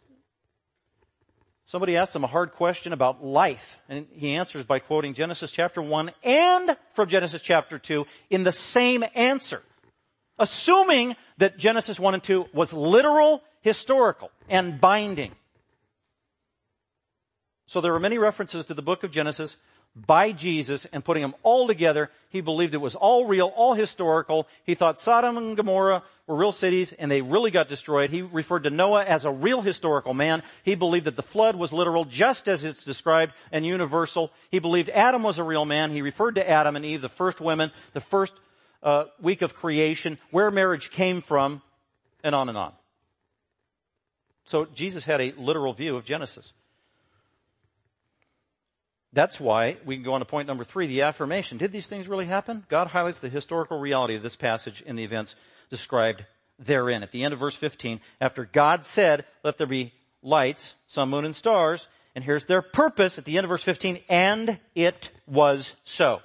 Somebody 1.66 1.98
asked 1.98 2.16
him 2.16 2.24
a 2.24 2.28
hard 2.28 2.52
question 2.52 2.94
about 2.94 3.26
life 3.26 3.80
and 3.90 4.06
he 4.14 4.36
answers 4.36 4.64
by 4.64 4.78
quoting 4.78 5.16
Genesis 5.16 5.50
chapter 5.50 5.82
1 5.82 6.12
and 6.24 6.78
from 6.94 7.10
Genesis 7.10 7.42
chapter 7.42 7.80
2 7.80 8.06
in 8.30 8.44
the 8.44 8.52
same 8.52 9.04
answer. 9.16 9.64
Assuming 10.38 11.16
that 11.40 11.58
Genesis 11.58 12.00
1 12.00 12.14
and 12.14 12.24
2 12.24 12.46
was 12.54 12.72
literal, 12.74 13.42
historical, 13.62 14.30
and 14.48 14.80
binding. 14.80 15.32
So 17.68 17.82
there 17.82 17.94
are 17.94 18.00
many 18.00 18.18
references 18.18 18.66
to 18.66 18.74
the 18.74 18.82
book 18.82 19.04
of 19.04 19.12
Genesis 19.12 19.58
by 19.94 20.32
Jesus 20.32 20.86
and 20.92 21.04
putting 21.04 21.22
them 21.22 21.36
all 21.44 21.68
together. 21.68 22.10
He 22.30 22.40
believed 22.40 22.74
it 22.74 22.78
was 22.78 22.96
all 22.96 23.26
real, 23.26 23.48
all 23.48 23.74
historical. 23.74 24.48
He 24.64 24.74
thought 24.74 25.00
Sodom 25.00 25.38
and 25.38 25.58
Gomorrah 25.58 26.04
were 26.28 26.36
real 26.36 26.52
cities 26.52 26.94
and 26.94 27.12
they 27.12 27.22
really 27.22 27.52
got 27.52 27.68
destroyed. 27.68 28.10
He 28.10 28.22
referred 28.22 28.64
to 28.64 28.70
Noah 28.70 29.04
as 29.04 29.26
a 29.26 29.32
real 29.32 29.62
historical 29.62 30.14
man. 30.14 30.44
He 30.64 30.76
believed 30.76 31.06
that 31.06 31.16
the 31.16 31.24
flood 31.24 31.56
was 31.56 31.74
literal 31.74 32.06
just 32.06 32.48
as 32.48 32.64
it's 32.64 32.84
described 32.84 33.34
and 33.52 33.66
universal. 33.66 34.32
He 34.50 34.60
believed 34.60 34.90
Adam 34.90 35.24
was 35.24 35.38
a 35.38 35.44
real 35.44 35.66
man. 35.66 35.92
He 35.92 36.02
referred 36.02 36.36
to 36.36 36.50
Adam 36.50 36.76
and 36.76 36.86
Eve, 36.86 37.02
the 37.02 37.10
first 37.10 37.42
women, 37.42 37.72
the 37.94 38.02
first 38.02 38.34
uh, 38.84 39.06
week 39.20 39.42
of 39.42 39.56
creation, 39.56 40.18
where 40.32 40.52
marriage 40.52 40.92
came 40.92 41.22
from, 41.22 41.62
and 42.24 42.36
on 42.36 42.48
and 42.48 42.58
on. 42.58 42.72
So 44.46 44.66
Jesus 44.66 45.04
had 45.04 45.20
a 45.20 45.34
literal 45.34 45.74
view 45.74 45.98
of 45.98 46.06
Genesis. 46.06 46.54
That's 49.14 49.40
why 49.40 49.78
we 49.86 49.96
can 49.96 50.04
go 50.04 50.14
on 50.14 50.20
to 50.20 50.26
point 50.26 50.48
number 50.48 50.64
three, 50.64 50.88
the 50.88 51.04
affirmation. 51.04 51.58
Did 51.58 51.72
these 51.72 51.88
things 51.88 52.08
really 52.08 52.26
happen? 52.26 52.66
God 52.70 52.88
highlights 52.88 53.20
the 53.20 53.30
historical 53.30 53.80
reality 53.80 54.16
of 54.16 54.24
this 54.24 54.36
passage 54.36 54.82
in 54.82 54.96
the 54.96 55.04
events 55.04 55.36
described 55.70 56.26
therein. 56.60 57.04
At 57.04 57.12
the 57.12 57.24
end 57.24 57.34
of 57.34 57.40
verse 57.40 57.56
15, 57.56 58.00
after 58.20 58.46
God 58.46 58.86
said, 58.86 59.26
let 59.44 59.58
there 59.58 59.68
be 59.68 59.94
lights, 60.22 60.76
sun, 60.88 61.10
moon, 61.10 61.26
and 61.26 61.36
stars, 61.36 61.88
and 62.16 62.24
here's 62.24 62.46
their 62.46 62.62
purpose 62.62 63.18
at 63.18 63.26
the 63.26 63.38
end 63.38 63.46
of 63.46 63.50
verse 63.50 63.64
15, 63.64 64.00
and 64.10 64.60
it 64.76 65.12
was 65.28 65.74
so. 65.84 66.22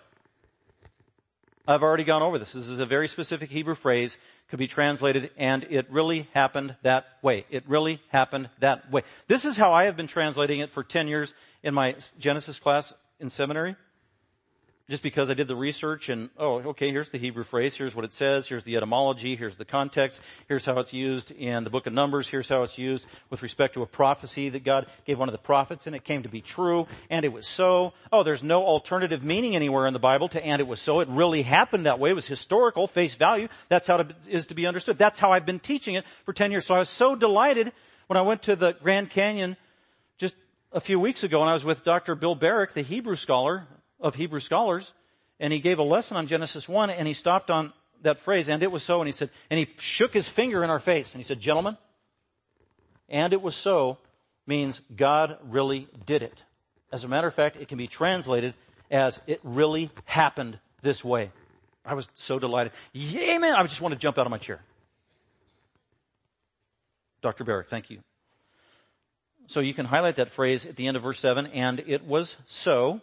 I've 1.68 1.82
already 1.82 2.04
gone 2.04 2.22
over 2.22 2.38
this. 2.38 2.52
This 2.54 2.66
is 2.66 2.80
a 2.80 2.86
very 2.86 3.06
specific 3.06 3.50
Hebrew 3.50 3.74
phrase, 3.76 4.16
could 4.48 4.58
be 4.58 4.66
translated, 4.66 5.30
and 5.36 5.64
it 5.70 5.90
really 5.90 6.28
happened 6.34 6.76
that 6.82 7.06
way. 7.22 7.46
It 7.50 7.64
really 7.68 8.02
happened 8.08 8.50
that 8.58 8.90
way. 8.90 9.02
This 9.28 9.44
is 9.44 9.56
how 9.56 9.72
I 9.72 9.84
have 9.84 9.96
been 9.96 10.08
translating 10.08 10.60
it 10.60 10.70
for 10.70 10.82
10 10.82 11.08
years 11.08 11.34
in 11.62 11.74
my 11.74 11.96
Genesis 12.18 12.58
class 12.58 12.92
in 13.20 13.30
seminary 13.30 13.76
just 14.92 15.02
because 15.02 15.30
I 15.30 15.34
did 15.34 15.48
the 15.48 15.56
research 15.56 16.08
and, 16.08 16.28
oh, 16.36 16.56
okay, 16.56 16.90
here's 16.90 17.08
the 17.08 17.16
Hebrew 17.16 17.44
phrase, 17.44 17.74
here's 17.74 17.94
what 17.94 18.04
it 18.04 18.12
says, 18.12 18.46
here's 18.46 18.64
the 18.64 18.76
etymology, 18.76 19.36
here's 19.36 19.56
the 19.56 19.64
context, 19.64 20.20
here's 20.48 20.66
how 20.66 20.78
it's 20.80 20.92
used 20.92 21.30
in 21.30 21.64
the 21.64 21.70
book 21.70 21.86
of 21.86 21.92
Numbers, 21.92 22.28
here's 22.28 22.48
how 22.48 22.62
it's 22.62 22.76
used 22.76 23.06
with 23.30 23.42
respect 23.42 23.72
to 23.74 23.82
a 23.82 23.86
prophecy 23.86 24.50
that 24.50 24.64
God 24.64 24.86
gave 25.06 25.18
one 25.18 25.28
of 25.28 25.32
the 25.32 25.38
prophets 25.38 25.86
and 25.86 25.96
it 25.96 26.04
came 26.04 26.24
to 26.24 26.28
be 26.28 26.42
true, 26.42 26.86
and 27.08 27.24
it 27.24 27.32
was 27.32 27.46
so. 27.46 27.94
Oh, 28.12 28.22
there's 28.22 28.42
no 28.42 28.64
alternative 28.64 29.24
meaning 29.24 29.56
anywhere 29.56 29.86
in 29.86 29.94
the 29.94 29.98
Bible 29.98 30.28
to 30.28 30.44
and 30.44 30.60
it 30.60 30.66
was 30.66 30.80
so. 30.80 31.00
It 31.00 31.08
really 31.08 31.40
happened 31.40 31.86
that 31.86 31.98
way. 31.98 32.10
It 32.10 32.14
was 32.14 32.26
historical, 32.26 32.86
face 32.86 33.14
value. 33.14 33.48
That's 33.70 33.86
how 33.86 34.00
it 34.00 34.14
is 34.28 34.48
to 34.48 34.54
be 34.54 34.66
understood. 34.66 34.98
That's 34.98 35.18
how 35.18 35.32
I've 35.32 35.46
been 35.46 35.60
teaching 35.60 35.94
it 35.94 36.04
for 36.26 36.32
10 36.32 36.50
years. 36.50 36.66
So 36.66 36.74
I 36.74 36.80
was 36.80 36.90
so 36.90 37.14
delighted 37.14 37.72
when 38.08 38.18
I 38.18 38.22
went 38.22 38.42
to 38.42 38.56
the 38.56 38.72
Grand 38.72 39.08
Canyon 39.08 39.56
a 40.72 40.80
few 40.80 40.98
weeks 40.98 41.22
ago 41.22 41.40
and 41.40 41.50
I 41.50 41.52
was 41.52 41.64
with 41.64 41.84
Dr. 41.84 42.14
Bill 42.14 42.34
Barrick, 42.34 42.74
the 42.74 42.82
Hebrew 42.82 43.16
scholar, 43.16 43.66
of 44.02 44.16
Hebrew 44.16 44.40
scholars, 44.40 44.92
and 45.38 45.52
he 45.52 45.60
gave 45.60 45.78
a 45.78 45.82
lesson 45.82 46.16
on 46.16 46.26
Genesis 46.26 46.68
1, 46.68 46.90
and 46.90 47.06
he 47.06 47.14
stopped 47.14 47.50
on 47.50 47.72
that 48.02 48.18
phrase, 48.18 48.48
and 48.48 48.62
it 48.62 48.70
was 48.70 48.82
so, 48.82 49.00
and 49.00 49.06
he 49.06 49.12
said, 49.12 49.30
and 49.48 49.58
he 49.58 49.68
shook 49.78 50.12
his 50.12 50.28
finger 50.28 50.64
in 50.64 50.70
our 50.70 50.80
face, 50.80 51.12
and 51.12 51.20
he 51.20 51.24
said, 51.24 51.40
gentlemen, 51.40 51.78
and 53.08 53.32
it 53.32 53.40
was 53.40 53.54
so, 53.54 53.98
means 54.46 54.80
God 54.94 55.38
really 55.44 55.88
did 56.04 56.22
it. 56.22 56.42
As 56.90 57.04
a 57.04 57.08
matter 57.08 57.28
of 57.28 57.34
fact, 57.34 57.56
it 57.56 57.68
can 57.68 57.78
be 57.78 57.86
translated 57.86 58.54
as 58.90 59.20
it 59.26 59.40
really 59.44 59.90
happened 60.04 60.58
this 60.82 61.04
way. 61.04 61.30
I 61.84 61.94
was 61.94 62.08
so 62.14 62.38
delighted. 62.38 62.72
Yeah, 62.92 63.38
man. 63.38 63.54
I 63.54 63.62
just 63.62 63.80
want 63.80 63.92
to 63.92 63.98
jump 63.98 64.18
out 64.18 64.26
of 64.26 64.30
my 64.30 64.38
chair. 64.38 64.60
Dr. 67.22 67.44
Barrick, 67.44 67.68
thank 67.68 67.88
you. 67.88 68.00
So 69.52 69.60
you 69.60 69.74
can 69.74 69.84
highlight 69.84 70.16
that 70.16 70.30
phrase 70.30 70.64
at 70.64 70.76
the 70.76 70.86
end 70.86 70.96
of 70.96 71.02
verse 71.02 71.20
7, 71.20 71.48
and 71.48 71.84
it 71.86 72.06
was 72.06 72.38
so 72.46 73.02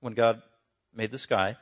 when 0.00 0.14
God 0.14 0.40
made 0.94 1.10
the 1.10 1.18
sky. 1.18 1.58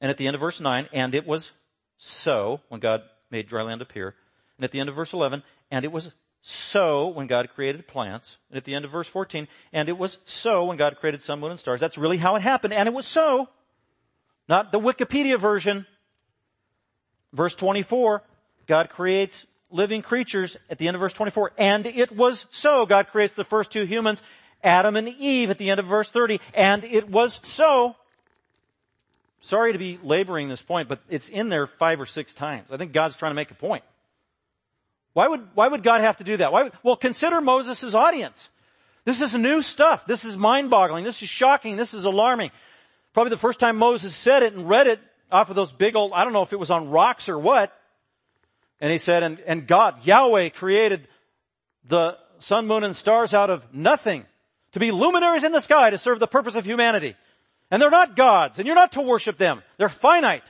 And 0.00 0.10
at 0.10 0.16
the 0.16 0.26
end 0.26 0.34
of 0.34 0.40
verse 0.40 0.58
9, 0.58 0.88
and 0.94 1.14
it 1.14 1.26
was 1.26 1.50
so 1.98 2.62
when 2.70 2.80
God 2.80 3.02
made 3.30 3.48
dry 3.48 3.60
land 3.60 3.82
appear. 3.82 4.14
And 4.56 4.64
at 4.64 4.70
the 4.70 4.80
end 4.80 4.88
of 4.88 4.94
verse 4.94 5.12
11, 5.12 5.42
and 5.70 5.84
it 5.84 5.92
was 5.92 6.10
so 6.40 7.08
when 7.08 7.26
God 7.26 7.50
created 7.54 7.86
plants. 7.86 8.38
And 8.48 8.56
at 8.56 8.64
the 8.64 8.74
end 8.74 8.86
of 8.86 8.92
verse 8.92 9.08
14, 9.08 9.46
and 9.74 9.90
it 9.90 9.98
was 9.98 10.16
so 10.24 10.64
when 10.64 10.78
God 10.78 10.96
created 10.98 11.20
sun, 11.20 11.40
moon, 11.40 11.50
and 11.50 11.60
stars. 11.60 11.80
That's 11.80 11.98
really 11.98 12.16
how 12.16 12.34
it 12.36 12.40
happened. 12.40 12.72
And 12.72 12.88
it 12.88 12.94
was 12.94 13.04
so. 13.06 13.50
Not 14.48 14.72
the 14.72 14.80
Wikipedia 14.80 15.38
version. 15.38 15.84
Verse 17.30 17.54
24, 17.54 18.22
God 18.66 18.88
creates 18.88 19.44
living 19.70 20.02
creatures 20.02 20.56
at 20.70 20.78
the 20.78 20.88
end 20.88 20.94
of 20.94 21.00
verse 21.00 21.12
24. 21.12 21.52
And 21.58 21.86
it 21.86 22.12
was 22.12 22.46
so. 22.50 22.86
God 22.86 23.08
creates 23.08 23.34
the 23.34 23.44
first 23.44 23.70
two 23.70 23.84
humans, 23.84 24.22
Adam 24.62 24.96
and 24.96 25.08
Eve 25.08 25.50
at 25.50 25.58
the 25.58 25.70
end 25.70 25.80
of 25.80 25.86
verse 25.86 26.10
30. 26.10 26.40
And 26.54 26.84
it 26.84 27.08
was 27.08 27.40
so. 27.42 27.96
Sorry 29.40 29.72
to 29.72 29.78
be 29.78 29.98
laboring 30.02 30.48
this 30.48 30.62
point, 30.62 30.88
but 30.88 31.00
it's 31.08 31.28
in 31.28 31.48
there 31.48 31.66
five 31.66 32.00
or 32.00 32.06
six 32.06 32.34
times. 32.34 32.68
I 32.72 32.76
think 32.76 32.92
God's 32.92 33.16
trying 33.16 33.30
to 33.30 33.36
make 33.36 33.50
a 33.50 33.54
point. 33.54 33.84
Why 35.12 35.28
would, 35.28 35.48
why 35.54 35.68
would 35.68 35.82
God 35.82 36.00
have 36.00 36.16
to 36.18 36.24
do 36.24 36.36
that? 36.38 36.52
Why, 36.52 36.70
well, 36.82 36.96
consider 36.96 37.40
Moses' 37.40 37.94
audience. 37.94 38.50
This 39.04 39.20
is 39.20 39.34
new 39.34 39.62
stuff. 39.62 40.06
This 40.06 40.24
is 40.24 40.36
mind-boggling. 40.36 41.04
This 41.04 41.22
is 41.22 41.28
shocking. 41.28 41.76
This 41.76 41.94
is 41.94 42.04
alarming. 42.04 42.50
Probably 43.14 43.30
the 43.30 43.36
first 43.36 43.58
time 43.58 43.76
Moses 43.76 44.14
said 44.14 44.42
it 44.42 44.52
and 44.52 44.68
read 44.68 44.86
it 44.86 45.00
off 45.30 45.50
of 45.50 45.56
those 45.56 45.72
big 45.72 45.96
old, 45.96 46.12
I 46.12 46.24
don't 46.24 46.32
know 46.32 46.42
if 46.42 46.52
it 46.52 46.58
was 46.58 46.70
on 46.70 46.90
rocks 46.90 47.28
or 47.28 47.38
what. 47.38 47.72
And 48.80 48.92
he 48.92 48.98
said, 48.98 49.22
and, 49.22 49.40
and 49.40 49.66
God, 49.66 50.06
Yahweh 50.06 50.50
created 50.50 51.08
the 51.84 52.16
sun, 52.38 52.66
moon, 52.66 52.84
and 52.84 52.94
stars 52.94 53.34
out 53.34 53.50
of 53.50 53.74
nothing 53.74 54.24
to 54.72 54.78
be 54.78 54.90
luminaries 54.90 55.44
in 55.44 55.52
the 55.52 55.60
sky 55.60 55.90
to 55.90 55.98
serve 55.98 56.20
the 56.20 56.26
purpose 56.26 56.54
of 56.54 56.64
humanity. 56.64 57.16
And 57.70 57.82
they're 57.82 57.90
not 57.90 58.16
gods, 58.16 58.58
and 58.58 58.66
you're 58.66 58.76
not 58.76 58.92
to 58.92 59.00
worship 59.00 59.36
them. 59.36 59.62
They're 59.76 59.88
finite. 59.88 60.44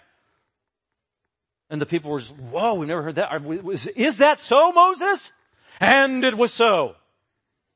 And 1.71 1.81
the 1.81 1.87
people 1.87 2.11
were, 2.11 2.21
whoa, 2.21 2.75
we've 2.75 2.89
never 2.89 3.03
heard 3.03 3.17
that. 3.17 3.43
Is 3.97 4.19
that 4.19 4.41
so, 4.41 4.73
Moses? 4.73 5.33
And 5.81 6.25
it 6.25 6.37
was 6.37 6.53
so. 6.53 6.97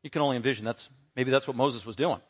You 0.03 0.11
can 0.11 0.23
only 0.23 0.37
envision 0.37 0.65
that's, 0.65 0.89
maybe 1.17 1.31
that's 1.31 1.47
what 1.47 1.57
Moses 1.57 1.87
was 1.87 1.97
doing. 1.97 2.21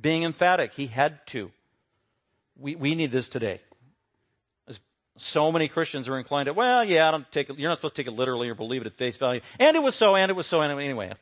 Being 0.00 0.22
emphatic, 0.22 0.72
he 0.72 0.86
had 0.86 1.26
to. 1.28 1.50
We, 2.58 2.74
we 2.76 2.94
need 2.94 3.10
this 3.10 3.28
today. 3.28 3.60
So 5.20 5.52
many 5.52 5.68
Christians 5.68 6.08
are 6.08 6.18
inclined 6.18 6.46
to, 6.46 6.54
well, 6.54 6.82
yeah, 6.82 7.06
I 7.06 7.10
don't 7.10 7.30
take 7.30 7.50
it, 7.50 7.58
you're 7.58 7.68
not 7.68 7.76
supposed 7.76 7.94
to 7.96 8.02
take 8.02 8.10
it 8.10 8.16
literally 8.16 8.48
or 8.48 8.54
believe 8.54 8.80
it 8.80 8.86
at 8.86 8.96
face 8.96 9.18
value. 9.18 9.42
And 9.58 9.76
it 9.76 9.82
was 9.82 9.94
so, 9.94 10.16
and 10.16 10.30
it 10.30 10.34
was 10.34 10.46
so, 10.46 10.62
and 10.62 10.80
anyway. 10.80 11.12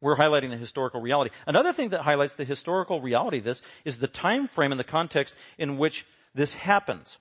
We're 0.00 0.16
highlighting 0.16 0.50
the 0.50 0.56
historical 0.56 1.00
reality. 1.00 1.30
Another 1.46 1.72
thing 1.72 1.90
that 1.90 2.00
highlights 2.00 2.34
the 2.34 2.44
historical 2.44 3.00
reality 3.00 3.38
of 3.38 3.44
this 3.44 3.62
is 3.84 3.98
the 3.98 4.08
time 4.08 4.48
frame 4.48 4.72
and 4.72 4.80
the 4.80 4.84
context 4.84 5.34
in 5.58 5.78
which 5.78 6.06
this 6.34 6.54
happens. 6.54 7.18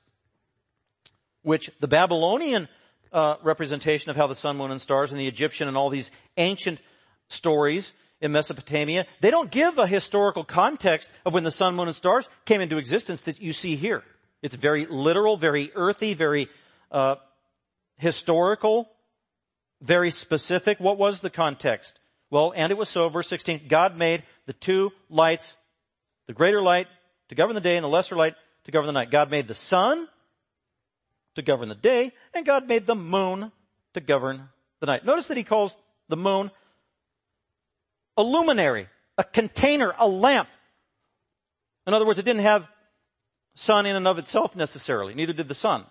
Which 1.43 1.69
the 1.79 1.87
Babylonian 1.87 2.67
uh, 3.11 3.35
representation 3.43 4.09
of 4.09 4.15
how 4.15 4.25
the 4.25 4.35
sun, 4.35 4.57
moon, 4.57 4.71
and 4.71 4.81
stars, 4.81 5.11
and 5.11 5.19
the 5.19 5.27
Egyptian 5.27 5.67
and 5.67 5.77
all 5.77 5.89
these 5.89 6.09
ancient 6.37 6.79
stories 7.27 7.91
in 8.19 8.31
Mesopotamia, 8.31 9.05
they 9.21 9.29
don't 9.29 9.51
give 9.51 9.77
a 9.77 9.85
historical 9.85 10.43
context 10.43 11.09
of 11.23 11.35
when 11.35 11.43
the 11.43 11.51
sun, 11.51 11.75
moon, 11.75 11.87
and 11.87 11.95
stars 11.95 12.27
came 12.45 12.61
into 12.61 12.77
existence 12.77 13.21
that 13.21 13.41
you 13.41 13.53
see 13.53 13.75
here. 13.75 14.03
It's 14.41 14.55
very 14.55 14.85
literal, 14.85 15.37
very 15.37 15.71
earthy, 15.75 16.13
very 16.13 16.47
uh, 16.91 17.15
historical, 17.97 18.89
very 19.81 20.11
specific. 20.11 20.79
What 20.79 20.97
was 20.97 21.19
the 21.19 21.29
context? 21.29 21.99
Well, 22.29 22.53
and 22.55 22.71
it 22.71 22.77
was 22.77 22.89
so, 22.89 23.09
verse 23.09 23.27
16, 23.27 23.67
God 23.67 23.97
made 23.97 24.23
the 24.45 24.53
two 24.53 24.91
lights, 25.09 25.55
the 26.27 26.33
greater 26.33 26.61
light 26.61 26.87
to 27.29 27.35
govern 27.35 27.55
the 27.55 27.61
day 27.61 27.75
and 27.75 27.83
the 27.83 27.89
lesser 27.89 28.15
light 28.15 28.35
to 28.65 28.71
govern 28.71 28.87
the 28.87 28.93
night. 28.93 29.11
God 29.11 29.31
made 29.31 29.47
the 29.47 29.55
sun 29.55 30.07
to 31.35 31.41
govern 31.41 31.69
the 31.69 31.75
day 31.75 32.11
and 32.33 32.45
God 32.45 32.67
made 32.67 32.85
the 32.85 32.95
moon 32.95 33.51
to 33.93 33.99
govern 33.99 34.49
the 34.79 34.85
night. 34.85 35.05
Notice 35.05 35.27
that 35.27 35.37
he 35.37 35.43
calls 35.43 35.75
the 36.07 36.17
moon 36.17 36.51
a 38.15 38.23
luminary, 38.23 38.87
a 39.17 39.23
container, 39.23 39.93
a 39.97 40.07
lamp. 40.07 40.49
In 41.87 41.93
other 41.93 42.05
words, 42.05 42.19
it 42.19 42.25
didn't 42.25 42.43
have 42.43 42.67
sun 43.59 43.85
in 43.85 43.95
and 43.95 44.07
of 44.07 44.17
itself 44.17 44.55
necessarily. 44.55 45.13
Neither 45.13 45.33
did 45.33 45.47
the 45.47 45.55
sun. 45.55 45.85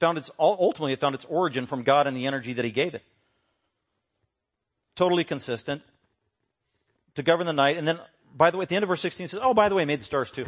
Found 0.00 0.18
its, 0.18 0.30
ultimately 0.38 0.92
it 0.92 1.00
found 1.00 1.14
its 1.14 1.24
origin 1.24 1.66
from 1.66 1.82
God 1.82 2.06
and 2.06 2.16
the 2.16 2.26
energy 2.26 2.52
that 2.52 2.64
he 2.64 2.70
gave 2.70 2.94
it 2.94 3.02
totally 4.96 5.24
consistent 5.24 5.82
to 7.14 7.22
govern 7.22 7.46
the 7.46 7.52
night. 7.52 7.76
And 7.76 7.86
then, 7.86 8.00
by 8.34 8.50
the 8.50 8.56
way, 8.56 8.62
at 8.62 8.68
the 8.68 8.76
end 8.76 8.82
of 8.82 8.88
verse 8.88 9.02
16 9.02 9.24
it 9.24 9.28
says, 9.28 9.40
oh, 9.42 9.54
by 9.54 9.68
the 9.68 9.74
way, 9.74 9.84
made 9.84 10.00
the 10.00 10.04
stars 10.04 10.30
too. 10.30 10.46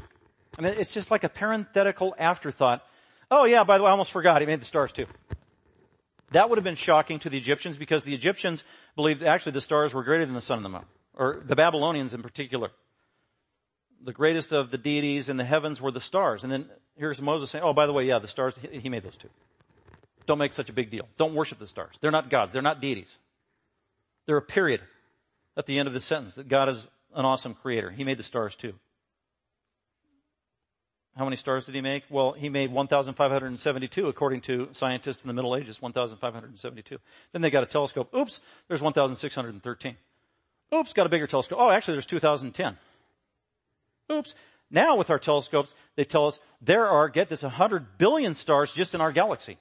I 0.58 0.62
mean, 0.62 0.74
it's 0.76 0.92
just 0.92 1.10
like 1.10 1.22
a 1.22 1.28
parenthetical 1.28 2.14
afterthought. 2.18 2.82
Oh 3.30 3.44
yeah, 3.44 3.62
by 3.62 3.78
the 3.78 3.84
way, 3.84 3.88
I 3.88 3.92
almost 3.92 4.10
forgot. 4.10 4.40
He 4.40 4.46
made 4.46 4.60
the 4.60 4.64
stars 4.64 4.90
too. 4.90 5.06
That 6.32 6.48
would 6.48 6.58
have 6.58 6.64
been 6.64 6.76
shocking 6.76 7.18
to 7.20 7.30
the 7.30 7.38
Egyptians 7.38 7.76
because 7.76 8.02
the 8.02 8.14
Egyptians 8.14 8.64
believed 8.96 9.22
actually 9.22 9.52
the 9.52 9.60
stars 9.60 9.94
were 9.94 10.02
greater 10.02 10.26
than 10.26 10.34
the 10.34 10.42
sun 10.42 10.58
and 10.58 10.64
the 10.64 10.70
moon. 10.70 10.84
Or 11.14 11.42
the 11.44 11.56
Babylonians 11.56 12.14
in 12.14 12.22
particular. 12.22 12.70
The 14.04 14.12
greatest 14.12 14.52
of 14.52 14.70
the 14.70 14.78
deities 14.78 15.28
in 15.28 15.36
the 15.36 15.44
heavens 15.44 15.80
were 15.80 15.90
the 15.90 16.00
stars. 16.00 16.44
And 16.44 16.52
then 16.52 16.68
here's 16.96 17.20
Moses 17.20 17.50
saying, 17.50 17.64
oh, 17.64 17.72
by 17.72 17.86
the 17.86 17.92
way, 17.92 18.04
yeah, 18.04 18.18
the 18.18 18.28
stars, 18.28 18.54
he 18.70 18.88
made 18.88 19.02
those 19.02 19.16
too. 19.16 19.28
Don't 20.26 20.38
make 20.38 20.52
such 20.52 20.68
a 20.68 20.72
big 20.72 20.90
deal. 20.90 21.08
Don't 21.16 21.34
worship 21.34 21.58
the 21.58 21.66
stars. 21.66 21.96
They're 22.00 22.10
not 22.10 22.30
gods. 22.30 22.52
They're 22.52 22.62
not 22.62 22.80
deities. 22.80 23.16
They're 24.26 24.36
a 24.36 24.42
period 24.42 24.82
at 25.56 25.66
the 25.66 25.78
end 25.78 25.88
of 25.88 25.94
the 25.94 26.00
sentence 26.00 26.34
that 26.34 26.48
God 26.48 26.68
is 26.68 26.86
an 27.14 27.24
awesome 27.24 27.54
creator. 27.54 27.90
He 27.90 28.04
made 28.04 28.18
the 28.18 28.22
stars 28.22 28.54
too. 28.54 28.74
How 31.16 31.24
many 31.24 31.36
stars 31.36 31.64
did 31.64 31.74
he 31.74 31.80
make? 31.80 32.04
Well, 32.10 32.32
he 32.32 32.48
made 32.48 32.70
1,572 32.70 34.06
according 34.06 34.42
to 34.42 34.68
scientists 34.70 35.22
in 35.22 35.26
the 35.28 35.34
Middle 35.34 35.56
Ages, 35.56 35.82
1,572. 35.82 36.98
Then 37.32 37.42
they 37.42 37.50
got 37.50 37.64
a 37.64 37.66
telescope. 37.66 38.14
Oops, 38.14 38.38
there's 38.68 38.82
1,613. 38.82 39.96
Oops, 40.72 40.92
got 40.92 41.06
a 41.06 41.08
bigger 41.08 41.26
telescope. 41.26 41.58
Oh, 41.60 41.70
actually 41.70 41.94
there's 41.94 42.06
2,010. 42.06 42.76
Oops. 44.10 44.34
Now 44.70 44.96
with 44.96 45.10
our 45.10 45.18
telescopes, 45.18 45.74
they 45.96 46.04
tell 46.04 46.26
us 46.26 46.40
there 46.60 46.88
are, 46.88 47.08
get 47.08 47.28
this, 47.28 47.42
100 47.42 47.98
billion 47.98 48.34
stars 48.34 48.72
just 48.72 48.94
in 48.94 49.00
our 49.00 49.12
galaxy 49.12 49.58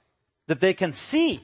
that 0.47 0.59
they 0.59 0.73
can 0.73 0.91
see 0.91 1.41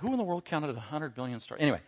who 0.00 0.12
in 0.12 0.18
the 0.18 0.24
world 0.24 0.44
counted 0.44 0.74
100 0.74 1.14
billion 1.14 1.40
stars? 1.40 1.60
Anyway. 1.60 1.80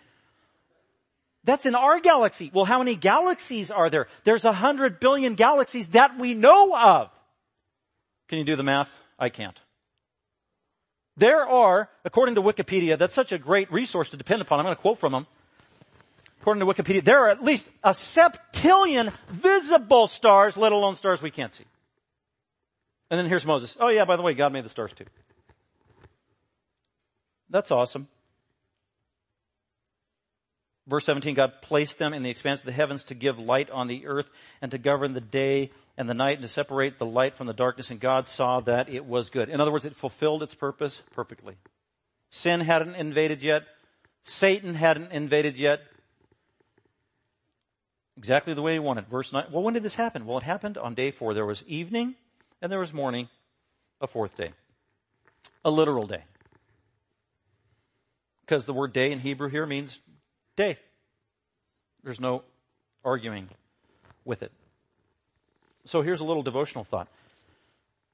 That's 1.45 1.67
in 1.67 1.75
our 1.75 1.99
galaxy. 1.99 2.51
Well, 2.55 2.65
how 2.65 2.79
many 2.79 2.95
galaxies 2.95 3.71
are 3.71 3.91
there? 3.91 4.07
There's 4.25 4.45
100 4.45 5.01
billion 5.01 5.35
galaxies 5.35 5.89
that 5.89 6.19
we 6.19 6.35
know 6.35 6.77
of. 6.77 7.11
Can 8.29 8.39
you 8.39 8.45
do 8.45 8.55
the 8.55 8.63
math? 8.63 8.97
I 9.19 9.29
can't. 9.29 9.59
There 11.17 11.47
are, 11.47 11.91
according 12.05 12.37
to 12.37 12.43
Wikipedia, 12.43 12.97
that's 12.97 13.15
such 13.15 13.33
a 13.33 13.39
great 13.39 13.71
resource 13.73 14.11
to 14.11 14.17
depend 14.17 14.41
upon. 14.41 14.61
I'm 14.61 14.65
going 14.65 14.77
to 14.77 14.81
quote 14.81 14.99
from 14.99 15.13
them. 15.13 15.27
According 16.43 16.67
to 16.67 16.67
Wikipedia, 16.67 17.05
there 17.05 17.25
are 17.25 17.31
at 17.31 17.45
least 17.45 17.69
a 17.85 17.91
septillion 17.91 19.13
visible 19.31 20.09
stars, 20.09 20.57
let 20.57 20.73
alone 20.73 20.97
stars 20.97 21.23
we 21.23 21.31
can't 21.31 21.55
see. 21.55 21.63
And 23.11 23.19
then 23.19 23.27
here's 23.27 23.47
Moses. 23.47 23.77
Oh 23.79 23.91
yeah, 23.91 24.05
by 24.05 24.17
the 24.17 24.23
way, 24.23 24.35
God 24.35 24.53
made 24.53 24.65
the 24.65 24.69
stars 24.69 24.93
too. 24.93 25.05
That's 27.49 27.71
awesome. 27.71 28.09
Verse 30.89 31.05
17, 31.05 31.37
God 31.37 31.53
placed 31.63 32.01
them 32.01 32.13
in 32.13 32.25
the 32.25 32.31
expanse 32.31 32.59
of 32.59 32.67
the 32.67 32.73
heavens 32.73 33.05
to 33.05 33.15
give 33.15 33.39
light 33.39 33.71
on 33.71 33.87
the 33.87 34.05
earth 34.09 34.29
and 34.61 34.73
to 34.73 34.79
govern 34.79 35.15
the 35.15 35.21
day 35.21 35.71
and 35.97 36.09
the 36.09 36.15
night 36.15 36.39
and 36.39 36.43
to 36.43 36.49
separate 36.49 36.99
the 36.99 37.07
light 37.07 37.35
from 37.35 37.47
the 37.47 37.53
darkness. 37.53 37.93
And 37.93 38.01
God 38.01 38.27
saw 38.27 38.59
that 38.63 38.89
it 38.89 39.05
was 39.05 39.31
good. 39.31 39.49
In 39.49 39.61
other 39.61 39.71
words, 39.71 39.85
it 39.85 39.95
fulfilled 39.95 40.43
its 40.43 40.57
purpose 40.57 41.03
perfectly. 41.13 41.55
Sin 42.31 42.59
hadn't 42.63 42.97
invaded 42.97 43.45
yet. 43.45 43.63
Satan 44.25 44.75
hadn't 44.75 45.13
invaded 45.13 45.57
yet. 45.57 45.83
Exactly 48.23 48.55
the 48.55 48.63
way 48.63 48.75
he 48.75 48.79
wanted. 48.79 49.09
Verse 49.09 49.33
9. 49.33 49.47
Well, 49.51 49.63
when 49.63 49.75
did 49.75 49.83
this 49.83 49.97
happen? 49.97 50.27
Well, 50.27 50.39
it 50.39 50.45
happened 50.45 50.79
on 50.79 50.95
day 50.95 51.11
four. 51.11 51.35
There 51.35 51.45
was 51.45 51.65
evening 51.67 52.15
and 52.61 52.71
there 52.71 52.79
was 52.79 52.93
morning, 52.93 53.29
a 54.01 54.07
fourth 54.07 54.37
day. 54.37 54.53
A 55.65 55.71
literal 55.71 56.07
day 56.07 56.23
because 58.53 58.67
the 58.67 58.73
word 58.75 58.93
day 58.93 59.11
in 59.11 59.19
Hebrew 59.21 59.49
here 59.49 59.65
means 59.65 60.01
day. 60.57 60.79
There's 62.05 62.21
no 62.21 62.43
arguing 63.03 63.49
with 64.27 64.43
it. 64.43 64.53
So 65.87 66.03
here's 66.03 66.21
a 66.21 66.25
little 66.25 66.43
devotional 66.43 66.85
thought. 66.85 67.09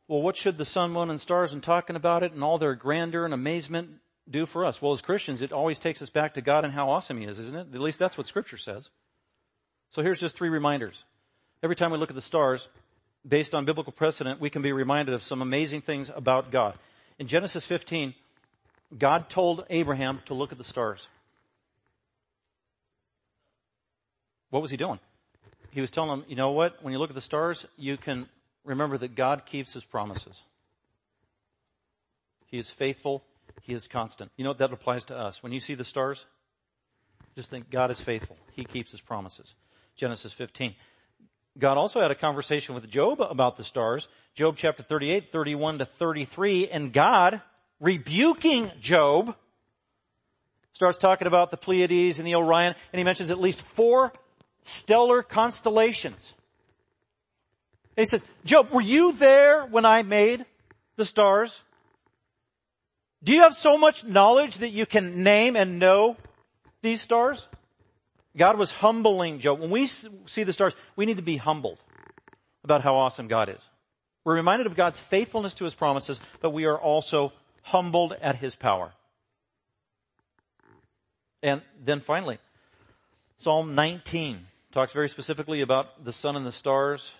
well, 0.06 0.22
what 0.22 0.36
should 0.36 0.56
the 0.56 0.64
sun, 0.64 0.92
moon, 0.92 1.10
and 1.10 1.20
stars 1.20 1.52
and 1.52 1.60
talking 1.60 1.96
about 1.96 2.22
it 2.22 2.32
and 2.32 2.44
all 2.44 2.56
their 2.56 2.76
grandeur 2.76 3.24
and 3.24 3.34
amazement 3.34 4.00
do 4.30 4.46
for 4.46 4.64
us? 4.64 4.80
Well, 4.80 4.92
as 4.92 5.00
Christians, 5.00 5.42
it 5.42 5.52
always 5.52 5.80
takes 5.80 6.00
us 6.02 6.08
back 6.08 6.34
to 6.34 6.40
God 6.40 6.64
and 6.64 6.72
how 6.72 6.88
awesome 6.88 7.18
He 7.18 7.24
is, 7.24 7.40
isn't 7.40 7.56
it? 7.56 7.74
At 7.74 7.80
least 7.80 7.98
that's 7.98 8.16
what 8.16 8.28
Scripture 8.28 8.58
says. 8.58 8.90
So 9.90 10.02
here's 10.02 10.20
just 10.20 10.36
three 10.36 10.48
reminders. 10.48 11.04
Every 11.62 11.76
time 11.76 11.90
we 11.90 11.98
look 11.98 12.10
at 12.10 12.16
the 12.16 12.22
stars, 12.22 12.68
based 13.26 13.54
on 13.54 13.64
biblical 13.64 13.92
precedent, 13.92 14.40
we 14.40 14.50
can 14.50 14.62
be 14.62 14.72
reminded 14.72 15.14
of 15.14 15.22
some 15.22 15.42
amazing 15.42 15.80
things 15.80 16.10
about 16.14 16.50
God. 16.50 16.78
In 17.18 17.26
Genesis 17.26 17.64
15, 17.64 18.14
God 18.96 19.28
told 19.28 19.64
Abraham 19.70 20.20
to 20.26 20.34
look 20.34 20.52
at 20.52 20.58
the 20.58 20.64
stars. 20.64 21.08
What 24.50 24.62
was 24.62 24.70
he 24.70 24.76
doing? 24.76 24.98
He 25.70 25.80
was 25.80 25.90
telling 25.90 26.20
him, 26.20 26.24
you 26.28 26.36
know 26.36 26.52
what? 26.52 26.82
When 26.82 26.92
you 26.92 26.98
look 26.98 27.10
at 27.10 27.16
the 27.16 27.20
stars, 27.20 27.66
you 27.76 27.96
can 27.96 28.28
remember 28.64 28.96
that 28.98 29.14
God 29.14 29.44
keeps 29.44 29.74
his 29.74 29.84
promises. 29.84 30.42
He 32.46 32.58
is 32.58 32.70
faithful. 32.70 33.24
He 33.62 33.74
is 33.74 33.86
constant. 33.86 34.30
You 34.36 34.44
know 34.44 34.50
what 34.50 34.58
that 34.58 34.72
applies 34.72 35.04
to 35.06 35.18
us. 35.18 35.42
When 35.42 35.52
you 35.52 35.60
see 35.60 35.74
the 35.74 35.84
stars, 35.84 36.24
just 37.36 37.50
think 37.50 37.70
God 37.70 37.90
is 37.90 38.00
faithful. 38.00 38.36
He 38.52 38.64
keeps 38.64 38.90
his 38.90 39.00
promises. 39.00 39.54
Genesis 39.98 40.32
15. 40.32 40.74
God 41.58 41.76
also 41.76 42.00
had 42.00 42.12
a 42.12 42.14
conversation 42.14 42.76
with 42.76 42.88
Job 42.88 43.20
about 43.20 43.56
the 43.56 43.64
stars. 43.64 44.06
Job 44.34 44.54
chapter 44.56 44.84
38, 44.84 45.32
31 45.32 45.78
to 45.78 45.84
33. 45.84 46.68
And 46.68 46.92
God, 46.92 47.42
rebuking 47.80 48.70
Job, 48.80 49.34
starts 50.72 50.98
talking 50.98 51.26
about 51.26 51.50
the 51.50 51.56
Pleiades 51.56 52.20
and 52.20 52.26
the 52.26 52.36
Orion, 52.36 52.76
and 52.92 52.98
he 52.98 53.04
mentions 53.04 53.30
at 53.30 53.40
least 53.40 53.60
four 53.60 54.12
stellar 54.62 55.24
constellations. 55.24 56.32
And 57.96 58.04
he 58.04 58.08
says, 58.08 58.24
Job, 58.44 58.70
were 58.70 58.80
you 58.80 59.10
there 59.10 59.66
when 59.66 59.84
I 59.84 60.02
made 60.02 60.46
the 60.94 61.04
stars? 61.04 61.60
Do 63.24 63.32
you 63.32 63.40
have 63.40 63.56
so 63.56 63.76
much 63.76 64.04
knowledge 64.04 64.58
that 64.58 64.70
you 64.70 64.86
can 64.86 65.24
name 65.24 65.56
and 65.56 65.80
know 65.80 66.16
these 66.82 67.00
stars? 67.00 67.48
God 68.36 68.58
was 68.58 68.70
humbling 68.70 69.40
Job. 69.40 69.60
When 69.60 69.70
we 69.70 69.86
see 69.86 70.42
the 70.44 70.52
stars, 70.52 70.74
we 70.96 71.06
need 71.06 71.16
to 71.16 71.22
be 71.22 71.36
humbled 71.36 71.78
about 72.64 72.82
how 72.82 72.94
awesome 72.94 73.28
God 73.28 73.48
is. 73.48 73.60
We're 74.24 74.34
reminded 74.34 74.66
of 74.66 74.76
God's 74.76 74.98
faithfulness 74.98 75.54
to 75.54 75.64
his 75.64 75.74
promises, 75.74 76.20
but 76.40 76.50
we 76.50 76.66
are 76.66 76.78
also 76.78 77.32
humbled 77.62 78.14
at 78.20 78.36
his 78.36 78.54
power. 78.54 78.92
And 81.42 81.62
then 81.82 82.00
finally, 82.00 82.38
Psalm 83.36 83.74
19 83.74 84.46
talks 84.72 84.92
very 84.92 85.08
specifically 85.08 85.60
about 85.60 86.04
the 86.04 86.12
sun 86.12 86.36
and 86.36 86.44
the 86.44 86.52
stars 86.52 87.10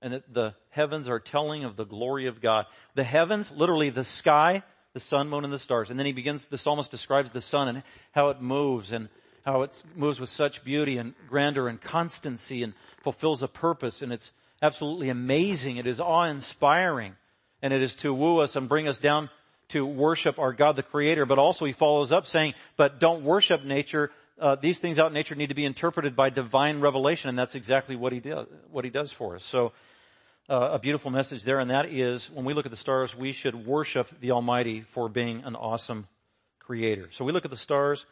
and 0.00 0.12
that 0.12 0.32
the 0.32 0.54
heavens 0.70 1.08
are 1.08 1.18
telling 1.18 1.64
of 1.64 1.76
the 1.76 1.84
glory 1.84 2.26
of 2.26 2.40
God. 2.40 2.66
The 2.94 3.04
heavens, 3.04 3.50
literally 3.50 3.90
the 3.90 4.04
sky, 4.04 4.62
the 4.94 5.00
sun, 5.00 5.28
moon, 5.28 5.44
and 5.44 5.52
the 5.52 5.58
stars. 5.58 5.90
And 5.90 5.98
then 5.98 6.06
he 6.06 6.12
begins, 6.12 6.46
the 6.46 6.58
psalmist 6.58 6.90
describes 6.90 7.32
the 7.32 7.40
sun 7.40 7.68
and 7.68 7.82
how 8.12 8.30
it 8.30 8.40
moves 8.40 8.92
and 8.92 9.08
how 9.44 9.62
it 9.62 9.82
moves 9.94 10.20
with 10.20 10.30
such 10.30 10.64
beauty 10.64 10.98
and 10.98 11.14
grandeur 11.28 11.68
and 11.68 11.80
constancy 11.80 12.62
and 12.62 12.74
fulfills 13.02 13.42
a 13.42 13.48
purpose. 13.48 14.02
And 14.02 14.12
it's 14.12 14.30
absolutely 14.62 15.08
amazing. 15.08 15.76
It 15.76 15.86
is 15.86 16.00
awe-inspiring. 16.00 17.16
And 17.62 17.72
it 17.72 17.82
is 17.82 17.94
to 17.96 18.14
woo 18.14 18.40
us 18.40 18.56
and 18.56 18.68
bring 18.68 18.88
us 18.88 18.98
down 18.98 19.30
to 19.68 19.84
worship 19.84 20.38
our 20.38 20.52
God 20.52 20.76
the 20.76 20.82
Creator. 20.82 21.26
But 21.26 21.38
also 21.38 21.64
he 21.64 21.72
follows 21.72 22.12
up 22.12 22.26
saying, 22.26 22.54
but 22.76 23.00
don't 23.00 23.24
worship 23.24 23.64
nature 23.64 24.10
uh, 24.40 24.54
these 24.54 24.78
things 24.78 24.98
out 24.98 25.08
in 25.08 25.14
nature 25.14 25.34
need 25.34 25.48
to 25.48 25.54
be 25.54 25.64
interpreted 25.64 26.14
by 26.14 26.30
divine 26.30 26.80
revelation, 26.80 27.28
and 27.28 27.38
that's 27.38 27.54
exactly 27.54 27.96
what 27.96 28.12
he 28.12 28.20
does. 28.20 28.46
What 28.70 28.84
he 28.84 28.90
does 28.90 29.12
for 29.12 29.34
us. 29.34 29.44
So, 29.44 29.72
uh, 30.48 30.70
a 30.72 30.78
beautiful 30.78 31.10
message 31.10 31.44
there, 31.44 31.58
and 31.58 31.70
that 31.70 31.86
is 31.86 32.30
when 32.30 32.44
we 32.44 32.54
look 32.54 32.64
at 32.64 32.70
the 32.70 32.76
stars, 32.76 33.14
we 33.14 33.32
should 33.32 33.66
worship 33.66 34.08
the 34.20 34.30
Almighty 34.30 34.80
for 34.80 35.08
being 35.08 35.42
an 35.44 35.54
awesome 35.56 36.08
Creator. 36.60 37.08
So 37.10 37.24
we 37.24 37.32
look 37.32 37.44
at 37.44 37.50
the 37.50 37.56
stars. 37.56 38.06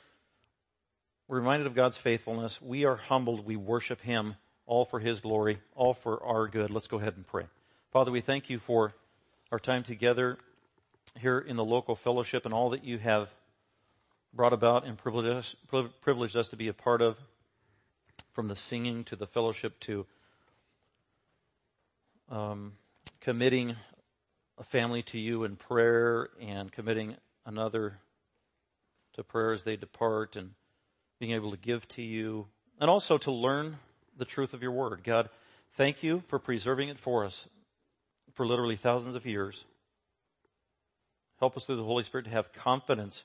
We're 1.28 1.38
reminded 1.38 1.66
of 1.66 1.74
God's 1.74 1.96
faithfulness. 1.96 2.62
We 2.62 2.84
are 2.84 2.94
humbled. 2.94 3.44
We 3.44 3.56
worship 3.56 4.00
Him, 4.00 4.36
all 4.64 4.84
for 4.84 5.00
His 5.00 5.18
glory, 5.20 5.58
all 5.74 5.92
for 5.92 6.22
our 6.22 6.46
good. 6.46 6.70
Let's 6.70 6.86
go 6.86 6.98
ahead 6.98 7.14
and 7.16 7.26
pray. 7.26 7.46
Father, 7.92 8.12
we 8.12 8.20
thank 8.20 8.48
you 8.48 8.60
for 8.60 8.94
our 9.50 9.58
time 9.58 9.82
together 9.82 10.38
here 11.18 11.40
in 11.40 11.56
the 11.56 11.64
local 11.64 11.96
fellowship 11.96 12.44
and 12.44 12.54
all 12.54 12.70
that 12.70 12.84
you 12.84 12.98
have 12.98 13.28
brought 14.32 14.52
about 14.52 14.86
and 14.86 14.96
privileged 14.96 15.28
us, 15.28 15.56
privileged 16.00 16.36
us 16.36 16.48
to 16.48 16.56
be 16.56 16.68
a 16.68 16.72
part 16.72 17.02
of, 17.02 17.16
from 18.32 18.46
the 18.46 18.54
singing 18.54 19.02
to 19.04 19.16
the 19.16 19.26
fellowship 19.26 19.80
to 19.80 20.06
um, 22.30 22.74
committing 23.20 23.74
a 24.58 24.64
family 24.64 25.02
to 25.02 25.18
you 25.18 25.42
in 25.42 25.56
prayer 25.56 26.28
and 26.40 26.70
committing 26.70 27.16
another 27.44 27.98
to 29.14 29.24
prayer 29.24 29.50
as 29.50 29.64
they 29.64 29.74
depart 29.74 30.36
and 30.36 30.50
being 31.18 31.32
able 31.32 31.50
to 31.50 31.56
give 31.56 31.86
to 31.88 32.02
you 32.02 32.46
and 32.80 32.90
also 32.90 33.18
to 33.18 33.30
learn 33.30 33.78
the 34.16 34.24
truth 34.24 34.54
of 34.54 34.62
your 34.62 34.72
word. 34.72 35.02
God, 35.04 35.28
thank 35.76 36.02
you 36.02 36.22
for 36.28 36.38
preserving 36.38 36.88
it 36.88 36.98
for 36.98 37.24
us 37.24 37.46
for 38.34 38.46
literally 38.46 38.76
thousands 38.76 39.14
of 39.14 39.26
years. 39.26 39.64
Help 41.38 41.56
us 41.56 41.64
through 41.64 41.76
the 41.76 41.84
Holy 41.84 42.02
Spirit 42.02 42.24
to 42.24 42.30
have 42.30 42.52
confidence 42.52 43.24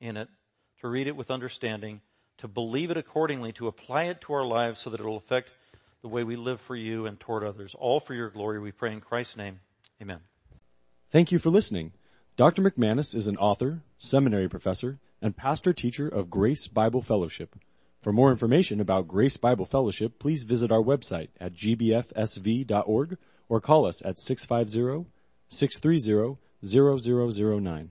in 0.00 0.16
it, 0.16 0.28
to 0.80 0.88
read 0.88 1.06
it 1.06 1.16
with 1.16 1.30
understanding, 1.30 2.00
to 2.38 2.48
believe 2.48 2.90
it 2.90 2.96
accordingly, 2.96 3.52
to 3.52 3.66
apply 3.66 4.04
it 4.04 4.20
to 4.22 4.32
our 4.32 4.44
lives 4.44 4.80
so 4.80 4.90
that 4.90 5.00
it 5.00 5.06
will 5.06 5.16
affect 5.16 5.50
the 6.02 6.08
way 6.08 6.24
we 6.24 6.36
live 6.36 6.60
for 6.60 6.74
you 6.74 7.06
and 7.06 7.20
toward 7.20 7.44
others. 7.44 7.74
All 7.78 8.00
for 8.00 8.14
your 8.14 8.30
glory, 8.30 8.58
we 8.58 8.72
pray 8.72 8.92
in 8.92 9.00
Christ's 9.00 9.36
name. 9.36 9.60
Amen. 10.00 10.20
Thank 11.10 11.32
you 11.32 11.38
for 11.38 11.50
listening. 11.50 11.92
Dr. 12.36 12.62
McManus 12.62 13.14
is 13.14 13.26
an 13.26 13.36
author, 13.36 13.82
seminary 13.98 14.48
professor, 14.48 14.98
and 15.22 15.36
pastor 15.36 15.72
teacher 15.72 16.08
of 16.08 16.30
Grace 16.30 16.66
Bible 16.66 17.02
Fellowship. 17.02 17.56
For 18.00 18.12
more 18.12 18.30
information 18.30 18.80
about 18.80 19.08
Grace 19.08 19.36
Bible 19.36 19.66
Fellowship, 19.66 20.18
please 20.18 20.44
visit 20.44 20.72
our 20.72 20.82
website 20.82 21.28
at 21.38 21.54
gbfsv.org 21.54 23.18
or 23.48 23.60
call 23.60 23.86
us 23.86 24.02
at 24.04 24.18
650 24.18 25.10
630 25.48 26.38
0009. 26.64 27.90